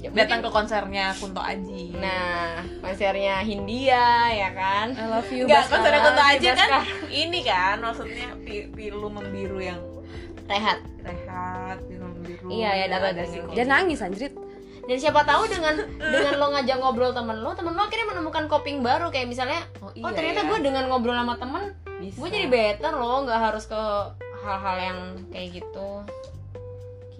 Ya, 0.00 0.08
datang 0.16 0.40
ke 0.40 0.48
konsernya 0.48 1.12
Kunto 1.12 1.36
Aji. 1.38 1.92
Nah 1.94 2.64
konsernya 2.80 3.44
Hindia 3.44 4.08
ya 4.32 4.48
kan? 4.50 4.96
I 4.96 5.04
love 5.06 5.28
you 5.28 5.44
Enggak, 5.44 5.68
Baskara. 5.68 5.72
konsernya 5.76 6.00
Kunto 6.00 6.22
Aji 6.24 6.46
kan 6.50 6.70
ini 7.12 7.38
kan 7.42 7.76
maksudnya 7.78 8.28
pi- 8.40 8.72
pilu 8.72 9.12
membiru 9.12 9.60
yang 9.60 9.76
rehat. 10.50 10.78
Rehat 11.06 11.78
pilu 11.86 12.06
membiru 12.10 12.46
Iya, 12.50 12.70
ya, 12.74 12.86
dapat 12.90 13.08
ada 13.14 13.24
dia 13.54 13.64
nangis 13.64 14.02
anjrit. 14.02 14.34
Dan 14.84 14.96
siapa 14.98 15.22
tahu 15.22 15.46
dengan 15.46 15.74
dengan 16.14 16.34
lo 16.42 16.46
ngajak 16.50 16.76
ngobrol 16.82 17.14
temen 17.14 17.38
lo 17.46 17.54
temen 17.54 17.72
lo 17.78 17.86
akhirnya 17.86 18.06
menemukan 18.10 18.44
coping 18.50 18.82
baru. 18.82 19.14
Kayak 19.14 19.30
misalnya 19.30 19.60
oh, 19.78 19.94
oh 19.94 20.10
ternyata 20.10 20.42
ya. 20.42 20.48
gue 20.50 20.58
dengan 20.66 20.84
ngobrol 20.90 21.14
sama 21.14 21.38
temen 21.38 21.62
Bisa. 22.02 22.16
gue 22.16 22.28
jadi 22.32 22.46
better 22.50 22.92
loh 22.98 23.22
nggak 23.28 23.40
harus 23.40 23.64
ke 23.70 23.82
hal-hal 24.42 24.76
yang 24.82 24.98
kayak 25.30 25.62
gitu. 25.62 25.88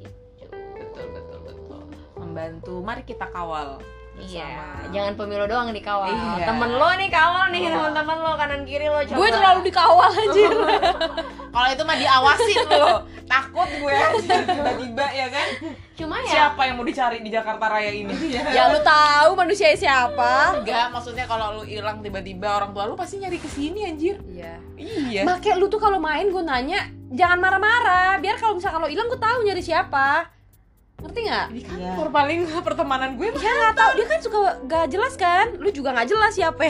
Gitu. 0.02 0.56
Betul 0.74 1.04
betul 1.14 1.38
betul. 1.46 1.80
Membantu. 2.18 2.74
Mari 2.82 3.02
kita 3.06 3.30
kawal 3.30 3.78
iya. 4.22 4.46
bersama. 4.46 4.92
jangan 4.92 5.12
pemilu 5.16 5.44
doang 5.48 5.68
dikawal 5.72 6.08
Iya. 6.10 6.46
temen 6.46 6.70
lo 6.76 6.90
nih 6.98 7.08
kawal 7.08 7.44
nih 7.50 7.60
Iya. 7.62 7.70
teman-teman 7.74 8.16
lo 8.20 8.32
kanan 8.36 8.62
kiri 8.68 8.86
lo 8.86 9.00
coba. 9.06 9.16
Gue 9.16 9.28
terlalu 9.32 9.60
dikawal 9.66 10.10
anjir. 10.10 10.50
Kalau 11.54 11.68
itu 11.74 11.82
mah 11.82 11.96
diawasin 11.98 12.58
loh 12.70 12.98
takut 13.26 13.68
gue. 13.68 13.98
Tiba-tiba 14.22 15.06
ya 15.10 15.26
kan? 15.30 15.48
Cuma 15.98 16.16
ya. 16.22 16.30
Siapa 16.30 16.60
yang 16.66 16.74
mau 16.78 16.86
dicari 16.86 17.18
di 17.22 17.30
Jakarta 17.30 17.64
Raya 17.66 17.90
ini? 17.90 18.14
Ya 18.54 18.70
lu 18.70 18.78
tahu 18.82 19.34
manusia 19.34 19.74
siapa. 19.74 20.62
Enggak 20.62 20.94
maksudnya 20.94 21.26
kalau 21.26 21.60
lu 21.60 21.62
hilang 21.66 22.00
tiba-tiba 22.00 22.62
orang 22.62 22.70
tua 22.70 22.86
lu 22.86 22.94
pasti 22.94 23.18
nyari 23.18 23.38
ke 23.38 23.50
sini 23.50 23.86
anjir. 23.86 24.18
Iya. 24.26 24.54
Iya. 24.78 25.22
Make 25.26 25.54
lu 25.58 25.66
tuh 25.66 25.82
kalau 25.82 25.98
main 25.98 26.30
gue 26.30 26.42
nanya 26.42 26.86
jangan 27.10 27.38
marah-marah. 27.38 28.18
Biar 28.22 28.38
kalau 28.38 28.58
misalkan 28.58 28.80
lo 28.82 28.88
hilang 28.90 29.10
gue 29.10 29.20
tahu 29.20 29.38
nyari 29.46 29.62
siapa 29.62 30.39
ngerti 31.00 31.20
nggak? 31.26 31.46
Di 31.52 31.62
kantor 31.64 32.08
paling 32.12 32.40
pertemanan 32.66 33.10
gue 33.16 33.28
mah 33.32 33.42
ya 33.42 33.52
nggak 33.52 33.74
tahu. 33.76 33.90
Dia 33.96 34.06
kan 34.06 34.20
suka 34.20 34.38
gak 34.68 34.84
jelas 34.92 35.14
kan? 35.16 35.46
Lu 35.56 35.68
juga 35.72 35.96
nggak 35.96 36.08
jelas 36.08 36.32
siapa 36.36 36.64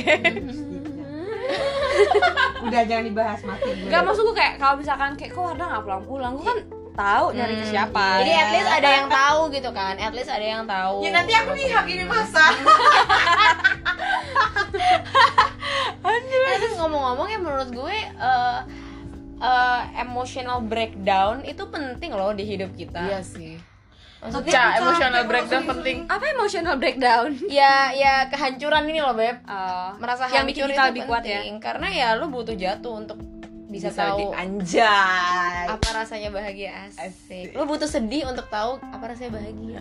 udah 2.60 2.82
jangan 2.86 3.04
dibahas 3.04 3.40
mati 3.42 3.70
gue. 3.74 3.90
Gak 3.90 4.02
maksud 4.06 4.22
gue 4.22 4.36
kayak 4.36 4.54
kalau 4.62 4.74
misalkan 4.78 5.10
kayak 5.18 5.32
kok 5.34 5.42
Warna 5.42 5.64
nggak 5.66 5.82
pulang-pulang? 5.82 6.32
Gue 6.38 6.46
kan 6.46 6.58
tahu 6.90 7.26
nyari 7.32 7.54
ke 7.56 7.64
Hmm, 7.64 7.72
siapa 7.72 8.06
jadi 8.20 8.32
at 8.34 8.48
least 8.52 8.70
ada 8.70 8.88
yang 8.92 9.08
tahu 9.22 9.40
gitu 9.54 9.70
kan? 9.72 9.94
At 9.96 10.12
least 10.14 10.30
ada 10.30 10.46
yang 10.46 10.62
tahu. 10.68 10.94
Ya 11.02 11.10
nanti 11.14 11.32
aku 11.34 11.50
nih 11.56 11.66
hak 11.70 11.86
ini 11.88 12.04
masa. 12.06 12.44
Eh, 16.50 16.58
terus 16.58 16.74
ngomong-ngomong 16.82 17.30
ya 17.30 17.38
menurut 17.38 17.70
gue 17.70 17.94
eh, 18.02 18.58
eh, 19.38 19.82
emotional 20.02 20.58
breakdown 20.66 21.46
itu 21.46 21.62
penting 21.70 22.10
loh 22.10 22.34
di 22.34 22.42
hidup 22.42 22.74
kita. 22.74 23.06
Iya 23.06 23.20
sih 23.22 23.59
maksudnya 24.20 24.52
Ca, 24.52 24.64
emotional 24.78 25.22
breakdown 25.24 25.64
penting. 25.66 25.96
Apa 26.04 26.24
emotional 26.30 26.74
breakdown? 26.76 27.28
Ya 27.50 27.88
ya 27.90 28.26
kehancuran 28.26 28.84
ini 28.86 29.00
loh 29.00 29.12
beb. 29.12 29.40
Oh, 29.42 29.96
merasa 29.96 30.28
yang 30.28 30.44
bikin 30.44 30.62
hancur 30.62 30.70
kita 30.70 30.82
itu 30.82 30.90
lebih 30.90 31.02
kuat 31.04 31.22
ya? 31.22 31.40
penting. 31.40 31.54
karena 31.58 31.86
ya 31.88 32.08
lu 32.14 32.28
butuh 32.28 32.52
jatuh 32.52 32.94
untuk 32.96 33.18
bisa, 33.66 33.86
Bisa 33.86 34.02
tahu 34.02 34.34
anjay. 34.34 35.64
apa 35.68 35.88
rasanya 35.94 36.28
bahagia 36.28 36.90
asik. 36.92 37.52
Lu 37.52 37.64
butuh 37.64 37.86
sedih 37.86 38.26
untuk 38.26 38.44
tahu 38.46 38.76
apa 38.78 39.04
rasanya 39.06 39.36
bahagia. 39.36 39.80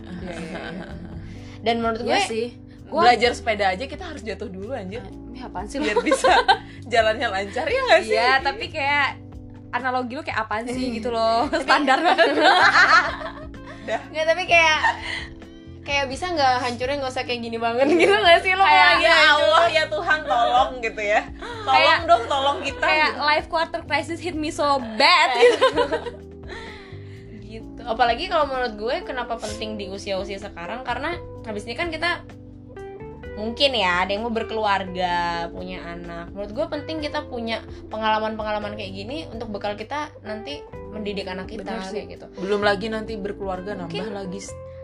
Dan 1.66 1.76
menurut 1.80 2.00
gue 2.00 2.14
Iya 2.14 2.24
sih. 2.24 2.48
Gua- 2.86 3.06
belajar 3.06 3.34
sepeda 3.34 3.70
aja 3.70 3.84
kita 3.84 4.02
harus 4.04 4.22
jatuh 4.22 4.48
dulu 4.48 4.72
anjir. 4.72 5.02
Ini 5.04 5.44
apaan 5.44 5.66
sih 5.66 5.78
biar 5.78 6.00
bisa 6.00 6.32
jalannya 6.94 7.28
lancar 7.28 7.66
ya 7.66 7.82
nggak 7.84 8.02
sih? 8.02 8.14
Iya, 8.14 8.42
tapi 8.42 8.66
kayak 8.68 9.10
analogi 9.70 10.14
lu 10.14 10.22
kayak 10.22 10.40
apaan 10.40 10.66
sih 10.66 10.86
gitu 10.92 11.10
loh. 11.10 11.46
Standar 11.56 12.00
banget 12.00 12.30
nggak 13.98 14.26
tapi 14.26 14.44
kayak 14.46 14.80
kayak 15.80 16.06
bisa 16.06 16.30
nggak 16.30 16.56
hancurnya 16.60 16.96
nggak 16.98 17.10
usah 17.10 17.26
kayak 17.26 17.42
gini 17.42 17.58
banget 17.58 17.88
gitu 17.98 18.14
nggak 18.14 18.40
sih? 18.40 18.54
Lo 18.54 18.62
Kayak, 18.62 18.94
ya 19.00 19.10
hancur? 19.10 19.42
Allah 19.42 19.66
ya 19.68 19.84
Tuhan 19.88 20.20
tolong 20.24 20.72
gitu 20.80 21.02
ya. 21.02 21.22
Tolong 21.34 21.66
Kayak- 21.66 22.02
dong 22.06 22.24
tolong 22.26 22.58
kita 22.62 22.84
kayak 22.84 23.12
life 23.18 23.48
quarter 23.48 23.82
crisis 23.84 24.20
hit 24.20 24.34
me 24.34 24.50
so 24.50 24.66
bad 24.96 25.30
gitu. 25.36 25.66
Gitu. 27.50 27.82
Apalagi 27.82 28.30
kalau 28.30 28.46
menurut 28.46 28.78
gue 28.78 28.96
kenapa 29.02 29.34
penting 29.36 29.74
di 29.74 29.90
usia-usia 29.90 30.38
sekarang? 30.38 30.86
Karena 30.86 31.18
habis 31.42 31.66
ini 31.66 31.74
kan 31.74 31.90
kita 31.90 32.22
mungkin 33.40 33.72
ya 33.72 34.04
ada 34.04 34.12
yang 34.12 34.28
mau 34.28 34.36
berkeluarga 34.36 35.48
punya 35.48 35.80
anak. 35.88 36.36
Menurut 36.36 36.52
gue 36.52 36.66
penting 36.68 37.00
kita 37.00 37.24
punya 37.32 37.64
pengalaman-pengalaman 37.88 38.76
kayak 38.76 38.92
gini 38.92 39.18
untuk 39.32 39.48
bekal 39.56 39.80
kita 39.80 40.12
nanti 40.28 40.60
mendidik 40.92 41.32
anak 41.32 41.48
kita 41.48 41.64
Bener 41.64 41.88
sih. 41.88 42.04
kayak 42.04 42.08
gitu. 42.20 42.26
Belum 42.44 42.60
lagi 42.60 42.92
nanti 42.92 43.16
berkeluarga 43.16 43.80
nambah 43.80 44.12
lagi 44.12 44.44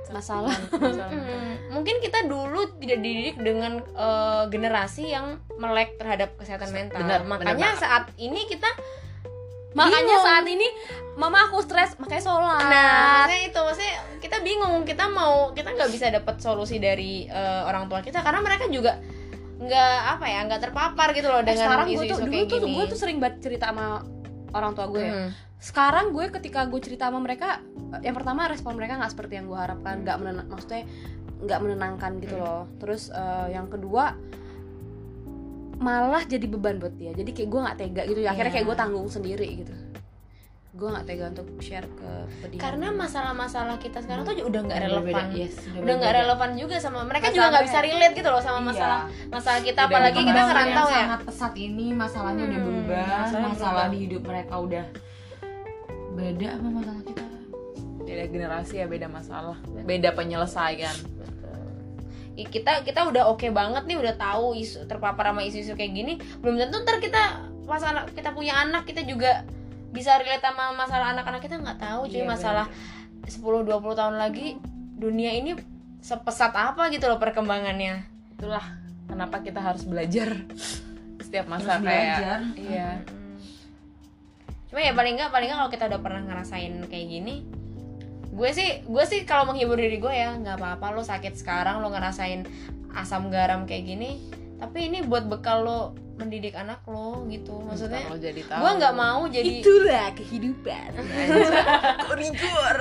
masalah. 0.10 0.56
Hmm, 1.06 1.82
mungkin 1.82 1.98
kita 2.00 2.30
dulu 2.30 2.78
tidak 2.80 3.00
dididik 3.02 3.38
dengan 3.42 3.82
eh, 3.82 4.44
generasi 4.48 5.12
yang 5.12 5.42
melek 5.58 5.98
terhadap 5.98 6.38
kesehatan 6.38 6.72
mental. 6.72 7.02
Benar, 7.02 7.22
makanya 7.26 7.56
benar 7.58 7.76
saat 7.76 8.06
ini 8.22 8.46
kita 8.48 8.70
makanya 9.76 10.02
Bingung. 10.10 10.24
saat 10.24 10.46
ini 10.48 10.68
mama 11.16 11.46
aku 11.46 11.60
stres 11.60 11.96
makanya 11.96 12.24
sholat 12.24 12.60
Nah, 12.62 12.92
maksudnya 13.22 13.40
itu 13.46 13.60
maksudnya 13.62 13.94
kita 14.18 14.38
bingung, 14.40 14.84
kita 14.84 15.06
mau 15.08 15.52
kita 15.52 15.70
nggak 15.70 15.90
bisa 15.90 16.06
dapat 16.10 16.36
solusi 16.40 16.76
dari 16.78 17.24
eh, 17.26 17.62
orang 17.62 17.86
tua 17.86 18.00
kita 18.00 18.20
karena 18.20 18.40
mereka 18.40 18.66
juga 18.68 19.00
nggak 19.56 20.00
apa 20.12 20.26
ya 20.26 20.40
nggak 20.44 20.62
terpapar 20.62 21.08
gitu 21.12 21.28
loh 21.28 21.40
Eh, 21.40 21.46
dengan 21.46 21.64
sekarang 21.66 21.86
gue 21.86 21.94
tuh 21.94 22.04
isu-isu 22.06 22.24
dulu 22.26 22.44
tuh 22.46 22.60
gue 22.66 22.86
tuh 22.88 22.98
sering 22.98 23.18
banget 23.18 23.36
cerita 23.42 23.66
sama 23.70 24.04
orang 24.52 24.72
tua 24.74 24.86
gue 24.90 25.00
ya. 25.02 25.14
Hmm. 25.14 25.30
sekarang 25.58 26.06
gue 26.12 26.26
ketika 26.30 26.60
gue 26.66 26.80
cerita 26.80 27.08
sama 27.08 27.20
mereka 27.20 27.64
yang 28.00 28.12
pertama 28.12 28.46
respon 28.46 28.76
mereka 28.76 28.96
nggak 28.96 29.12
seperti 29.12 29.34
yang 29.36 29.48
gue 29.48 29.56
harapkan 29.56 30.04
nggak 30.04 30.18
menenang 30.18 30.48
maksudnya 30.48 30.84
nggak 31.38 31.60
menenangkan 31.62 32.12
gitu 32.18 32.36
loh 32.36 32.68
terus 32.78 33.08
eh, 33.10 33.48
yang 33.50 33.66
kedua 33.66 34.16
malah 35.78 36.24
jadi 36.24 36.46
beban 36.46 36.78
buat 36.78 36.94
dia. 36.94 37.12
Jadi 37.12 37.32
kayak 37.32 37.48
gue 37.48 37.60
nggak 37.62 37.78
tega 37.78 38.02
gitu. 38.06 38.20
Ya 38.20 38.30
akhirnya 38.30 38.52
kayak 38.52 38.66
gue 38.66 38.76
tanggung 38.76 39.08
sendiri 39.08 39.50
gitu. 39.58 39.74
Gue 40.72 40.92
nggak 40.92 41.06
tega 41.06 41.32
untuk 41.32 41.48
share 41.58 41.88
ke 41.88 42.12
dia 42.46 42.60
Karena 42.60 42.92
masalah-masalah 42.92 43.76
kita 43.78 44.00
sekarang 44.00 44.24
tuh 44.24 44.44
udah 44.44 44.60
nggak 44.62 44.76
Udah 44.78 44.92
beda, 45.00 45.00
relevan. 45.08 45.26
yes, 45.32 45.56
Udah 45.72 45.94
nggak 45.96 46.14
relevan 46.14 46.50
juga 46.54 46.76
sama 46.78 47.00
mereka 47.02 47.26
Masalah 47.26 47.32
juga 47.34 47.48
nggak 47.48 47.66
bisa 47.66 47.80
relate 47.80 48.14
gitu 48.14 48.28
loh 48.28 48.42
sama 48.42 48.60
Iya. 48.60 48.68
masalah 48.68 49.00
masalah 49.30 49.60
kita. 49.62 49.80
Udah 49.80 49.88
apalagi 49.88 50.20
kita 50.22 50.42
ngerantau 50.44 50.86
ya. 50.86 50.96
sangat 51.00 51.22
pesat 51.24 51.54
ini 51.56 51.88
masalahnya 51.90 52.44
udah 52.44 52.60
Hmm, 52.60 52.68
berubah. 52.68 53.08
Masalahnya 53.08 53.48
masalah 53.50 53.72
berubah. 53.82 53.88
di 53.88 53.98
hidup 54.02 54.22
mereka 54.22 54.54
udah 54.60 54.86
beda 56.14 56.50
sama 56.54 56.70
masalah 56.74 57.02
kita. 57.04 57.26
Beda 57.98 58.24
generasi 58.28 58.74
ya 58.76 58.86
beda 58.86 59.08
masalah. 59.08 59.58
Beda 59.82 60.10
penyelesaian 60.12 60.96
kita 62.36 62.84
kita 62.84 63.08
udah 63.08 63.32
oke 63.32 63.48
banget 63.56 63.88
nih 63.88 63.96
udah 63.96 64.20
tahu 64.20 64.60
isu 64.60 64.84
terpapar 64.92 65.32
sama 65.32 65.42
isu-isu 65.48 65.72
kayak 65.80 65.96
gini. 65.96 66.14
Belum 66.44 66.60
tentu 66.60 66.84
ntar 66.84 67.00
kita 67.00 67.48
pas 67.64 67.82
anak 67.82 68.12
kita 68.12 68.36
punya 68.36 68.60
anak 68.60 68.84
kita 68.84 69.08
juga 69.08 69.48
bisa 69.96 70.20
relate 70.20 70.44
sama 70.44 70.76
masalah 70.76 71.16
anak-anak 71.16 71.40
kita 71.40 71.56
nggak 71.56 71.80
tahu 71.80 72.12
cuy. 72.12 72.20
Iya, 72.20 72.28
masalah 72.28 72.68
10-20 73.24 73.72
tahun 73.96 74.16
lagi 74.20 74.60
dunia 75.00 75.32
ini 75.32 75.56
sepesat 76.04 76.52
apa 76.52 76.92
gitu 76.92 77.08
loh 77.08 77.18
perkembangannya. 77.18 78.04
Itulah 78.36 78.64
kenapa 79.08 79.40
kita 79.40 79.64
harus 79.64 79.88
belajar 79.88 80.36
setiap 81.26 81.48
masa 81.48 81.80
Terus 81.80 81.88
kayak 81.88 82.04
belajar. 82.04 82.40
iya. 82.60 82.90
Cuma 84.68 84.84
ya 84.84 84.92
paling 84.92 85.16
nggak 85.16 85.32
paling 85.32 85.48
nggak 85.48 85.60
kalau 85.64 85.72
kita 85.72 85.84
udah 85.88 86.02
pernah 86.04 86.22
ngerasain 86.28 86.74
kayak 86.92 87.08
gini 87.08 87.48
gue 88.36 88.50
sih 88.52 88.84
gue 88.84 89.04
sih 89.08 89.24
kalau 89.24 89.48
menghibur 89.48 89.80
diri 89.80 89.98
gue 89.98 90.12
ya 90.12 90.36
nggak 90.36 90.60
apa-apa. 90.60 90.92
Lo 90.92 91.02
sakit 91.02 91.40
sekarang 91.40 91.80
lo 91.80 91.88
ngerasain 91.90 92.44
asam 92.96 93.32
garam 93.32 93.64
kayak 93.68 93.88
gini 93.88 94.20
tapi 94.56 94.88
ini 94.88 95.04
buat 95.04 95.28
bekal 95.28 95.68
lo 95.68 95.82
mendidik 96.16 96.56
anak 96.56 96.80
lo 96.88 97.28
gitu. 97.28 97.60
Maksudnya 97.60 98.08
kalau 98.08 98.20
jadi 98.20 98.42
tahu. 98.48 98.60
gue 98.64 98.72
nggak 98.80 98.96
mau 98.96 99.22
jadi 99.28 99.52
itulah 99.60 100.08
kehidupan. 100.16 100.90
Korigor 102.08 102.78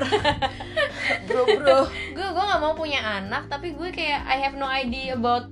bro 1.27 1.43
bro. 1.59 1.79
Gue 2.15 2.27
gue 2.31 2.45
nggak 2.47 2.63
mau 2.63 2.73
punya 2.79 3.03
anak 3.03 3.51
tapi 3.51 3.75
gue 3.75 3.91
kayak 3.91 4.23
I 4.27 4.39
have 4.39 4.55
no 4.55 4.71
idea 4.71 5.19
about 5.19 5.51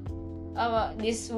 uh, 0.54 0.94
this 0.98 1.34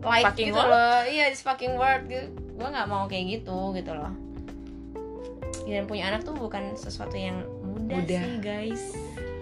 life 0.00 0.32
Fucking 0.32 0.56
gitu 0.56 0.60
world? 0.60 0.72
loh. 0.72 0.98
Iya 1.04 1.24
this 1.28 1.44
fucking 1.44 1.76
world. 1.76 2.08
Gitu 2.08 2.32
gue 2.32 2.68
nggak 2.68 2.88
mau 2.88 3.04
kayak 3.04 3.24
gitu 3.40 3.76
gitu 3.76 3.92
loh. 3.92 4.12
Dan 5.68 5.84
punya 5.84 6.08
anak 6.08 6.24
tuh 6.24 6.32
bukan 6.32 6.80
sesuatu 6.80 7.12
yang 7.12 7.44
mudah, 7.88 7.98
Mudah. 7.98 8.22
sih 8.22 8.36
guys. 8.38 8.82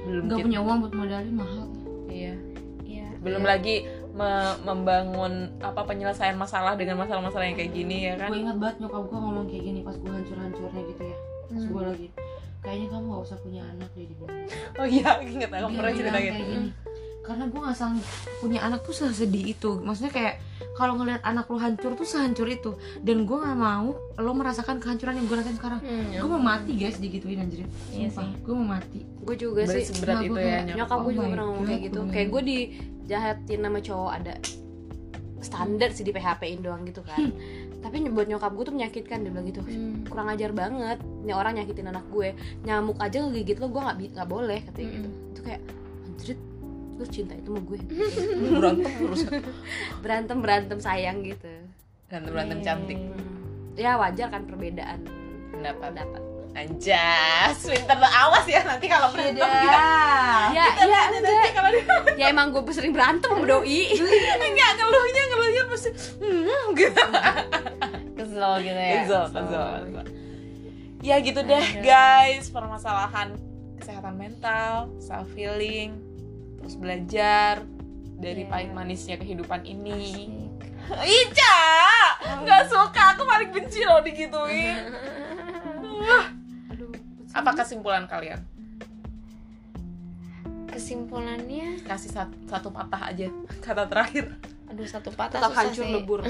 Belum 0.03 0.22
nggak 0.24 0.36
kita- 0.36 0.47
punya 0.47 0.61
uang 0.61 0.78
buat 0.80 0.94
modalin 0.94 1.34
mahal. 1.34 1.66
Iya. 2.07 2.34
Iya. 2.82 3.07
Belum 3.18 3.42
lagi 3.42 3.76
me- 4.11 4.59
membangun 4.62 5.32
apa 5.59 5.80
penyelesaian 5.82 6.34
masalah 6.34 6.72
dengan 6.72 6.97
masalah-masalah 6.97 7.44
yang 7.44 7.57
kayak 7.57 7.72
gini 7.72 8.07
ya 8.07 8.14
kan? 8.16 8.28
Gue 8.28 8.40
ingat 8.40 8.57
banget 8.57 8.76
nyokap 8.80 9.03
gue 9.05 9.18
ngomong 9.18 9.47
kayak 9.47 9.64
gini 9.64 9.80
pas 9.80 9.94
gue 9.94 10.09
hancur-hancurnya 10.09 10.82
gitu 10.86 11.03
ya. 11.05 11.16
Pas 11.44 11.59
Hmm. 11.59 11.68
gue 11.68 11.82
lagi 11.84 12.09
kayaknya 12.59 12.88
kamu 12.88 13.05
gak 13.09 13.22
usah 13.22 13.38
punya 13.38 13.62
anak 13.64 13.90
deh 13.94 14.03
dibilang 14.05 14.42
oh 14.82 14.86
iya 14.88 15.11
inget 15.22 15.47
aku 15.49 15.70
pernah 15.70 15.92
cerita 15.92 16.18
gitu 16.18 16.42
karena 17.27 17.45
gue 17.51 17.61
gak 17.61 17.77
sanggup 17.77 18.07
punya 18.39 18.62
anak 18.62 18.87
tuh 18.87 18.95
sesedih 18.95 19.59
itu. 19.59 19.83
Maksudnya 19.83 20.12
kayak 20.14 20.35
kalau 20.79 20.95
ngeliat 20.97 21.20
anak 21.27 21.51
lo 21.51 21.59
hancur 21.59 21.99
tuh 21.99 22.07
sehancur 22.07 22.47
itu. 22.47 22.79
Dan 23.03 23.27
gue 23.27 23.37
gak 23.37 23.59
mau 23.59 23.99
lo 23.99 24.33
merasakan 24.33 24.79
kehancuran 24.79 25.18
yang 25.18 25.27
gue 25.27 25.37
rasain 25.37 25.59
sekarang. 25.59 25.81
Hmm, 25.83 26.14
gue 26.14 26.29
mau 26.31 26.41
mati 26.41 26.72
guys 26.79 27.03
digituin 27.03 27.43
anjir. 27.43 27.66
Iya 27.91 28.14
sumpah 28.14 28.31
sih. 28.31 28.43
gue 28.47 28.55
mau 28.55 28.68
mati. 28.79 29.01
Gue 29.27 29.37
juga 29.37 29.66
berat 29.66 29.74
sih 29.74 29.85
seberat 29.91 30.16
Nah, 30.16 30.24
itu 30.24 30.39
ya 30.39 30.59
nyokap 30.79 30.99
gue 31.03 31.11
Oh 31.11 31.14
juga 31.18 31.29
pernah 31.35 31.47
ngomong 31.51 31.66
kayak 31.66 31.83
gitu. 31.83 31.99
gue 31.99 32.12
kayak 32.14 32.29
gue 32.31 32.43
dijahatin 32.47 33.61
sama 33.66 33.81
cowok 33.83 34.12
ada 34.14 34.35
standar 35.45 35.89
sih 35.95 36.03
di 36.03 36.12
PHP 36.14 36.43
in 36.49 36.61
doang 36.62 36.83
gitu 36.87 37.03
kan. 37.03 37.35
Tapi 37.85 38.03
buat 38.11 38.27
nyokap 38.27 38.51
gue 38.55 38.64
tuh 38.66 38.74
menyakitkan 38.74 39.22
dia 39.22 39.31
bilang 39.31 39.47
gitu. 39.47 39.62
Hmm. 39.62 40.03
kurang 40.07 40.27
ajar 40.33 40.51
banget 40.51 40.99
ini 41.22 41.33
orang 41.35 41.59
nyakitin 41.59 41.87
anak 41.91 42.07
gue 42.11 42.35
nyamuk 42.66 42.99
aja 42.99 43.22
ngegigit 43.22 43.59
lo 43.62 43.70
gue 43.70 43.83
nggak 43.83 43.97
nggak 44.14 44.29
boleh 44.29 44.59
katanya 44.70 44.89
gitu. 44.91 45.09
Itu 45.35 45.41
kayak 45.43 45.62
anjrit 46.07 46.41
lu 46.97 47.05
cinta 47.05 47.36
itu 47.36 47.53
sama 47.53 47.61
gue. 47.61 47.78
Berantem 48.57 48.92
terus. 48.97 49.22
Berantem 50.01 50.38
berantem 50.40 50.78
sayang 50.80 51.20
gitu. 51.22 51.49
Berantem 52.09 52.30
berantem 52.32 52.59
cantik. 52.64 52.99
Hmm. 52.99 53.76
ya 53.76 54.01
wajar 54.01 54.32
kan 54.32 54.49
perbedaan 54.49 55.05
pendapat. 55.53 55.92
pendapat. 55.92 56.22
Anjas 56.57 57.68
pinter 57.68 58.01
lo 58.01 58.09
awas 58.09 58.49
ya 58.49 58.64
nanti 58.64 58.88
kalau 58.88 59.12
berantem 59.12 59.44
kita 59.44 59.84
ya. 60.57 60.66
Ya 60.80 61.01
nanti 61.12 61.32
kalau 61.53 61.68
ya 62.16 62.32
emang 62.32 62.49
gue 62.49 62.64
sering 62.72 62.97
berantem 62.97 63.28
sama 63.28 63.44
doi. 63.44 63.92
Enggak 64.49 64.70
ngeluhnya 64.80 65.22
ngeluhnya 65.28 65.62
pasti 65.68 65.90
hmm 66.16 66.64
gitu. 66.72 67.03
Kesel 68.16 68.53
gitu 68.64 68.80
ya. 68.80 68.94
Kesel 69.05 69.24
kesel 69.28 69.66
kesel. 69.84 70.05
ya 71.05 71.20
gitu 71.20 71.40
deh 71.44 71.66
guys 71.84 72.49
permasalahan 72.49 73.36
kesehatan 73.76 74.16
mental 74.16 74.88
self 74.97 75.28
healing 75.36 76.06
terus 76.67 76.83
belajar 76.83 77.62
dari 78.19 78.43
Iya. 78.43 78.51
pahit 78.51 78.71
manisnya 78.75 79.14
kehidupan 79.23 79.62
ini. 79.62 80.35
Ica! 81.23 81.62
Nggak 82.43 82.67
suka 82.67 83.14
aku 83.14 83.23
paling 83.23 83.55
benci 83.55 83.87
loh 83.87 84.03
digituin. 84.03 84.75
Aduh 86.75 86.91
apa 87.31 87.51
kesimpulan 87.55 88.11
kalian? 88.11 88.43
Kesimpulannya? 90.67 91.87
Kasih 91.87 92.11
satu, 92.11 92.35
satu 92.51 92.69
patah 92.75 93.14
aja 93.14 93.31
kata 93.64 93.87
terakhir. 93.87 94.35
Aduh 94.67 94.83
satu 94.83 95.14
patah 95.14 95.39
tetap 95.39 95.55
hancur 95.55 95.87
sih. 95.87 95.95
lebur. 95.95 96.21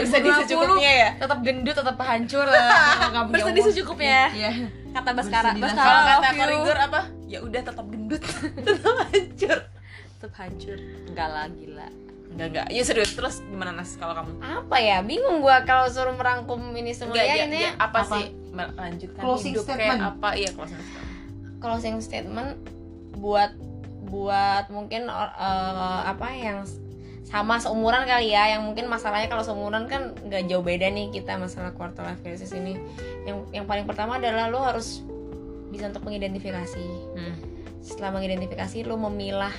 Bisa 0.00 0.16
di 0.24 0.30
secukupnya 0.40 0.92
ya? 1.04 1.10
Tetap 1.20 1.44
gendut 1.44 1.76
tetap 1.76 2.00
hancur 2.00 2.48
punya 2.48 3.28
bersedih 3.28 3.62
secukupnya 3.68 4.32
iya. 4.32 4.50
Kata 4.96 5.10
Baskara 5.12 5.52
Baskara 5.52 5.84
kalau 5.84 6.02
kata 6.08 6.28
korigor 6.32 6.78
apa 6.80 7.00
ya 7.34 7.38
udah 7.42 7.60
tetap 7.66 7.86
gendut 7.90 8.22
tetap 8.66 8.94
hancur. 9.10 9.58
Tetap 10.14 10.32
hancur. 10.38 10.78
Enggak 11.10 11.28
lah 11.28 11.46
gila. 11.50 11.88
Enggak 12.30 12.46
enggak. 12.54 12.66
Ya 12.70 12.82
serius. 12.86 13.10
Terus 13.12 13.42
gimana 13.42 13.74
nas 13.74 13.98
kalau 13.98 14.14
kamu? 14.14 14.38
Apa 14.38 14.76
ya? 14.78 15.02
Bingung 15.02 15.42
gua 15.42 15.66
kalau 15.66 15.90
suruh 15.90 16.14
merangkum 16.14 16.62
ini 16.74 16.94
semua 16.94 17.18
Enggak, 17.18 17.26
ya 17.26 17.34
ya, 17.34 17.44
ini 17.46 17.58
ya, 17.66 17.70
apa, 17.76 17.98
Apa? 18.06 18.14
sih? 18.18 18.24
Melanjutkan 18.54 19.22
Closing 19.22 19.52
hidup 19.58 19.64
kayak 19.66 19.78
statement. 19.78 20.00
apa? 20.00 20.28
Iya 20.38 20.50
closing 20.54 20.78
statement. 20.78 21.10
Closing 21.58 21.96
statement 21.98 22.50
buat 23.18 23.50
buat 24.04 24.64
mungkin 24.70 25.10
eh, 25.10 26.00
apa 26.06 26.28
yang 26.30 26.62
sama 27.24 27.58
seumuran 27.58 28.06
kali 28.06 28.30
ya. 28.30 28.54
Yang 28.54 28.62
mungkin 28.62 28.86
masalahnya 28.86 29.26
kalau 29.26 29.42
seumuran 29.42 29.90
kan 29.90 30.14
nggak 30.22 30.46
jauh 30.46 30.62
beda 30.62 30.86
nih 30.86 31.10
kita 31.10 31.34
masalah 31.34 31.74
quarter 31.74 32.06
life 32.06 32.22
crisis 32.22 32.54
ini. 32.54 32.78
Yang 33.26 33.50
yang 33.50 33.66
paling 33.66 33.90
pertama 33.90 34.22
adalah 34.22 34.46
lo 34.46 34.62
harus 34.62 35.02
bisa 35.74 35.90
untuk 35.90 36.06
mengidentifikasi. 36.06 36.86
Hmm. 37.14 37.34
setelah 37.84 38.16
mengidentifikasi 38.16 38.80
lo 38.88 38.96
memilah 38.96 39.52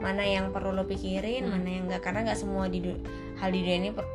mana 0.00 0.24
yang 0.24 0.48
perlu 0.48 0.72
lo 0.72 0.88
pikirin 0.88 1.44
Hmm. 1.44 1.52
mana 1.52 1.68
yang 1.68 1.84
enggak 1.84 2.00
karena 2.00 2.24
nggak 2.24 2.38
semua 2.38 2.64
di 2.66 2.80
hal 3.36 3.52
di 3.52 3.60
dunia 3.60 3.76
ini 3.78 3.90
per- 3.92 4.08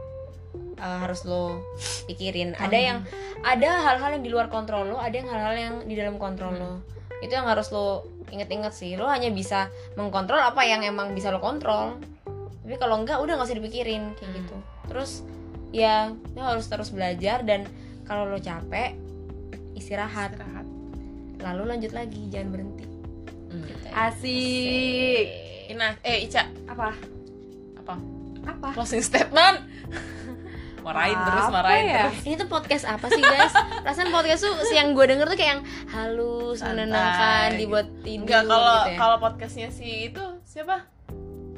eh, 0.75 0.97
harus 0.97 1.21
lo 1.23 1.61
pikirin. 2.05 2.57
Ada 2.57 2.73
yang 2.75 2.97
ada 3.43 3.69
hal-hal 3.85 4.17
yang 4.17 4.23
di 4.23 4.31
luar 4.33 4.49
kontrol 4.49 4.87
lo 4.87 4.97
ada 4.97 5.13
yang 5.13 5.29
hal-hal 5.29 5.53
yang 5.53 5.75
di 5.83 5.93
dalam 5.93 6.17
kontrol 6.17 6.51
lo 6.51 6.73
itu 7.21 7.31
yang 7.31 7.45
harus 7.45 7.69
lo 7.69 8.09
inget-inget 8.27 8.73
sih. 8.73 8.97
Lo 8.97 9.05
hanya 9.05 9.29
bisa 9.29 9.69
mengkontrol 9.93 10.41
apa 10.41 10.65
yang 10.65 10.81
emang 10.81 11.13
bisa 11.13 11.29
lo 11.29 11.37
kontrol. 11.37 12.01
Tapi 12.65 12.75
kalau 12.75 12.97
enggak 12.97 13.21
udah 13.21 13.37
nggak 13.37 13.45
usah 13.45 13.55
dipikirin 13.55 14.17
kayak 14.17 14.25
Hmm. 14.25 14.37
gitu. 14.41 14.55
Terus 14.89 15.11
ya 15.69 16.09
lo 16.33 16.41
harus 16.41 16.65
terus 16.65 16.89
belajar 16.89 17.45
dan 17.45 17.69
kalau 18.03 18.25
lo 18.25 18.41
capek 18.41 18.97
istirahat. 19.73 20.33
Istirahat. 20.33 20.64
Lalu 21.45 21.63
lanjut 21.67 21.93
lagi 21.93 22.21
jangan 22.27 22.49
berhenti 22.51 22.85
Hmm. 23.45 23.63
Asik. 23.95 25.25
Ina, 25.67 25.95
eh 26.01 26.27
Ica, 26.27 26.43
Apa? 26.65 26.91
apa? 27.77 27.95
Apa? 28.43 28.67
Closing 28.73 28.99
statement. 28.99 29.63
marahin 30.85 31.15
terus, 31.15 31.45
Apa 31.45 31.53
marahin 31.55 31.85
ya? 31.87 32.03
terus. 32.03 32.19
ini 32.21 32.35
tuh 32.35 32.45
podcast 32.45 32.85
apa 32.85 33.07
sih 33.07 33.17
guys? 33.17 33.55
Perasaan 33.81 34.11
podcast 34.11 34.43
tuh 34.43 34.53
yang 34.69 34.91
gue 34.91 35.05
denger 35.07 35.25
tuh 35.25 35.33
kayak 35.33 35.51
yang 35.55 35.61
halus, 35.87 36.59
Santai, 36.59 36.83
menenangkan, 36.83 37.47
dibuat 37.55 37.87
tidur 38.01 38.27
Enggak 38.27 38.43
kalau 38.43 38.59
gitu 38.75 38.91
ya. 38.91 38.97
kalau 38.99 39.17
podcastnya 39.17 39.69
si 39.71 39.87
itu 40.05 40.25
siapa? 40.43 40.75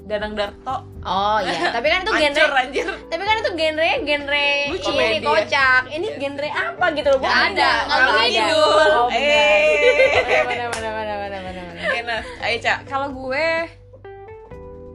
Danang 0.08 0.40
Darto. 0.40 0.88
Oh 1.04 1.38
iya, 1.44 1.76
tapi 1.76 1.92
kan 1.92 2.00
itu 2.08 2.12
genre 2.16 2.56
anjir. 2.64 2.88
tapi 3.12 3.24
kan 3.28 3.36
itu 3.44 3.52
genre 3.60 3.90
genre 4.08 4.48
Lucu. 4.72 4.88
ini 4.88 4.88
Komedi 4.88 5.18
ya? 5.20 5.28
kocak. 5.28 5.82
Ini 5.92 6.08
genre 6.16 6.50
apa 6.56 6.86
gitu 6.96 7.08
loh? 7.12 7.20
Nggak 7.20 7.38
ada, 7.52 7.70
nggak 7.84 8.00
nggak 8.00 8.24
ada. 8.24 8.46
Oh, 8.48 9.08
benar. 9.12 9.20
Eh. 9.20 10.44
Mana 10.48 10.66
mana 10.72 10.90
mana 10.96 11.14
mana 11.20 11.38
mana 11.44 11.60
mana. 11.68 11.80
Oke, 11.84 12.00
nah, 12.08 12.22
ayo 12.48 12.56
Ca, 12.64 12.74
Kalau 12.88 13.08
gue 13.12 13.48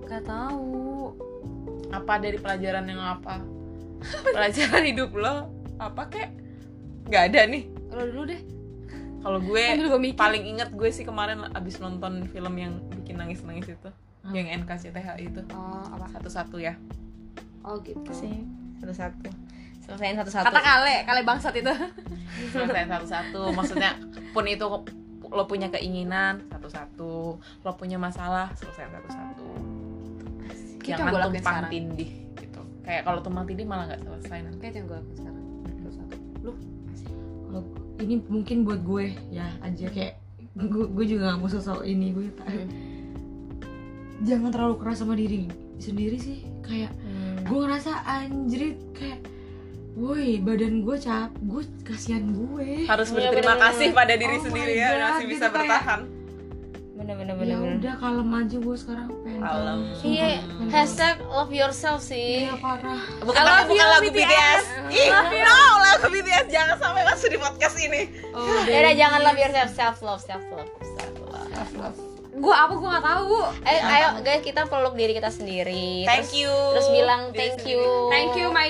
nggak 0.08 0.24
tahu. 0.24 0.80
apa 1.92 2.16
dari 2.16 2.40
pelajaran 2.40 2.88
yang 2.88 3.04
apa? 3.04 3.36
Pelajaran 4.32 4.82
hidup 4.88 5.12
lo 5.12 5.52
apa 5.76 6.08
kek? 6.08 6.32
Nggak 7.12 7.22
ada 7.28 7.40
nih. 7.52 7.68
Lo 7.92 8.02
dulu 8.08 8.32
deh. 8.32 8.40
Kalau 9.20 9.38
gue 9.44 9.62
paling 10.16 10.42
inget 10.56 10.72
gue 10.72 10.88
sih 10.88 11.04
kemarin 11.04 11.52
abis 11.52 11.78
nonton 11.84 12.24
film 12.32 12.54
yang 12.56 12.80
bikin 12.96 13.20
nangis-nangis 13.20 13.76
itu. 13.76 13.90
Yang 14.30 14.62
NKCTH 14.62 15.08
itu. 15.18 15.40
Oh, 15.50 15.82
apa? 15.82 16.06
Satu-satu 16.12 16.56
ya. 16.56 16.78
Oh 17.62 17.82
gitu. 17.82 18.06
Sih, 18.10 18.46
satu-satu. 18.78 19.26
Selesaiin 19.82 20.14
satu-satu. 20.14 20.46
Kata 20.46 20.60
kale, 20.62 20.94
kale 21.02 21.20
bangsat 21.28 21.54
itu. 21.56 21.72
selesai 22.32 22.86
satu-satu 22.88 23.52
maksudnya 23.52 23.98
pun 24.30 24.46
itu 24.46 24.64
lo 25.22 25.44
punya 25.44 25.68
keinginan 25.68 26.40
satu-satu 26.48 27.12
lo 27.38 27.72
punya 27.76 27.96
masalah 27.96 28.48
selesai 28.52 28.88
satu-satu 28.88 29.48
Itu 30.78 30.88
yang 30.88 30.98
jangan 30.98 31.12
tumpang 31.28 31.44
sekarang. 31.44 31.70
tindih 31.70 32.10
gitu 32.34 32.60
kayak 32.82 33.02
kalau 33.04 33.20
tumpang 33.20 33.44
tindih 33.44 33.64
malah 33.64 33.84
nggak 33.86 34.00
selesai 34.02 34.38
nanti 34.42 34.58
Kayak 34.58 34.74
yang 34.74 34.86
gue 34.86 34.96
lakuin 34.96 35.16
sekarang. 35.18 35.44
Satu-satu. 35.68 36.16
Lu? 36.42 36.52
Ini 37.98 38.14
mungkin 38.26 38.56
buat 38.64 38.80
gue 38.80 39.04
ya 39.28 39.46
aja 39.60 39.86
kayak 39.88 40.14
gue, 40.52 40.84
gue 40.88 41.04
juga 41.06 41.20
gak 41.28 41.38
mau 41.38 41.48
sosok 41.48 41.84
ini 41.84 42.12
gue 42.12 42.26
tak 42.32 42.48
jangan 44.22 44.48
terlalu 44.48 44.74
keras 44.76 44.98
sama 44.98 45.14
diri 45.14 45.46
sendiri 45.76 46.16
sih 46.16 46.38
kayak 46.62 46.92
Hmm. 46.96 47.42
gue 47.42 47.58
ngerasa 47.58 47.90
anjrit 48.04 48.78
kayak 48.92 49.18
woi 49.92 50.38
badan 50.38 50.80
gue 50.80 50.96
cap 50.96 51.30
gue 51.38 51.62
kasihan 51.82 52.30
gue 52.30 52.86
harus 52.86 53.08
Iya, 53.08 53.14
berterima 53.14 53.52
bener-bener. 53.52 53.66
kasih 53.68 53.88
pada 53.92 54.14
diri 54.14 54.36
Oh 54.36 54.42
sendiri 54.42 54.72
ya 54.74 54.88
God, 54.88 55.00
masih 55.04 55.26
bisa 55.26 55.36
gitu 55.40 55.52
kayak- 55.52 55.68
bertahan 55.68 56.02
Bener 56.92 57.18
bener 57.18 57.34
ya 57.36 57.58
bener. 57.58 57.76
udah 57.76 57.94
kalem 57.98 58.30
aja 58.32 58.56
gue 58.56 58.76
sekarang 58.78 59.08
pengen 59.20 59.40
Kalem. 59.42 59.78
Iya, 60.00 60.26
hashtag 60.70 61.16
love 61.26 61.50
yourself 61.50 61.98
sih. 62.00 62.46
iya 62.46 62.54
parah 62.54 63.02
bukan 63.18 63.42
love 63.42 63.66
bukan 63.66 63.86
lagu 63.90 64.06
BTS. 64.06 64.22
BTS, 64.22 64.64
Ih, 65.02 65.08
no 65.42 65.58
lagu 65.82 66.06
BTS 66.08 66.46
jangan 66.46 66.76
sampai 66.78 67.02
masuk 67.02 67.26
di 67.26 67.38
podcast 67.38 67.76
ini 67.76 68.02
Ya 68.70 68.78
udah 68.80 68.94
jangan 68.94 69.18
love 69.20 69.34
yourself, 69.36 69.70
self 69.74 69.96
love, 69.98 70.22
self 70.22 70.44
love, 70.48 70.70
self 71.50 71.72
love. 71.74 71.98
Gue 72.32 72.54
apa 72.54 72.72
gue 72.72 72.88
nggak 72.88 73.06
tahu. 73.06 73.36
Ayo, 73.62 73.80
ayo 73.82 74.06
guys 74.18 74.40
kita 74.40 74.64
peluk 74.64 74.94
diri 74.94 75.12
kita 75.12 75.28
sendiri. 75.28 76.02
thank 76.02 76.26
Terus- 76.26 76.38
you 76.38 76.52
Terus 76.72 76.88
bilang 76.90 77.20
Diri 77.26 77.38
thank 77.38 77.54
sendiri. 77.58 77.72
you. 77.74 77.84
Thank 78.08 78.32
you 78.34 78.48
my 78.50 78.68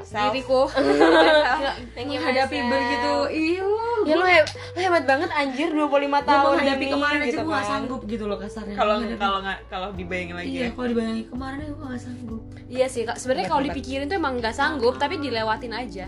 Self. 0.00 0.30
diriku. 0.32 0.66
Thank 1.94 2.08
you 2.08 2.18
menghadapi 2.18 2.58
begitu 2.58 3.14
iya 3.30 3.62
Ya 4.00 4.14
lu, 4.16 4.24
heb- 4.24 4.48
lu 4.74 4.80
hebat 4.80 5.04
banget 5.04 5.30
anjir 5.30 5.68
25 5.68 5.78
gue 5.78 6.22
tahun 6.24 6.50
menghadapi 6.56 6.82
ini, 6.82 6.90
kemarin 6.90 7.18
aja 7.20 7.28
gitu 7.28 7.38
gue 7.38 7.46
gak 7.46 7.54
kan. 7.54 7.70
sanggup 7.70 8.00
gitu 8.08 8.24
loh 8.24 8.38
kasarnya 8.40 8.74
kalau 8.74 8.94
Menghadapi- 8.96 9.20
kalau 9.20 9.38
nggak 9.38 9.58
kalau 9.68 9.88
dibayangin 9.92 10.34
lagi 10.34 10.48
iya 10.48 10.60
ya 10.60 10.70
kalau 10.72 10.88
dibayangin 10.88 11.26
kemarin 11.28 11.58
aja 11.60 11.70
gue 11.70 11.86
gak 11.86 12.02
sanggup 12.02 12.42
Iya 12.66 12.86
sih, 12.86 13.02
Kak. 13.02 13.16
sebenarnya 13.16 13.48
kalau 13.48 13.62
dipikirin 13.62 14.06
tuh 14.06 14.16
emang 14.16 14.34
nggak 14.36 14.50
sanggup, 14.52 14.94
tapi 14.96 15.18
dilewatin 15.18 15.72
aja. 15.72 16.06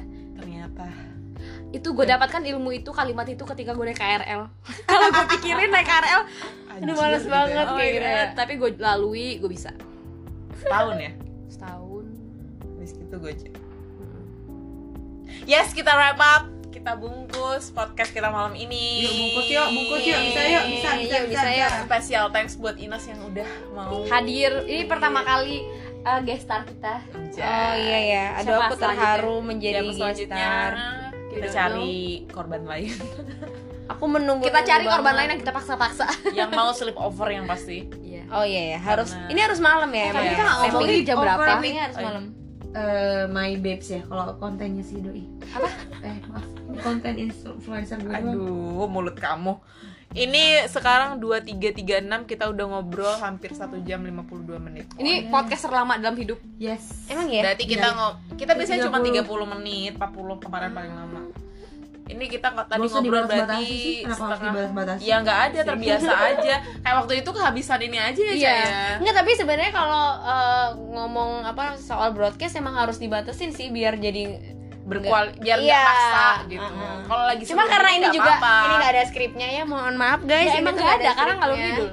Itu 1.73 1.97
gue 1.97 2.05
dapatkan 2.05 2.45
ilmu 2.45 2.71
itu 2.71 2.93
kalimat 2.93 3.25
itu 3.25 3.43
ketika 3.43 3.73
gue 3.73 3.85
naik 3.85 3.97
KRL. 3.97 4.45
kalau 4.91 5.09
gue 5.09 5.25
pikirin 5.37 5.73
naik 5.73 5.89
KRL, 5.89 6.23
Aduh 6.73 6.95
males 6.95 7.25
banget 7.25 7.67
oh 7.67 7.77
kayak 7.77 7.93
gitu. 7.93 8.07
God. 8.07 8.29
tapi 8.37 8.53
gue 8.57 8.71
lalui, 8.77 9.29
gue 9.37 9.49
bisa. 9.49 9.73
setahun 10.55 10.95
ya 10.95 11.13
Setahun. 11.49 12.05
Habis 12.77 12.93
itu 12.95 13.17
gue 13.17 13.33
cek. 13.35 13.53
Yes, 15.43 15.73
kita 15.73 15.91
wrap 15.91 16.21
up. 16.21 16.45
Kita 16.69 16.95
bungkus 16.95 17.71
podcast 17.71 18.11
kita 18.11 18.27
malam 18.29 18.53
ini. 18.53 19.03
Yuk, 19.03 19.13
bungkus 19.15 19.49
yuk, 19.49 19.69
bungkus 19.71 20.03
yuk. 20.03 20.19
Bisa 20.19 20.43
yuk, 20.45 20.65
bisa, 20.67 20.91
bisa, 20.99 21.15
Yuk, 21.15 21.25
bisa, 21.31 21.41
bisa, 21.47 21.49
yuk. 21.51 21.71
bisa. 21.71 21.85
Spesial 21.87 22.25
thanks 22.31 22.55
buat 22.57 22.77
Inas 22.77 23.05
yang 23.07 23.21
udah 23.23 23.49
mau 23.71 24.03
Hadir, 24.07 24.67
ini 24.67 24.85
pertama 24.85 25.23
kali 25.23 25.63
uh, 26.03 26.19
guest 26.23 26.47
star 26.47 26.67
kita. 26.67 27.03
Oh 27.39 27.75
iya 27.75 27.99
ya, 28.03 28.25
aduh 28.39 28.59
Siapa 28.59 28.67
aku 28.67 28.75
terharu 28.79 29.37
menjadi 29.41 29.83
guest 29.95 30.27
star. 30.27 30.73
Kita 31.33 31.41
Tidak 31.43 31.55
cari 31.55 31.93
korban 32.29 32.63
lain 32.63 32.93
Aku 33.89 34.05
menunggu 34.07 34.45
Kita 34.45 34.61
cari 34.63 34.85
banget. 34.85 34.95
korban 34.95 35.15
lain 35.15 35.29
yang 35.29 35.41
kita 35.41 35.53
paksa-paksa. 35.53 36.07
yang 36.33 36.49
mau 36.51 36.71
sleep 36.71 36.95
over 36.95 37.29
yang 37.29 37.45
pasti. 37.45 37.89
Iya. 37.99 38.25
Oh 38.31 38.41
iya 38.43 38.63
ya, 38.73 38.79
harus 38.81 39.11
Karena- 39.11 39.29
ini 39.29 39.41
harus 39.43 39.59
malam 39.59 39.91
ya. 39.91 40.05
Emang. 40.09 40.25
kita 40.25 40.41
nggak 40.41 40.57
ngomongin 40.63 41.01
jam 41.03 41.17
berapa. 41.19 41.45
tappingnya 41.47 41.83
harus 41.83 41.99
malam. 41.99 42.25
Eh, 42.73 43.25
my 43.29 43.53
babes 43.59 43.89
ya 43.91 44.01
kalau 44.03 44.33
kontennya 44.39 44.81
si 44.81 44.97
doi 44.97 45.29
apa 45.47 45.69
eh 46.01 46.17
maaf 46.25 46.41
ini 46.63 46.79
konten 46.81 47.15
influencer 47.21 48.01
gue. 48.01 48.13
Aduh, 48.15 48.87
mulut 48.87 49.13
kamu. 49.15 49.61
Ini 50.13 50.69
sekarang 50.69 51.17
2336 51.25 52.29
kita 52.29 52.53
udah 52.53 52.67
ngobrol 52.69 53.17
hampir 53.17 53.57
1 53.57 53.81
jam 53.81 54.05
52 54.05 54.61
menit. 54.61 54.85
Ini 55.01 55.33
podcast 55.33 55.65
terlama 55.65 55.97
dalam 55.97 56.21
hidup. 56.21 56.37
yes 56.61 57.09
Emang 57.09 57.33
ya? 57.33 57.41
Berarti 57.41 57.65
kita 57.65 57.89
Iya. 57.89 57.97
ngob 57.97 58.15
kita 58.37 58.53
biasanya 58.53 58.81
cuma 58.93 59.01
30. 59.01 59.25
30 59.25 59.49
menit, 59.57 59.93
40 59.97 60.37
kemarin 60.37 60.71
paling 60.71 60.93
lama. 60.93 61.23
Ini 62.03 62.25
kita 62.29 62.53
tadi 62.53 62.83
usah 62.83 63.01
ngobrol 63.01 63.25
berarti 63.25 63.71
setengah 64.05 64.99
Ya 65.01 65.17
nggak 65.25 65.39
ada, 65.49 65.61
terbiasa 65.65 66.13
aja. 66.13 66.55
Kayak 66.61 66.97
waktu 67.01 67.13
itu 67.25 67.31
kehabisan 67.33 67.81
ini 67.81 67.97
aja 67.97 68.21
ya, 68.21 68.35
Iya. 68.37 68.53
Ya. 68.53 68.69
Enggak, 69.01 69.15
tapi 69.17 69.31
sebenarnya 69.33 69.73
kalau 69.73 70.05
eh, 70.21 70.69
ngomong 70.93 71.31
apa 71.49 71.81
soal 71.81 72.13
broadcast 72.13 72.61
emang 72.61 72.77
harus 72.77 73.01
dibatasin 73.01 73.57
sih 73.57 73.73
biar 73.73 73.97
jadi 73.97 74.29
Berkual 74.95 75.25
biar 75.37 75.57
nggak 75.57 75.69
Iya. 75.69 75.83
paksa 75.85 76.25
gitu. 76.47 76.63
Uh-uh. 76.63 76.97
Kalau 77.03 77.25
lagi 77.27 77.43
Cuma 77.45 77.63
karena 77.65 77.89
ini 77.91 77.99
nggak 78.01 78.15
juga 78.15 78.33
apa-apa. 78.33 78.55
ini 78.59 78.75
nggak 78.75 78.93
ada 78.93 79.03
skripnya 79.05 79.49
ya, 79.51 79.63
mohon 79.65 79.95
maaf 79.95 80.21
guys. 80.23 80.47
Ya 80.47 80.55
emang 80.57 80.75
tuh 80.75 80.83
gak 80.83 80.97
ada, 80.97 81.11
karena 81.13 81.35
skripnya. 81.35 81.67
ngidul. 81.67 81.91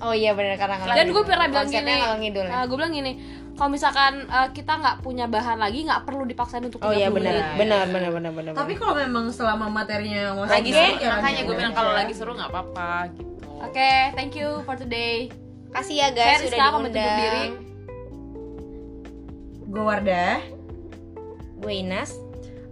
Oh 0.00 0.12
iya 0.12 0.32
benar 0.32 0.56
karena 0.56 0.74
ngalur 0.74 0.94
Dan 0.94 1.06
gue 1.10 1.22
pernah 1.22 1.46
bilang 1.46 1.68
gini, 1.68 1.94
ngidul 2.18 2.46
ya. 2.46 2.64
gue 2.64 2.72
bilang 2.74 2.94
gini, 2.94 3.12
kalau 3.52 3.68
misalkan 3.68 4.12
uh, 4.26 4.48
kita 4.48 4.72
nggak 4.74 4.96
punya 4.98 5.26
bahan 5.26 5.58
lagi, 5.58 5.84
nggak 5.84 6.02
perlu 6.02 6.24
dipaksain 6.24 6.64
untuk 6.64 6.80
Oh 6.80 6.88
iya 6.90 7.06
30 7.06 7.12
benar, 7.12 7.32
menit. 7.32 7.44
benar 7.58 7.84
benar 7.86 8.10
benar 8.10 8.32
benar. 8.32 8.52
tapi 8.54 8.72
kalau 8.74 8.94
memang 8.94 9.28
selama 9.28 9.68
materinya 9.68 10.32
mau 10.32 10.44
lagi 10.44 10.70
seru, 10.70 10.96
ya 10.96 11.08
makanya 11.12 11.40
gue 11.44 11.54
bilang 11.54 11.74
kalau 11.74 11.92
lagi 11.92 12.12
seru 12.12 12.32
nggak 12.32 12.48
apa-apa 12.48 12.90
gitu. 13.12 13.48
Oke, 13.60 13.92
thank 14.14 14.32
you 14.32 14.64
for 14.64 14.72
today. 14.74 15.28
kasih 15.70 15.94
ya 15.94 16.08
Saya 16.08 16.16
guys 16.16 16.40
Rizka, 16.40 16.56
sudah 16.56 16.68
diundang. 16.80 17.18
diri. 17.20 17.44
gue 19.62 19.82
Wardah 19.84 20.34
Gue 21.60 21.84
Inas. 21.84 22.16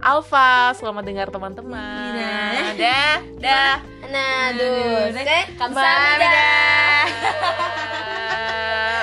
Alfa, 0.01 0.73
selamat 0.73 1.03
dengar 1.05 1.27
teman-teman. 1.29 2.17
Iya. 2.17 2.73
Dah, 2.73 3.17
dah. 3.37 3.75
Nah, 4.09 4.49
set 5.13 5.53
Kamsahamnida. 5.53 6.49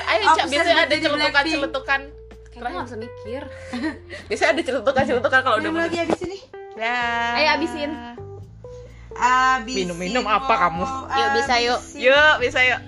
Ayo, 0.07 0.22
Cak, 0.26 0.34
Obses 0.34 0.51
biasanya 0.51 0.82
ada 0.89 0.97
jadi 0.97 1.05
celutukan-celutukan. 1.07 2.01
Kayaknya 2.51 2.70
nggak 2.72 2.87
bisa 2.89 2.97
mikir. 2.97 3.43
Biasanya 4.32 4.51
ada 4.57 4.62
celutukan-celutukan 4.64 5.41
kalau 5.45 5.57
udah 5.61 5.70
lagi 5.76 5.97
habis 6.01 6.20
ini 6.24 6.39
Dah. 6.74 7.37
Ayo, 7.37 7.49
abisin. 7.61 7.91
Abis 9.16 9.76
Minum-minum 9.76 10.24
apa 10.24 10.55
kamu? 10.68 10.84
Yuk 10.89 11.28
bisa 11.39 11.55
yuk. 11.61 11.80
Yuk, 11.95 12.34
bisa 12.41 12.61
yuk. 12.64 12.80